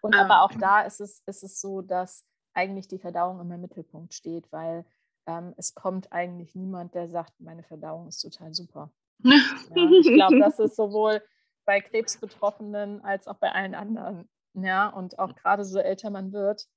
Und 0.00 0.14
Ähm, 0.14 0.20
aber 0.20 0.42
auch 0.42 0.52
da 0.58 0.82
ist 0.82 1.00
es, 1.00 1.22
ist 1.26 1.42
es 1.42 1.60
so, 1.60 1.82
dass 1.82 2.26
eigentlich 2.54 2.88
die 2.88 2.98
Verdauung 2.98 3.40
immer 3.40 3.54
im 3.54 3.60
Mittelpunkt 3.62 4.14
steht, 4.14 4.50
weil 4.52 4.84
ähm, 5.26 5.54
es 5.56 5.74
kommt 5.74 6.12
eigentlich 6.12 6.54
niemand, 6.54 6.94
der 6.94 7.08
sagt, 7.08 7.40
meine 7.40 7.62
Verdauung 7.62 8.08
ist 8.08 8.20
total 8.20 8.52
super. 8.54 8.92
Ja, 9.74 9.90
ich 10.00 10.12
glaube, 10.14 10.38
das 10.40 10.58
ist 10.58 10.76
sowohl 10.76 11.22
bei 11.64 11.80
Krebsbetroffenen 11.80 13.04
als 13.04 13.28
auch 13.28 13.36
bei 13.36 13.52
allen 13.52 13.74
anderen. 13.74 14.28
Ja, 14.54 14.88
und 14.88 15.18
auch 15.18 15.34
gerade 15.36 15.64
so 15.64 15.78
älter 15.78 16.10
man 16.10 16.32
wird, 16.32 16.68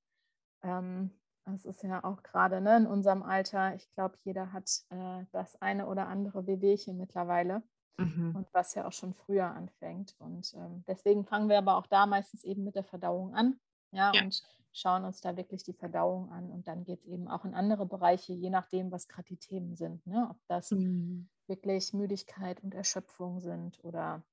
ähm, 0.63 1.11
das 1.45 1.65
ist 1.65 1.83
ja 1.83 2.03
auch 2.03 2.23
gerade 2.23 2.61
ne, 2.61 2.77
in 2.77 2.87
unserem 2.87 3.23
Alter, 3.23 3.75
ich 3.75 3.89
glaube, 3.91 4.17
jeder 4.23 4.51
hat 4.53 4.69
äh, 4.89 5.25
das 5.31 5.61
eine 5.61 5.87
oder 5.87 6.07
andere 6.07 6.47
Wehwehchen 6.47 6.97
mittlerweile 6.97 7.63
Mhm. 7.97 8.35
und 8.35 8.53
was 8.53 8.75
ja 8.75 8.85
auch 8.85 8.91
schon 8.91 9.13
früher 9.13 9.45
anfängt. 9.45 10.15
Und 10.19 10.53
ähm, 10.55 10.83
deswegen 10.85 11.23
fangen 11.25 11.47
wir 11.47 11.57
aber 11.57 11.77
auch 11.77 11.87
da 11.87 12.05
meistens 12.05 12.43
eben 12.43 12.65
mit 12.65 12.75
der 12.75 12.83
Verdauung 12.83 13.33
an. 13.33 13.57
Ja, 13.95 14.13
Ja. 14.13 14.21
und 14.23 14.41
schauen 14.73 15.05
uns 15.05 15.21
da 15.21 15.37
wirklich 15.37 15.63
die 15.63 15.73
Verdauung 15.73 16.31
an. 16.31 16.51
Und 16.51 16.67
dann 16.67 16.83
geht 16.83 16.99
es 16.99 17.05
eben 17.07 17.27
auch 17.27 17.45
in 17.45 17.53
andere 17.55 17.85
Bereiche, 17.85 18.33
je 18.33 18.49
nachdem, 18.49 18.91
was 18.91 19.07
gerade 19.07 19.27
die 19.29 19.37
Themen 19.37 19.75
sind. 19.75 20.05
Ne? 20.05 20.27
Ob 20.29 20.37
das 20.47 20.71
Mhm. 20.71 21.29
wirklich 21.47 21.93
Müdigkeit 21.93 22.61
und 22.63 22.73
Erschöpfung 22.73 23.39
sind 23.39 23.83
oder 23.83 24.23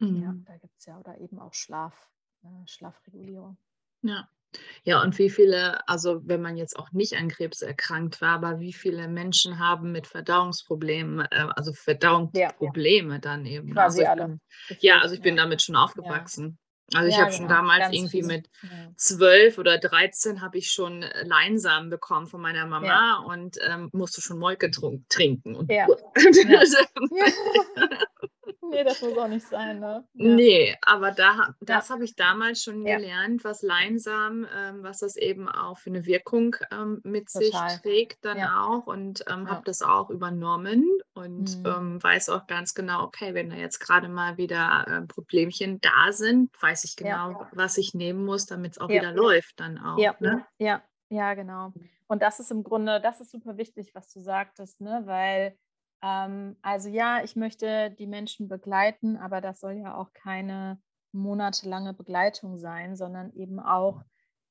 ja, 0.00 0.08
Mhm. 0.08 0.44
da 0.46 0.56
gibt 0.56 0.78
es 0.78 0.86
ja 0.86 0.98
oder 0.98 1.18
eben 1.18 1.38
auch 1.38 1.54
Schlaf, 1.54 2.10
äh, 2.42 2.66
Schlafregulierung. 2.66 3.56
Ja. 4.02 4.28
Ja, 4.84 5.00
und 5.02 5.16
wie 5.18 5.30
viele, 5.30 5.86
also 5.88 6.20
wenn 6.28 6.42
man 6.42 6.56
jetzt 6.58 6.78
auch 6.78 6.92
nicht 6.92 7.14
an 7.16 7.28
Krebs 7.28 7.62
erkrankt 7.62 8.20
war, 8.20 8.34
aber 8.34 8.60
wie 8.60 8.72
viele 8.74 9.08
Menschen 9.08 9.58
haben 9.58 9.92
mit 9.92 10.06
Verdauungsproblemen, 10.06 11.20
äh, 11.30 11.46
also 11.56 11.72
Verdauungsprobleme 11.72 13.18
dann 13.20 13.46
eben. 13.46 13.68
ne? 13.68 13.74
Quasi 13.74 14.04
also 14.04 14.22
alle. 14.22 14.28
Bin, 14.68 14.76
ja, 14.80 14.98
also 15.00 15.14
ich 15.14 15.22
bin 15.22 15.36
ja. 15.36 15.42
damit 15.44 15.62
schon 15.62 15.76
aufgewachsen. 15.76 16.58
Also 16.94 17.08
ich 17.08 17.14
Ja, 17.14 17.22
habe 17.22 17.32
schon 17.32 17.46
genau, 17.46 17.54
damals 17.54 17.80
ganz 17.84 17.94
irgendwie 17.94 18.22
mit 18.22 18.50
Ja. 18.62 18.68
12 18.96 19.58
oder 19.58 19.78
13 19.78 20.42
habe 20.42 20.58
ich 20.58 20.70
schon 20.70 21.02
äh, 21.02 21.24
Leinsamen 21.24 21.88
bekommen 21.90 22.26
von 22.26 22.40
meiner 22.40 22.66
Mama 22.66 23.18
und 23.26 23.56
ähm, 23.66 23.88
musste 23.92 24.20
schon 24.20 24.38
Molke 24.38 24.70
trunk- 24.70 25.08
trinken. 25.08 25.54
Und 25.54 25.70
Ja. 25.70 25.86
nee, 28.72 28.84
das 28.84 29.00
muss 29.00 29.16
auch 29.16 29.28
nicht 29.28 29.46
sein, 29.46 29.78
ne? 29.78 30.04
Ja. 30.14 30.34
Nee, 30.34 30.76
aber 30.82 31.10
da, 31.12 31.54
das 31.60 31.90
habe 31.90 32.04
ich 32.04 32.16
damals 32.16 32.62
schon 32.62 32.84
Ja. 32.84 32.96
gelernt, 32.96 33.44
was 33.44 33.62
Leinsamen, 33.62 34.46
ähm, 34.54 34.82
was 34.82 34.98
das 34.98 35.16
eben 35.16 35.48
auch 35.48 35.78
für 35.78 35.90
eine 35.90 36.04
Wirkung 36.06 36.56
ähm, 36.70 37.00
mit 37.04 37.30
sich 37.30 37.50
Total. 37.52 37.78
trägt 37.80 38.24
dann 38.24 38.38
Ja. 38.38 38.64
auch 38.64 38.86
und 38.86 39.24
ähm, 39.28 39.44
Ja. 39.46 39.50
habe 39.52 39.62
das 39.64 39.82
auch 39.82 40.10
übernommen 40.10 40.84
und 41.14 41.58
Mhm. 41.58 41.66
ähm, 41.66 42.02
weiß 42.02 42.28
auch 42.30 42.46
ganz 42.46 42.74
genau, 42.74 43.04
okay, 43.04 43.34
wenn 43.34 43.50
da 43.50 43.56
jetzt 43.56 43.78
gerade 43.78 44.08
mal 44.08 44.36
wieder 44.36 44.84
äh, 44.88 45.02
Problemchen 45.06 45.80
da 45.80 46.12
sind, 46.12 46.50
weiß 46.60 46.84
ich 46.84 46.96
Ja. 46.98 47.28
genau, 47.28 47.46
was 47.52 47.78
ich 47.78 47.94
nehmen 47.94 48.24
muss, 48.24 48.46
damit 48.46 48.72
es 48.72 48.78
auch 48.78 48.88
Ja. 48.90 49.02
wieder 49.02 49.12
läuft 49.12 49.60
dann 49.60 49.78
auch. 49.78 49.98
Ja, 49.98 50.16
Ne? 50.20 50.44
ja, 50.58 50.82
ja, 51.08 51.34
genau. 51.34 51.72
Und 52.06 52.22
das 52.22 52.40
ist 52.40 52.50
im 52.50 52.62
Grunde, 52.62 53.00
das 53.00 53.20
ist 53.20 53.30
super 53.30 53.56
wichtig, 53.56 53.94
was 53.94 54.12
du 54.12 54.20
sagtest, 54.20 54.80
ne? 54.80 55.02
Weil, 55.04 55.56
ähm, 56.02 56.56
also 56.62 56.88
ja, 56.88 57.22
ich 57.24 57.36
möchte 57.36 57.90
die 57.92 58.06
Menschen 58.06 58.48
begleiten, 58.48 59.16
aber 59.16 59.40
das 59.40 59.60
soll 59.60 59.74
ja 59.74 59.96
auch 59.96 60.12
keine 60.12 60.80
monatelange 61.12 61.94
Begleitung 61.94 62.58
sein, 62.58 62.96
sondern 62.96 63.32
eben 63.34 63.60
auch 63.60 64.02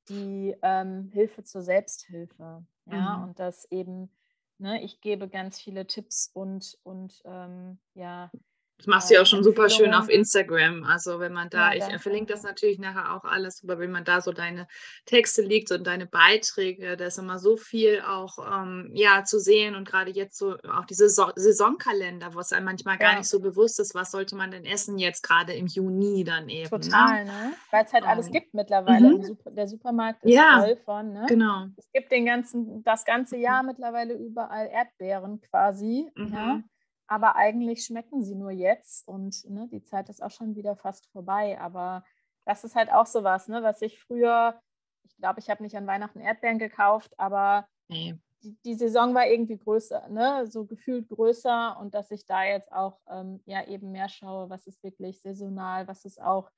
die 0.10 0.56
ähm, 0.62 1.10
Hilfe 1.12 1.44
zur 1.44 1.62
Selbsthilfe. 1.62 2.66
Ja, 2.86 3.16
Mhm. 3.16 3.24
und 3.24 3.40
das 3.40 3.66
eben, 3.72 4.12
ne, 4.58 4.82
ich 4.84 5.02
gebe 5.02 5.30
ganz 5.30 5.60
viele 5.60 5.88
Tipps 5.88 6.30
und, 6.34 6.78
und 6.84 7.22
ähm, 7.26 7.80
ja, 7.94 8.34
Das 8.82 8.88
machst 8.88 9.12
du 9.12 9.14
ja 9.14 9.22
auch 9.22 9.28
schon 9.28 9.44
super 9.44 9.70
schön 9.70 9.94
auf 9.94 10.10
Instagram. 10.10 10.84
Also 10.86 11.20
wenn 11.20 11.34
man 11.34 11.52
da, 11.52 11.72
ja, 11.72 11.88
ich 11.88 12.02
verlinke 12.02 12.34
das 12.34 12.42
natürlich 12.42 12.80
nachher 12.80 13.16
auch 13.16 13.24
alles, 13.26 13.62
aber 13.64 13.78
wenn 13.78 13.92
man 13.92 14.06
da 14.06 14.22
so 14.22 14.32
deine 14.32 14.68
Texte 15.06 15.44
liegt 15.44 15.72
und 15.72 15.86
deine 15.86 16.08
Beiträge, 16.08 16.98
da 16.98 17.06
ist 17.06 17.20
immer 17.20 17.38
so 17.38 17.58
viel 17.58 18.02
auch 18.02 18.40
ähm, 18.40 18.90
ja, 18.96 19.24
zu 19.24 19.40
sehen 19.40 19.76
und 19.76 19.88
gerade 19.88 20.10
jetzt 20.10 20.36
so 20.36 20.58
auch 20.64 20.86
diese 20.86 21.10
so 21.10 21.28
Saisonkalender, 21.36 22.34
wo 22.34 22.40
es 22.40 22.54
einem 22.54 22.66
manchmal 22.66 22.98
gar 22.98 23.20
nicht 23.20 23.30
so 23.30 23.40
bewusst 23.40 23.80
ist, 23.80 23.94
was 23.94 24.10
sollte 24.10 24.36
man 24.36 24.50
denn 24.50 24.66
essen 24.66 24.98
jetzt 24.98 25.22
gerade 25.22 25.54
im 25.54 25.68
Juni 25.68 26.24
dann 26.24 26.50
eben. 26.50 26.76
Ne? 26.76 26.82
Total, 26.82 27.26
ne? 27.26 27.32
ne? 27.32 27.54
Weil 27.70 27.86
es 27.86 27.94
halt 27.94 28.04
alles 28.04 28.28
ähm, 28.28 28.34
gibt 28.34 28.56
mittlerweile. 28.56 29.10
Mhm. 29.10 29.38
Der 29.52 29.68
Supermarkt 29.68 30.24
ist 30.24 30.34
ja, 30.34 30.60
voll 30.60 30.78
von, 30.78 31.14
ne? 31.14 31.26
Genau. 31.28 31.68
Es 31.78 31.88
gibt 31.94 32.12
den 32.12 32.26
ganzen, 32.26 32.84
das 32.84 33.06
ganze 33.06 33.38
Jahr 33.38 33.62
mittlerweile 33.62 34.16
überall 34.16 34.68
Erdbeeren 34.74 35.40
quasi. 35.42 36.10
Mhm. 36.16 36.34
Ja? 36.34 36.64
Aber 37.12 37.36
eigentlich 37.36 37.84
schmecken 37.84 38.24
sie 38.24 38.36
nur 38.36 38.52
jetzt 38.52 39.06
und 39.06 39.44
ne, 39.50 39.68
die 39.70 39.84
Zeit 39.84 40.08
ist 40.08 40.24
auch 40.24 40.32
schon 40.32 40.56
wieder 40.56 40.78
fast 40.78 41.08
vorbei. 41.12 41.60
Aber 41.60 42.06
das 42.46 42.64
ist 42.64 42.74
halt 42.74 42.90
auch 42.90 43.06
so 43.06 43.22
was, 43.26 43.50
ne, 43.50 43.62
was 43.62 43.82
ich 43.82 44.00
früher, 44.00 44.58
ich 45.04 45.18
glaube, 45.18 45.42
ich 45.42 45.50
habe 45.50 45.62
nicht 45.62 45.76
an 45.76 45.88
Weihnachten 45.88 46.22
Erdbeeren 46.22 46.58
gekauft, 46.58 47.14
aber 47.20 47.68
nee. 47.90 48.16
die, 48.42 48.56
die, 48.64 48.76
Saison 48.76 49.14
war 49.14 49.28
irgendwie 49.28 49.58
größer, 49.58 50.08
ne, 50.08 50.48
so 50.48 50.64
gefühlt 50.64 51.10
größer 51.10 51.78
und 51.82 51.94
dass 51.96 52.12
ich 52.12 52.26
da 52.26 52.46
jetzt 52.46 52.72
auch 52.72 52.98
ähm, 53.10 53.42
ja 53.46 53.68
eben 53.68 53.92
mehr 53.92 54.08
schaue, 54.08 54.50
was 54.50 54.66
ist 54.66 54.82
wirklich 54.82 55.20
saisonal, 55.20 55.90
was 55.90 56.06
ist 56.06 56.22
auch 56.22 56.50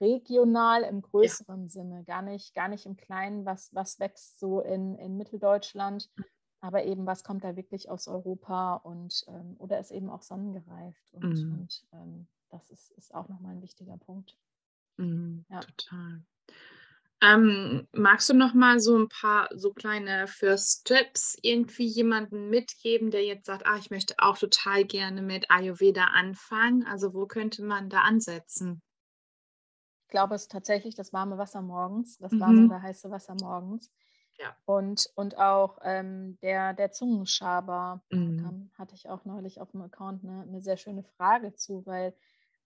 regional 0.00 0.82
im 0.84 1.02
größeren 1.02 1.64
ja. 1.64 1.68
Sinne, 1.68 2.04
gar 2.04 2.22
nicht, 2.22 2.54
gar 2.54 2.68
nicht 2.68 2.86
im 2.86 2.96
Kleinen, 2.96 3.44
was, 3.44 3.68
was 3.74 4.00
wächst 4.00 4.40
so 4.40 4.62
in, 4.62 4.96
in 4.96 5.18
Mitteldeutschland, 5.18 6.08
aber 6.60 6.84
eben, 6.84 7.06
was 7.06 7.24
kommt 7.24 7.44
da 7.44 7.56
wirklich 7.56 7.90
aus 7.90 8.06
Europa 8.06 8.74
und 8.74 9.24
ähm, 9.28 9.56
oder 9.58 9.78
ist 9.80 9.90
eben 9.90 10.10
auch 10.10 10.22
sonnengereift. 10.22 11.12
Und, 11.12 11.42
mhm. 11.42 11.52
und 11.52 11.84
ähm, 11.92 12.26
das 12.50 12.70
ist, 12.70 12.90
ist 12.92 13.14
auch 13.14 13.28
nochmal 13.28 13.54
ein 13.54 13.62
wichtiger 13.62 13.96
Punkt. 13.96 14.36
Mhm, 14.96 15.44
ja. 15.48 15.60
Total. 15.60 16.22
Ähm, 17.22 17.86
magst 17.92 18.30
du 18.30 18.34
noch 18.34 18.54
mal 18.54 18.80
so 18.80 18.98
ein 18.98 19.08
paar 19.08 19.48
so 19.54 19.72
kleine 19.72 20.26
First 20.26 20.86
Tips 20.86 21.36
irgendwie 21.42 21.84
jemanden 21.84 22.48
mitgeben, 22.48 23.10
der 23.10 23.24
jetzt 23.24 23.46
sagt, 23.46 23.66
ah, 23.66 23.76
ich 23.76 23.90
möchte 23.90 24.14
auch 24.18 24.38
total 24.38 24.84
gerne 24.84 25.20
mit 25.20 25.50
Ayurveda 25.50 26.04
anfangen? 26.04 26.86
Also 26.86 27.12
wo 27.12 27.26
könnte 27.26 27.62
man 27.62 27.90
da 27.90 28.00
ansetzen? 28.00 28.82
Ich 30.06 30.12
glaube, 30.12 30.34
es 30.34 30.42
ist 30.42 30.50
tatsächlich 30.50 30.94
das 30.94 31.12
warme 31.12 31.36
Wasser 31.36 31.60
morgens, 31.62 32.16
das 32.18 32.32
warme 32.40 32.62
mhm. 32.62 32.70
oder 32.70 32.82
heiße 32.82 33.10
Wasser 33.10 33.36
morgens. 33.38 33.90
Ja. 34.40 34.56
Und, 34.64 35.10
und 35.16 35.38
auch 35.38 35.78
ähm, 35.84 36.38
der, 36.40 36.72
der 36.72 36.90
Zungenschaber, 36.92 38.02
mhm. 38.10 38.42
kam, 38.42 38.70
hatte 38.78 38.94
ich 38.94 39.08
auch 39.08 39.24
neulich 39.24 39.60
auf 39.60 39.70
dem 39.72 39.82
Account 39.82 40.24
eine, 40.24 40.42
eine 40.42 40.62
sehr 40.62 40.78
schöne 40.78 41.02
Frage 41.02 41.54
zu, 41.54 41.84
weil 41.86 42.14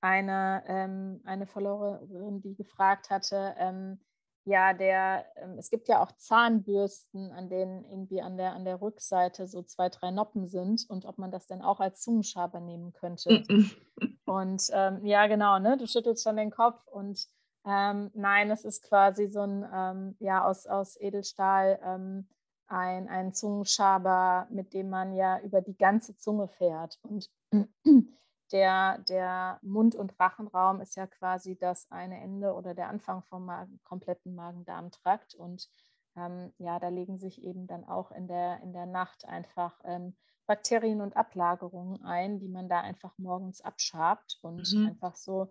eine, 0.00 0.62
ähm, 0.68 1.20
eine 1.24 1.46
Followerin, 1.46 2.40
die 2.40 2.54
gefragt 2.54 3.10
hatte, 3.10 3.54
ähm, 3.58 3.98
ja, 4.46 4.74
der, 4.74 5.24
ähm, 5.36 5.56
es 5.58 5.70
gibt 5.70 5.88
ja 5.88 6.02
auch 6.02 6.12
Zahnbürsten, 6.12 7.32
an 7.32 7.48
denen 7.48 7.84
irgendwie 7.84 8.20
an 8.20 8.36
der, 8.36 8.52
an 8.52 8.64
der 8.64 8.80
Rückseite 8.80 9.46
so 9.48 9.62
zwei, 9.62 9.88
drei 9.88 10.10
Noppen 10.10 10.46
sind 10.46 10.84
und 10.88 11.06
ob 11.06 11.16
man 11.18 11.30
das 11.30 11.46
denn 11.46 11.62
auch 11.62 11.80
als 11.80 12.02
Zungenschaber 12.02 12.60
nehmen 12.60 12.92
könnte. 12.92 13.42
Und 14.26 14.68
ähm, 14.72 15.04
ja, 15.04 15.26
genau, 15.26 15.58
ne? 15.58 15.76
Du 15.76 15.86
schüttelst 15.86 16.24
schon 16.24 16.36
den 16.36 16.50
Kopf 16.50 16.86
und 16.88 17.28
ähm, 17.66 18.10
nein, 18.14 18.50
es 18.50 18.64
ist 18.64 18.82
quasi 18.82 19.28
so 19.28 19.40
ein, 19.40 19.66
ähm, 19.72 20.16
ja, 20.20 20.44
aus, 20.44 20.66
aus 20.66 21.00
Edelstahl 21.00 21.78
ähm, 21.82 22.28
ein, 22.66 23.08
ein 23.08 23.32
Zungenschaber, 23.32 24.46
mit 24.50 24.74
dem 24.74 24.90
man 24.90 25.14
ja 25.14 25.40
über 25.40 25.60
die 25.60 25.76
ganze 25.76 26.16
Zunge 26.16 26.48
fährt. 26.48 26.98
Und 27.02 27.30
der, 28.52 28.98
der 29.08 29.58
Mund- 29.62 29.94
und 29.94 30.18
Rachenraum 30.18 30.80
ist 30.80 30.96
ja 30.96 31.06
quasi 31.06 31.56
das 31.56 31.90
eine 31.90 32.20
Ende 32.20 32.54
oder 32.54 32.74
der 32.74 32.88
Anfang 32.88 33.22
vom 33.22 33.46
Magen, 33.46 33.80
kompletten 33.84 34.34
Magen-Darm-Trakt. 34.34 35.34
Und 35.34 35.68
ähm, 36.16 36.52
ja, 36.58 36.78
da 36.78 36.88
legen 36.88 37.18
sich 37.18 37.42
eben 37.42 37.66
dann 37.66 37.84
auch 37.84 38.10
in 38.10 38.28
der, 38.28 38.60
in 38.62 38.72
der 38.72 38.86
Nacht 38.86 39.24
einfach 39.24 39.80
ähm, 39.84 40.14
Bakterien 40.46 41.00
und 41.00 41.16
Ablagerungen 41.16 42.02
ein, 42.04 42.38
die 42.38 42.48
man 42.48 42.68
da 42.68 42.80
einfach 42.80 43.16
morgens 43.16 43.62
abschabt 43.62 44.38
und 44.42 44.70
mhm. 44.72 44.88
einfach 44.88 45.16
so 45.16 45.50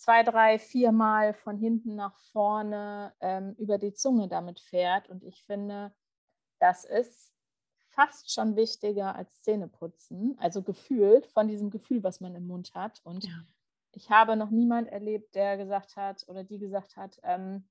zwei, 0.00 0.22
drei, 0.22 0.58
viermal 0.58 1.34
von 1.34 1.58
hinten 1.58 1.94
nach 1.94 2.16
vorne 2.32 3.12
ähm, 3.20 3.54
über 3.58 3.76
die 3.76 3.92
Zunge 3.92 4.28
damit 4.28 4.58
fährt. 4.58 5.10
Und 5.10 5.22
ich 5.22 5.44
finde, 5.44 5.92
das 6.58 6.84
ist 6.84 7.34
fast 7.90 8.32
schon 8.32 8.56
wichtiger 8.56 9.14
als 9.14 9.42
Zähneputzen, 9.42 10.38
also 10.40 10.62
gefühlt 10.62 11.26
von 11.26 11.48
diesem 11.48 11.68
Gefühl, 11.68 12.02
was 12.02 12.20
man 12.20 12.34
im 12.34 12.46
Mund 12.46 12.74
hat. 12.74 13.02
Und 13.04 13.24
ja. 13.24 13.44
ich 13.92 14.10
habe 14.10 14.36
noch 14.36 14.50
niemand 14.50 14.88
erlebt, 14.88 15.34
der 15.34 15.58
gesagt 15.58 15.96
hat 15.96 16.24
oder 16.28 16.44
die 16.44 16.58
gesagt 16.58 16.96
hat, 16.96 17.20
ähm, 17.22 17.68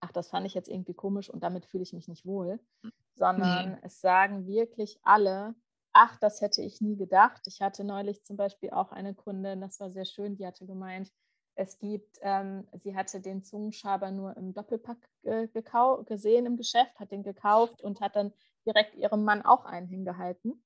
ach, 0.00 0.12
das 0.12 0.28
fand 0.28 0.46
ich 0.46 0.52
jetzt 0.52 0.68
irgendwie 0.68 0.94
komisch 0.94 1.30
und 1.30 1.42
damit 1.42 1.64
fühle 1.64 1.84
ich 1.84 1.94
mich 1.94 2.06
nicht 2.06 2.26
wohl, 2.26 2.60
hm. 2.82 2.92
sondern 3.14 3.70
nee. 3.72 3.78
es 3.80 4.02
sagen 4.02 4.46
wirklich 4.46 4.98
alle, 5.02 5.54
ach, 5.94 6.18
das 6.18 6.42
hätte 6.42 6.60
ich 6.60 6.82
nie 6.82 6.96
gedacht. 6.96 7.46
Ich 7.46 7.62
hatte 7.62 7.82
neulich 7.82 8.22
zum 8.24 8.36
Beispiel 8.36 8.70
auch 8.70 8.92
eine 8.92 9.14
Kundin, 9.14 9.62
das 9.62 9.80
war 9.80 9.90
sehr 9.90 10.04
schön, 10.04 10.36
die 10.36 10.46
hatte 10.46 10.66
gemeint, 10.66 11.10
es 11.56 11.78
gibt, 11.78 12.18
ähm, 12.20 12.68
sie 12.74 12.94
hatte 12.94 13.20
den 13.20 13.42
Zungenschaber 13.42 14.10
nur 14.10 14.36
im 14.36 14.52
Doppelpack 14.52 14.98
äh, 15.22 15.48
gesehen 16.04 16.46
im 16.46 16.56
Geschäft, 16.56 16.98
hat 17.00 17.10
den 17.10 17.22
gekauft 17.22 17.82
und 17.82 18.00
hat 18.00 18.14
dann 18.14 18.32
direkt 18.66 18.94
ihrem 18.94 19.24
Mann 19.24 19.42
auch 19.42 19.64
einen 19.64 19.88
hingehalten. 19.88 20.62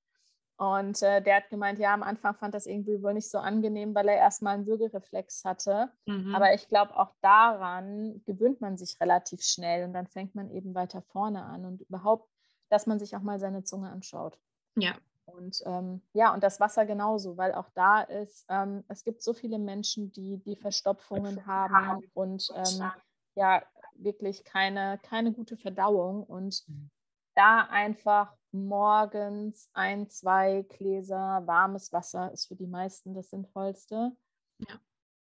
Und 0.57 1.01
äh, 1.01 1.23
der 1.23 1.37
hat 1.37 1.49
gemeint, 1.49 1.79
ja, 1.79 1.95
am 1.95 2.03
Anfang 2.03 2.35
fand 2.35 2.53
das 2.53 2.67
irgendwie 2.67 3.03
wohl 3.03 3.15
nicht 3.15 3.31
so 3.31 3.39
angenehm, 3.39 3.95
weil 3.95 4.09
er 4.09 4.17
erstmal 4.17 4.55
einen 4.55 4.67
Würgereflex 4.67 5.45
hatte. 5.45 5.91
Mhm. 6.05 6.35
Aber 6.35 6.53
ich 6.53 6.69
glaube, 6.69 6.99
auch 6.99 7.15
daran 7.23 8.23
gewöhnt 8.27 8.61
man 8.61 8.77
sich 8.77 9.01
relativ 9.01 9.43
schnell 9.43 9.85
und 9.85 9.95
dann 9.95 10.07
fängt 10.07 10.35
man 10.35 10.51
eben 10.51 10.75
weiter 10.75 11.01
vorne 11.01 11.45
an 11.45 11.65
und 11.65 11.81
überhaupt, 11.81 12.29
dass 12.69 12.87
man 12.87 12.99
sich 12.99 13.17
auch 13.17 13.23
mal 13.23 13.39
seine 13.39 13.65
Zunge 13.65 13.91
anschaut. 13.91 14.39
Ja, 14.77 14.95
und 15.33 15.63
ähm, 15.67 16.03
ja, 16.13 16.33
und 16.35 16.43
das 16.43 16.61
Wasser 16.61 16.87
genauso, 16.87 17.37
weil 17.37 17.53
auch 17.53 17.69
da 17.75 18.03
ist, 18.03 18.47
ähm, 18.49 18.85
es 18.89 19.05
gibt 19.05 19.23
so 19.23 19.33
viele 19.33 19.59
Menschen, 19.59 20.13
die 20.13 20.39
die 20.39 20.57
Verstopfungen 20.57 21.47
haben 21.47 22.03
und 22.15 22.49
ähm, 22.55 22.91
ja, 23.35 23.63
wirklich 23.95 24.45
keine, 24.45 24.99
keine 25.03 25.33
gute 25.33 25.57
Verdauung. 25.57 26.25
Und 26.25 26.65
mhm. 26.69 26.91
da 27.35 27.63
einfach 27.71 28.35
morgens 28.53 29.69
ein, 29.73 30.09
zwei 30.09 30.63
Gläser 30.69 31.43
warmes 31.47 31.93
Wasser 31.93 32.33
ist 32.33 32.47
für 32.49 32.57
die 32.57 32.67
meisten 32.67 33.15
das 33.15 33.31
Sinnvollste. 33.31 34.13
Ja. 34.59 34.81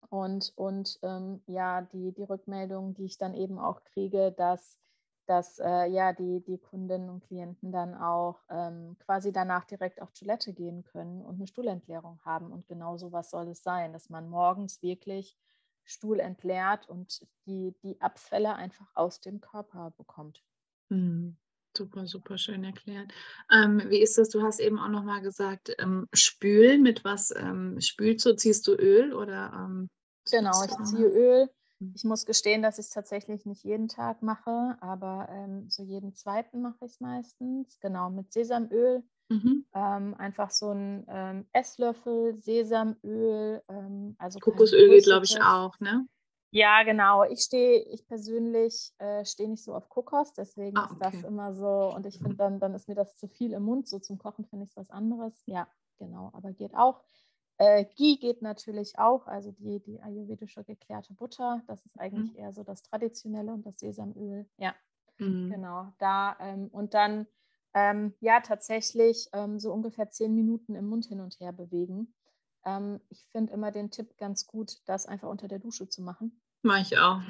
Und, 0.09 0.53
und 0.55 0.99
ähm, 1.01 1.41
ja, 1.47 1.81
die, 1.81 2.13
die 2.13 2.23
Rückmeldung, 2.23 2.93
die 2.93 3.05
ich 3.05 3.17
dann 3.17 3.33
eben 3.33 3.57
auch 3.57 3.83
kriege, 3.83 4.31
dass 4.31 4.77
dass 5.25 5.59
äh, 5.59 5.85
ja 5.87 6.13
die, 6.13 6.41
die 6.41 6.57
Kundinnen 6.57 7.09
und 7.09 7.23
Klienten 7.25 7.71
dann 7.71 7.95
auch 7.95 8.41
ähm, 8.49 8.95
quasi 8.99 9.31
danach 9.31 9.65
direkt 9.65 10.01
auf 10.01 10.11
Toilette 10.11 10.53
gehen 10.53 10.83
können 10.83 11.21
und 11.21 11.35
eine 11.35 11.47
Stuhlentleerung 11.47 12.19
haben. 12.23 12.51
Und 12.51 12.67
genau 12.67 12.97
so 12.97 13.11
was 13.11 13.29
soll 13.29 13.49
es 13.49 13.63
sein, 13.63 13.93
dass 13.93 14.09
man 14.09 14.29
morgens 14.29 14.81
wirklich 14.81 15.37
Stuhl 15.83 16.19
entleert 16.19 16.89
und 16.89 17.25
die, 17.45 17.75
die 17.83 18.01
Abfälle 18.01 18.55
einfach 18.55 18.87
aus 18.95 19.21
dem 19.21 19.41
Körper 19.41 19.93
bekommt. 19.97 20.43
Mhm. 20.89 21.37
Super, 21.77 22.07
super 22.07 22.37
schön 22.37 22.63
erklärt. 22.63 23.11
Ähm, 23.51 23.83
wie 23.89 24.01
ist 24.01 24.17
das? 24.17 24.29
Du 24.29 24.41
hast 24.41 24.61
eben 24.61 24.79
auch 24.79 24.87
nochmal 24.87 25.21
gesagt, 25.21 25.75
ähm, 25.77 26.07
spülen. 26.13 26.83
Mit 26.83 27.03
was 27.03 27.33
ähm, 27.35 27.81
spülst 27.81 28.25
du? 28.25 28.35
Ziehst 28.35 28.65
du 28.67 28.75
Öl 28.75 29.13
oder? 29.13 29.51
Ähm, 29.53 29.89
genau, 30.31 30.63
ich 30.63 30.71
ziehe 30.85 31.07
Öl. 31.07 31.49
Ich 31.93 32.03
muss 32.03 32.25
gestehen, 32.25 32.61
dass 32.61 32.79
ich 32.79 32.85
es 32.85 32.91
tatsächlich 32.91 33.45
nicht 33.45 33.63
jeden 33.63 33.87
Tag 33.87 34.21
mache, 34.21 34.77
aber 34.79 35.27
ähm, 35.29 35.69
so 35.69 35.83
jeden 35.83 36.13
zweiten 36.13 36.61
mache 36.61 36.85
ich 36.85 36.93
es 36.93 36.99
meistens. 36.99 37.79
Genau, 37.79 38.09
mit 38.09 38.31
Sesamöl. 38.31 39.03
Mhm. 39.29 39.65
Ähm, 39.73 40.13
einfach 40.15 40.51
so 40.51 40.71
ein 40.71 41.05
ähm, 41.09 41.45
Esslöffel 41.51 42.35
Sesamöl. 42.35 43.63
Ähm, 43.69 44.15
also 44.19 44.39
Kokosöl 44.39 44.89
geht, 44.89 45.05
glaube 45.05 45.25
ich, 45.25 45.41
auch, 45.41 45.79
ne? 45.79 46.07
Ja, 46.51 46.83
genau. 46.83 47.23
Ich 47.25 47.41
stehe, 47.41 47.83
ich 47.89 48.07
persönlich 48.07 48.93
äh, 48.99 49.25
stehe 49.25 49.49
nicht 49.49 49.63
so 49.63 49.73
auf 49.73 49.89
Kokos, 49.89 50.33
deswegen 50.33 50.77
ah, 50.77 50.85
okay. 50.85 50.93
ist 50.93 51.01
das 51.01 51.23
immer 51.29 51.53
so. 51.53 51.93
Und 51.93 52.05
ich 52.05 52.17
finde, 52.19 52.37
dann, 52.37 52.59
dann 52.59 52.73
ist 52.73 52.87
mir 52.87 52.95
das 52.95 53.17
zu 53.17 53.27
viel 53.27 53.51
im 53.51 53.63
Mund. 53.63 53.89
So 53.89 53.99
zum 53.99 54.17
Kochen 54.17 54.45
finde 54.45 54.63
ich 54.63 54.69
es 54.71 54.77
was 54.77 54.89
anderes. 54.89 55.33
Ja, 55.47 55.67
genau, 55.97 56.29
aber 56.33 56.53
geht 56.53 56.73
auch. 56.73 57.03
Äh, 57.57 57.85
Ghee 57.95 58.17
geht 58.17 58.41
natürlich 58.41 58.99
auch, 58.99 59.27
also 59.27 59.51
die, 59.51 59.79
die 59.79 60.01
ayurvedische 60.01 60.63
geklärte 60.63 61.13
Butter. 61.13 61.61
Das 61.67 61.85
ist 61.85 61.97
eigentlich 61.99 62.33
mhm. 62.33 62.39
eher 62.39 62.53
so 62.53 62.63
das 62.63 62.83
Traditionelle 62.83 63.53
und 63.53 63.65
das 63.65 63.79
Sesamöl. 63.79 64.45
Ja, 64.57 64.75
mhm. 65.17 65.51
genau. 65.51 65.93
Da 65.97 66.35
ähm, 66.39 66.67
und 66.67 66.93
dann 66.93 67.27
ähm, 67.73 68.13
ja 68.19 68.41
tatsächlich 68.41 69.29
ähm, 69.33 69.59
so 69.59 69.71
ungefähr 69.71 70.09
zehn 70.09 70.35
Minuten 70.35 70.75
im 70.75 70.87
Mund 70.87 71.05
hin 71.05 71.21
und 71.21 71.39
her 71.39 71.53
bewegen. 71.53 72.13
Ähm, 72.65 72.99
ich 73.09 73.25
finde 73.31 73.53
immer 73.53 73.71
den 73.71 73.89
Tipp 73.89 74.17
ganz 74.17 74.47
gut, 74.47 74.81
das 74.85 75.05
einfach 75.05 75.29
unter 75.29 75.47
der 75.47 75.59
Dusche 75.59 75.87
zu 75.87 76.01
machen. 76.01 76.41
Mache 76.61 76.81
ich 76.81 76.97
auch. 76.97 77.21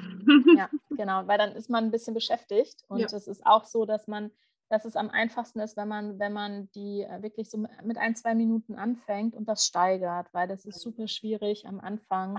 ja, 0.56 0.70
genau, 0.90 1.26
weil 1.26 1.38
dann 1.38 1.52
ist 1.52 1.70
man 1.70 1.84
ein 1.84 1.90
bisschen 1.90 2.14
beschäftigt 2.14 2.82
und 2.88 3.00
es 3.00 3.26
ja. 3.26 3.30
ist 3.30 3.46
auch 3.46 3.64
so, 3.64 3.84
dass 3.84 4.08
man 4.08 4.32
dass 4.68 4.84
es 4.84 4.96
am 4.96 5.10
einfachsten 5.10 5.60
ist, 5.60 5.76
wenn 5.76 5.88
man, 5.88 6.18
wenn 6.18 6.32
man 6.32 6.70
die 6.72 7.02
äh, 7.02 7.22
wirklich 7.22 7.50
so 7.50 7.58
mit 7.84 7.98
ein, 7.98 8.16
zwei 8.16 8.34
Minuten 8.34 8.74
anfängt 8.74 9.34
und 9.34 9.48
das 9.48 9.64
steigert, 9.64 10.32
weil 10.32 10.48
das 10.48 10.64
ist 10.64 10.80
super 10.80 11.06
schwierig 11.06 11.66
am 11.66 11.80
Anfang, 11.80 12.38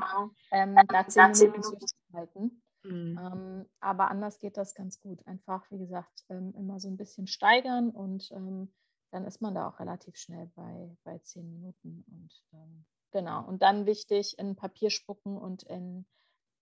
ähm, 0.52 0.76
da 0.88 1.08
zehn 1.08 1.52
Minuten 1.52 1.80
durchzuhalten. 1.80 2.62
Mhm. 2.84 3.20
Ähm, 3.20 3.66
aber 3.80 4.10
anders 4.10 4.40
geht 4.40 4.58
das 4.58 4.76
ganz 4.76 5.00
gut. 5.00 5.26
Einfach, 5.26 5.70
wie 5.72 5.80
gesagt, 5.80 6.26
ähm, 6.30 6.54
immer 6.56 6.80
so 6.80 6.90
ein 6.90 6.98
bisschen 6.98 7.28
steigern 7.28 7.90
und 7.90 8.30
ähm, 8.32 8.74
dann 9.12 9.26
ist 9.26 9.42
man 9.42 9.56
da 9.56 9.70
auch 9.70 9.80
relativ 9.80 10.18
schnell 10.18 10.52
bei, 10.56 10.96
bei 11.04 11.18
zehn 11.20 11.50
Minuten. 11.50 12.04
Und 12.12 12.44
ähm, 12.54 12.86
genau, 13.12 13.46
und 13.46 13.62
dann 13.62 13.86
wichtig, 13.86 14.38
in 14.38 14.56
Papier 14.56 14.90
spucken 14.90 15.38
und 15.38 15.64
in, 15.64 16.06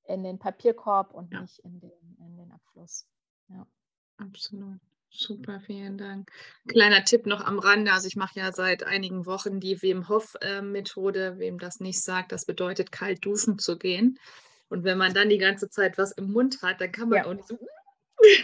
in 0.03 0.23
den 0.23 0.37
Papierkorb 0.37 1.13
und 1.13 1.33
ja. 1.33 1.41
nicht 1.41 1.59
in 1.59 1.79
den, 1.79 2.17
in 2.19 2.37
den 2.37 2.51
Abfluss. 2.51 3.07
Ja. 3.47 3.65
Absolut. 4.17 4.79
Super, 5.17 5.61
vielen 5.61 5.97
Dank. 5.97 6.29
Kleiner 6.67 7.03
Tipp 7.05 7.25
noch 7.25 7.45
am 7.45 7.57
Rande. 7.59 7.93
Also 7.93 8.07
ich 8.07 8.15
mache 8.15 8.39
ja 8.39 8.51
seit 8.51 8.83
einigen 8.83 9.25
Wochen 9.25 9.59
die 9.59 9.81
Wim 9.81 10.09
Hof-Methode. 10.09 11.25
Äh, 11.25 11.39
Wem 11.39 11.57
das 11.57 11.79
nicht 11.79 12.01
sagt, 12.01 12.31
das 12.31 12.45
bedeutet 12.45 12.91
kalt 12.91 13.25
duschen 13.25 13.57
zu 13.57 13.77
gehen. 13.77 14.19
Und 14.67 14.83
wenn 14.83 14.97
man 14.97 15.13
dann 15.13 15.29
die 15.29 15.37
ganze 15.37 15.69
Zeit 15.69 15.97
was 15.97 16.11
im 16.11 16.31
Mund 16.31 16.61
hat, 16.61 16.81
dann 16.81 16.91
kann 16.91 17.09
man 17.09 17.19
ja. 17.19 17.25
auch 17.25 17.33
nicht 17.33 17.47
so, 17.47 17.57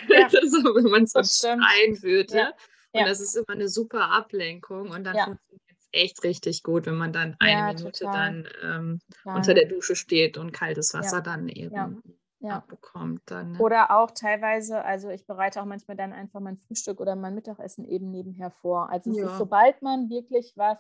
ja. 0.10 0.30
so 0.30 0.76
wenn 0.76 0.92
man 0.92 1.08
so 1.08 1.22
schreien 1.24 2.02
würde. 2.02 2.38
Ja. 2.38 2.54
Und 2.94 3.08
das 3.08 3.20
ist 3.20 3.36
immer 3.36 3.50
eine 3.50 3.68
super 3.68 4.10
Ablenkung. 4.10 4.92
Und 4.92 5.04
dann 5.04 5.16
funktioniert 5.16 5.78
es 5.78 5.88
echt 5.92 6.24
richtig 6.24 6.64
gut, 6.64 6.86
wenn 6.86 6.96
man 6.96 7.12
dann 7.12 7.36
eine 7.40 7.74
Minute 7.74 7.92
total. 8.00 8.14
dann 8.14 8.48
ähm, 8.64 9.02
unter 9.26 9.54
der 9.54 9.66
Dusche 9.66 9.96
steht 9.96 10.38
und 10.38 10.54
kaltes 10.54 10.94
Wasser 10.94 11.22
dann 11.22 11.50
eben 11.50 12.02
ja. 12.42 12.58
abbekommt. 12.58 13.22
Dann, 13.26 13.54
ne? 13.54 13.60
Oder 13.60 13.92
auch 13.92 14.12
teilweise, 14.12 14.84
also 14.84 15.10
ich 15.10 15.26
bereite 15.26 15.62
auch 15.62 15.66
manchmal 15.66 15.98
dann 15.98 16.14
einfach 16.14 16.40
mein 16.40 16.58
Frühstück 16.58 17.00
oder 17.00 17.16
mein 17.16 17.36
Mittagessen 17.36 17.86
eben 17.86 18.12
nebenher 18.12 18.52
vor. 18.52 18.90
Also 18.90 19.12
ja. 19.12 19.26
ist, 19.26 19.38
sobald 19.38 19.82
man 19.82 20.10
wirklich 20.10 20.54
was 20.56 20.78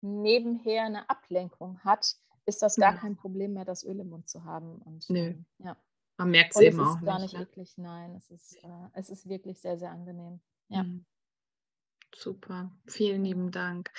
nebenher 0.00 0.84
eine 0.84 1.08
Ablenkung 1.08 1.78
hat, 1.80 2.16
ist 2.46 2.62
das 2.62 2.76
gar 2.76 2.94
ja. 2.94 3.00
kein 3.00 3.16
Problem 3.16 3.54
mehr, 3.54 3.64
das 3.64 3.84
Öl 3.84 3.98
im 4.00 4.10
Mund 4.10 4.28
zu 4.28 4.44
haben. 4.44 4.78
Und, 4.82 5.08
Nö. 5.08 5.28
Ähm, 5.28 5.46
ja. 5.58 5.76
Man 6.16 6.30
merkt 6.30 6.54
es 6.54 6.60
eben 6.60 6.80
auch. 6.80 6.94
Es 6.94 7.00
ist 7.00 7.04
gar 7.04 7.18
nicht, 7.18 7.34
ne? 7.34 7.42
eklig, 7.42 7.74
nein. 7.76 8.14
Es 8.14 8.30
ist, 8.30 8.62
äh, 8.62 8.68
es 8.92 9.10
ist 9.10 9.28
wirklich 9.28 9.60
sehr, 9.60 9.78
sehr 9.78 9.90
angenehm. 9.90 10.40
Ja. 10.68 10.84
Mhm. 10.84 11.04
Super, 12.14 12.70
vielen 12.86 13.24
lieben 13.24 13.50
Dank. 13.50 13.90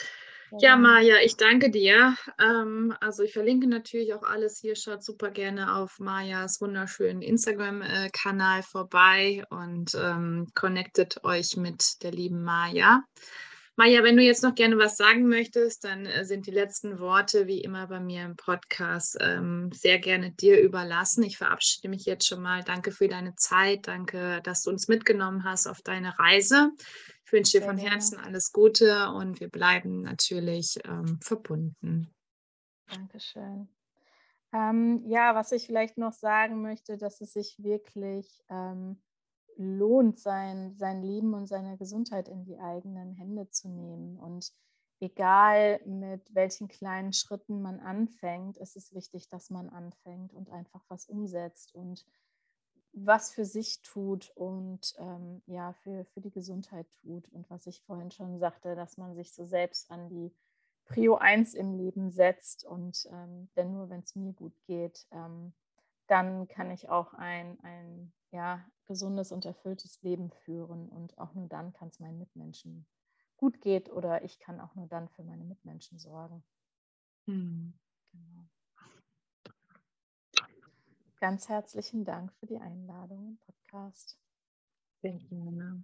Ja, 0.51 0.77
Maja, 0.77 1.15
ich 1.23 1.37
danke 1.37 1.69
dir. 1.69 2.15
Ähm, 2.39 2.93
also 3.01 3.23
ich 3.23 3.33
verlinke 3.33 3.67
natürlich 3.67 4.13
auch 4.13 4.23
alles 4.23 4.59
hier. 4.59 4.75
Schaut 4.75 5.03
super 5.03 5.31
gerne 5.31 5.75
auf 5.75 5.99
Majas 5.99 6.61
wunderschönen 6.61 7.21
Instagram-Kanal 7.21 8.63
vorbei 8.63 9.43
und 9.49 9.95
ähm, 9.95 10.47
connectet 10.55 11.23
euch 11.23 11.57
mit 11.57 12.03
der 12.03 12.11
lieben 12.11 12.43
Maja. 12.43 13.03
Maja, 13.77 14.03
wenn 14.03 14.15
du 14.15 14.23
jetzt 14.23 14.41
noch 14.41 14.55
gerne 14.55 14.77
was 14.77 14.95
sagen 14.95 15.27
möchtest, 15.27 15.83
dann 15.83 16.05
äh, 16.05 16.23
sind 16.23 16.47
die 16.47 16.51
letzten 16.51 16.97
Worte 16.97 17.45
wie 17.45 17.59
immer 17.59 17.87
bei 17.87 17.99
mir 17.99 18.23
im 18.23 18.37
Podcast 18.37 19.17
ähm, 19.19 19.69
sehr 19.73 19.99
gerne 19.99 20.31
dir 20.31 20.61
überlassen. 20.61 21.23
Ich 21.23 21.37
verabschiede 21.37 21.89
mich 21.89 22.05
jetzt 22.05 22.25
schon 22.25 22.41
mal. 22.41 22.63
Danke 22.63 22.91
für 22.91 23.09
deine 23.09 23.35
Zeit. 23.35 23.87
Danke, 23.87 24.39
dass 24.43 24.63
du 24.63 24.69
uns 24.69 24.87
mitgenommen 24.87 25.43
hast 25.43 25.67
auf 25.67 25.81
deine 25.81 26.17
Reise. 26.17 26.71
Ich 27.25 27.33
wünsche 27.33 27.59
dir 27.59 27.65
von 27.65 27.77
Herzen 27.77 28.17
alles 28.17 28.53
Gute 28.53 29.09
und 29.09 29.41
wir 29.41 29.49
bleiben 29.49 30.03
natürlich 30.03 30.79
ähm, 30.85 31.19
verbunden. 31.21 32.13
Dankeschön. 32.87 33.67
Ähm, 34.53 35.03
ja, 35.05 35.35
was 35.35 35.51
ich 35.51 35.65
vielleicht 35.65 35.97
noch 35.97 36.13
sagen 36.13 36.61
möchte, 36.61 36.97
dass 36.97 37.19
es 37.19 37.33
sich 37.33 37.55
wirklich 37.57 38.41
ähm, 38.49 39.01
lohnt, 39.57 40.19
sein, 40.19 40.75
sein 40.77 41.01
Leben 41.01 41.33
und 41.33 41.47
seine 41.47 41.77
Gesundheit 41.77 42.27
in 42.27 42.43
die 42.43 42.59
eigenen 42.59 43.13
Hände 43.13 43.49
zu 43.49 43.69
nehmen. 43.69 44.17
Und 44.17 44.53
egal 44.99 45.79
mit 45.85 46.33
welchen 46.33 46.67
kleinen 46.67 47.13
Schritten 47.13 47.61
man 47.61 47.79
anfängt, 47.79 48.57
ist 48.57 48.75
es 48.75 48.93
wichtig, 48.93 49.29
dass 49.29 49.49
man 49.49 49.69
anfängt 49.69 50.33
und 50.33 50.49
einfach 50.49 50.83
was 50.89 51.07
umsetzt 51.07 51.73
und 51.73 52.05
was 52.95 53.33
für 53.33 53.45
sich 53.45 53.81
tut 53.81 54.31
und 54.35 54.95
ähm, 54.99 55.41
ja, 55.47 55.73
für, 55.73 56.05
für 56.05 56.21
die 56.21 56.31
Gesundheit 56.31 56.87
tut. 57.01 57.27
Und 57.29 57.49
was 57.49 57.67
ich 57.67 57.81
vorhin 57.83 58.11
schon 58.11 58.39
sagte, 58.39 58.75
dass 58.75 58.97
man 58.97 59.15
sich 59.15 59.33
so 59.33 59.43
selbst 59.43 59.91
an 59.91 60.07
die 60.07 60.33
Prio 60.85 61.15
1 61.15 61.55
im 61.55 61.73
Leben 61.73 62.11
setzt. 62.11 62.63
Und 62.63 63.07
ähm, 63.11 63.49
denn 63.55 63.73
nur 63.73 63.89
wenn 63.89 64.01
es 64.01 64.15
mir 64.15 64.31
gut 64.31 64.55
geht, 64.65 65.07
ähm, 65.11 65.53
dann 66.07 66.47
kann 66.47 66.71
ich 66.71 66.89
auch 66.89 67.13
ein, 67.13 67.59
ein 67.63 68.13
ja, 68.35 68.69
gesundes 68.85 69.31
und 69.31 69.45
erfülltes 69.45 70.01
Leben 70.01 70.29
führen. 70.29 70.89
Und 70.89 71.17
auch 71.17 71.33
nur 71.33 71.47
dann 71.47 71.73
kann 71.73 71.87
es 71.87 71.99
meinen 71.99 72.19
Mitmenschen 72.19 72.85
gut 73.37 73.61
gehen 73.61 73.87
oder 73.87 74.23
ich 74.23 74.39
kann 74.39 74.59
auch 74.59 74.75
nur 74.75 74.87
dann 74.87 75.09
für 75.09 75.23
meine 75.23 75.43
Mitmenschen 75.43 75.97
sorgen. 75.97 76.43
Hm. 77.27 77.73
Genau. 78.11 78.45
Ganz 81.19 81.49
herzlichen 81.49 82.05
Dank 82.05 82.33
für 82.33 82.45
die 82.45 82.59
Einladung 82.59 83.25
im 83.27 83.37
Podcast. 83.37 84.19
Sehr 85.01 85.17
gerne. 85.17 85.83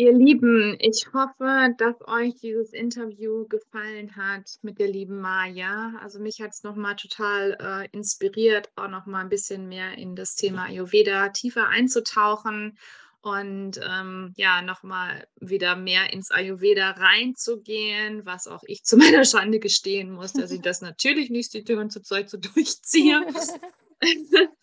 Ihr 0.00 0.12
Lieben, 0.12 0.76
ich 0.78 1.08
hoffe, 1.12 1.74
dass 1.76 1.96
euch 2.06 2.36
dieses 2.36 2.72
Interview 2.72 3.48
gefallen 3.48 4.14
hat 4.14 4.48
mit 4.62 4.78
der 4.78 4.86
lieben 4.86 5.20
Maja. 5.20 5.94
Also 6.00 6.20
mich 6.20 6.40
hat 6.40 6.52
es 6.52 6.62
nochmal 6.62 6.94
total 6.94 7.58
äh, 7.60 7.88
inspiriert, 7.90 8.70
auch 8.76 8.86
nochmal 8.86 9.22
ein 9.22 9.28
bisschen 9.28 9.66
mehr 9.66 9.98
in 9.98 10.14
das 10.14 10.36
Thema 10.36 10.66
Ayurveda 10.66 11.30
tiefer 11.30 11.66
einzutauchen 11.66 12.78
und 13.22 13.80
ähm, 13.84 14.34
ja, 14.36 14.62
nochmal 14.62 15.26
wieder 15.40 15.74
mehr 15.74 16.12
ins 16.12 16.30
Ayurveda 16.30 16.90
reinzugehen, 16.92 18.24
was 18.24 18.46
auch 18.46 18.62
ich 18.68 18.84
zu 18.84 18.96
meiner 18.98 19.24
Schande 19.24 19.58
gestehen 19.58 20.12
muss, 20.12 20.32
dass 20.32 20.52
ich 20.52 20.60
das 20.60 20.80
natürlich 20.80 21.28
nicht 21.28 21.52
die 21.54 21.64
Türen 21.64 21.90
zu 21.90 22.02
Zeug 22.02 22.30
so 22.30 22.38
durchziehe. 22.38 23.26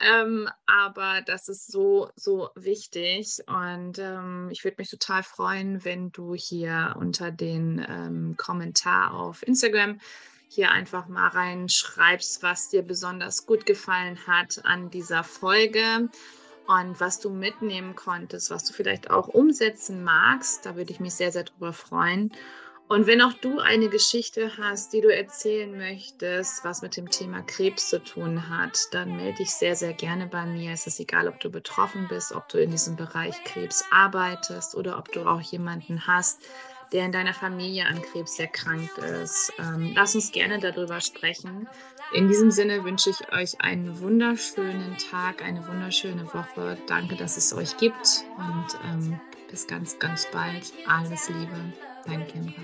ähm, 0.00 0.48
aber 0.66 1.22
das 1.24 1.48
ist 1.48 1.70
so, 1.70 2.10
so 2.16 2.50
wichtig. 2.54 3.38
Und 3.46 3.98
ähm, 3.98 4.48
ich 4.50 4.64
würde 4.64 4.76
mich 4.78 4.90
total 4.90 5.22
freuen, 5.22 5.84
wenn 5.84 6.10
du 6.10 6.34
hier 6.34 6.96
unter 6.98 7.30
den 7.30 7.84
ähm, 7.88 8.36
Kommentar 8.36 9.14
auf 9.14 9.46
Instagram 9.46 10.00
hier 10.48 10.70
einfach 10.70 11.08
mal 11.08 11.28
reinschreibst, 11.28 12.42
was 12.42 12.68
dir 12.68 12.82
besonders 12.82 13.46
gut 13.46 13.66
gefallen 13.66 14.18
hat 14.26 14.64
an 14.64 14.90
dieser 14.90 15.24
Folge 15.24 16.08
und 16.66 17.00
was 17.00 17.20
du 17.20 17.30
mitnehmen 17.30 17.94
konntest, 17.94 18.50
was 18.50 18.64
du 18.64 18.72
vielleicht 18.72 19.10
auch 19.10 19.28
umsetzen 19.28 20.04
magst. 20.04 20.64
Da 20.64 20.76
würde 20.76 20.92
ich 20.92 21.00
mich 21.00 21.14
sehr, 21.14 21.32
sehr 21.32 21.44
drüber 21.44 21.72
freuen. 21.72 22.32
Und 22.86 23.06
wenn 23.06 23.22
auch 23.22 23.32
du 23.32 23.60
eine 23.60 23.88
Geschichte 23.88 24.58
hast, 24.58 24.92
die 24.92 25.00
du 25.00 25.08
erzählen 25.08 25.74
möchtest, 25.76 26.64
was 26.64 26.82
mit 26.82 26.98
dem 26.98 27.08
Thema 27.08 27.40
Krebs 27.42 27.88
zu 27.88 28.02
tun 28.02 28.50
hat, 28.50 28.78
dann 28.92 29.16
melde 29.16 29.38
dich 29.38 29.50
sehr, 29.50 29.74
sehr 29.74 29.94
gerne 29.94 30.26
bei 30.26 30.44
mir. 30.44 30.72
Es 30.72 30.86
ist 30.86 31.00
egal, 31.00 31.28
ob 31.28 31.40
du 31.40 31.50
betroffen 31.50 32.06
bist, 32.08 32.32
ob 32.32 32.46
du 32.48 32.58
in 32.58 32.70
diesem 32.70 32.96
Bereich 32.96 33.42
Krebs 33.44 33.84
arbeitest 33.90 34.74
oder 34.74 34.98
ob 34.98 35.10
du 35.12 35.26
auch 35.26 35.40
jemanden 35.40 36.06
hast, 36.06 36.42
der 36.92 37.06
in 37.06 37.12
deiner 37.12 37.32
Familie 37.32 37.86
an 37.86 38.02
Krebs 38.02 38.38
erkrankt 38.38 38.98
ist. 38.98 39.50
Ähm, 39.58 39.92
lass 39.94 40.14
uns 40.14 40.30
gerne 40.30 40.58
darüber 40.58 41.00
sprechen. 41.00 41.66
In 42.12 42.28
diesem 42.28 42.50
Sinne 42.50 42.84
wünsche 42.84 43.10
ich 43.10 43.32
euch 43.32 43.60
einen 43.62 43.98
wunderschönen 44.00 44.98
Tag, 44.98 45.42
eine 45.42 45.66
wunderschöne 45.66 46.32
Woche. 46.34 46.76
Danke, 46.86 47.16
dass 47.16 47.38
es 47.38 47.54
euch 47.54 47.78
gibt 47.78 48.24
und 48.36 48.66
ähm, 48.84 49.20
bis 49.50 49.66
ganz, 49.66 49.98
ganz 49.98 50.30
bald. 50.30 50.72
Alles 50.86 51.30
Liebe, 51.30 51.72
dein 52.04 52.26
Kindra. 52.26 52.62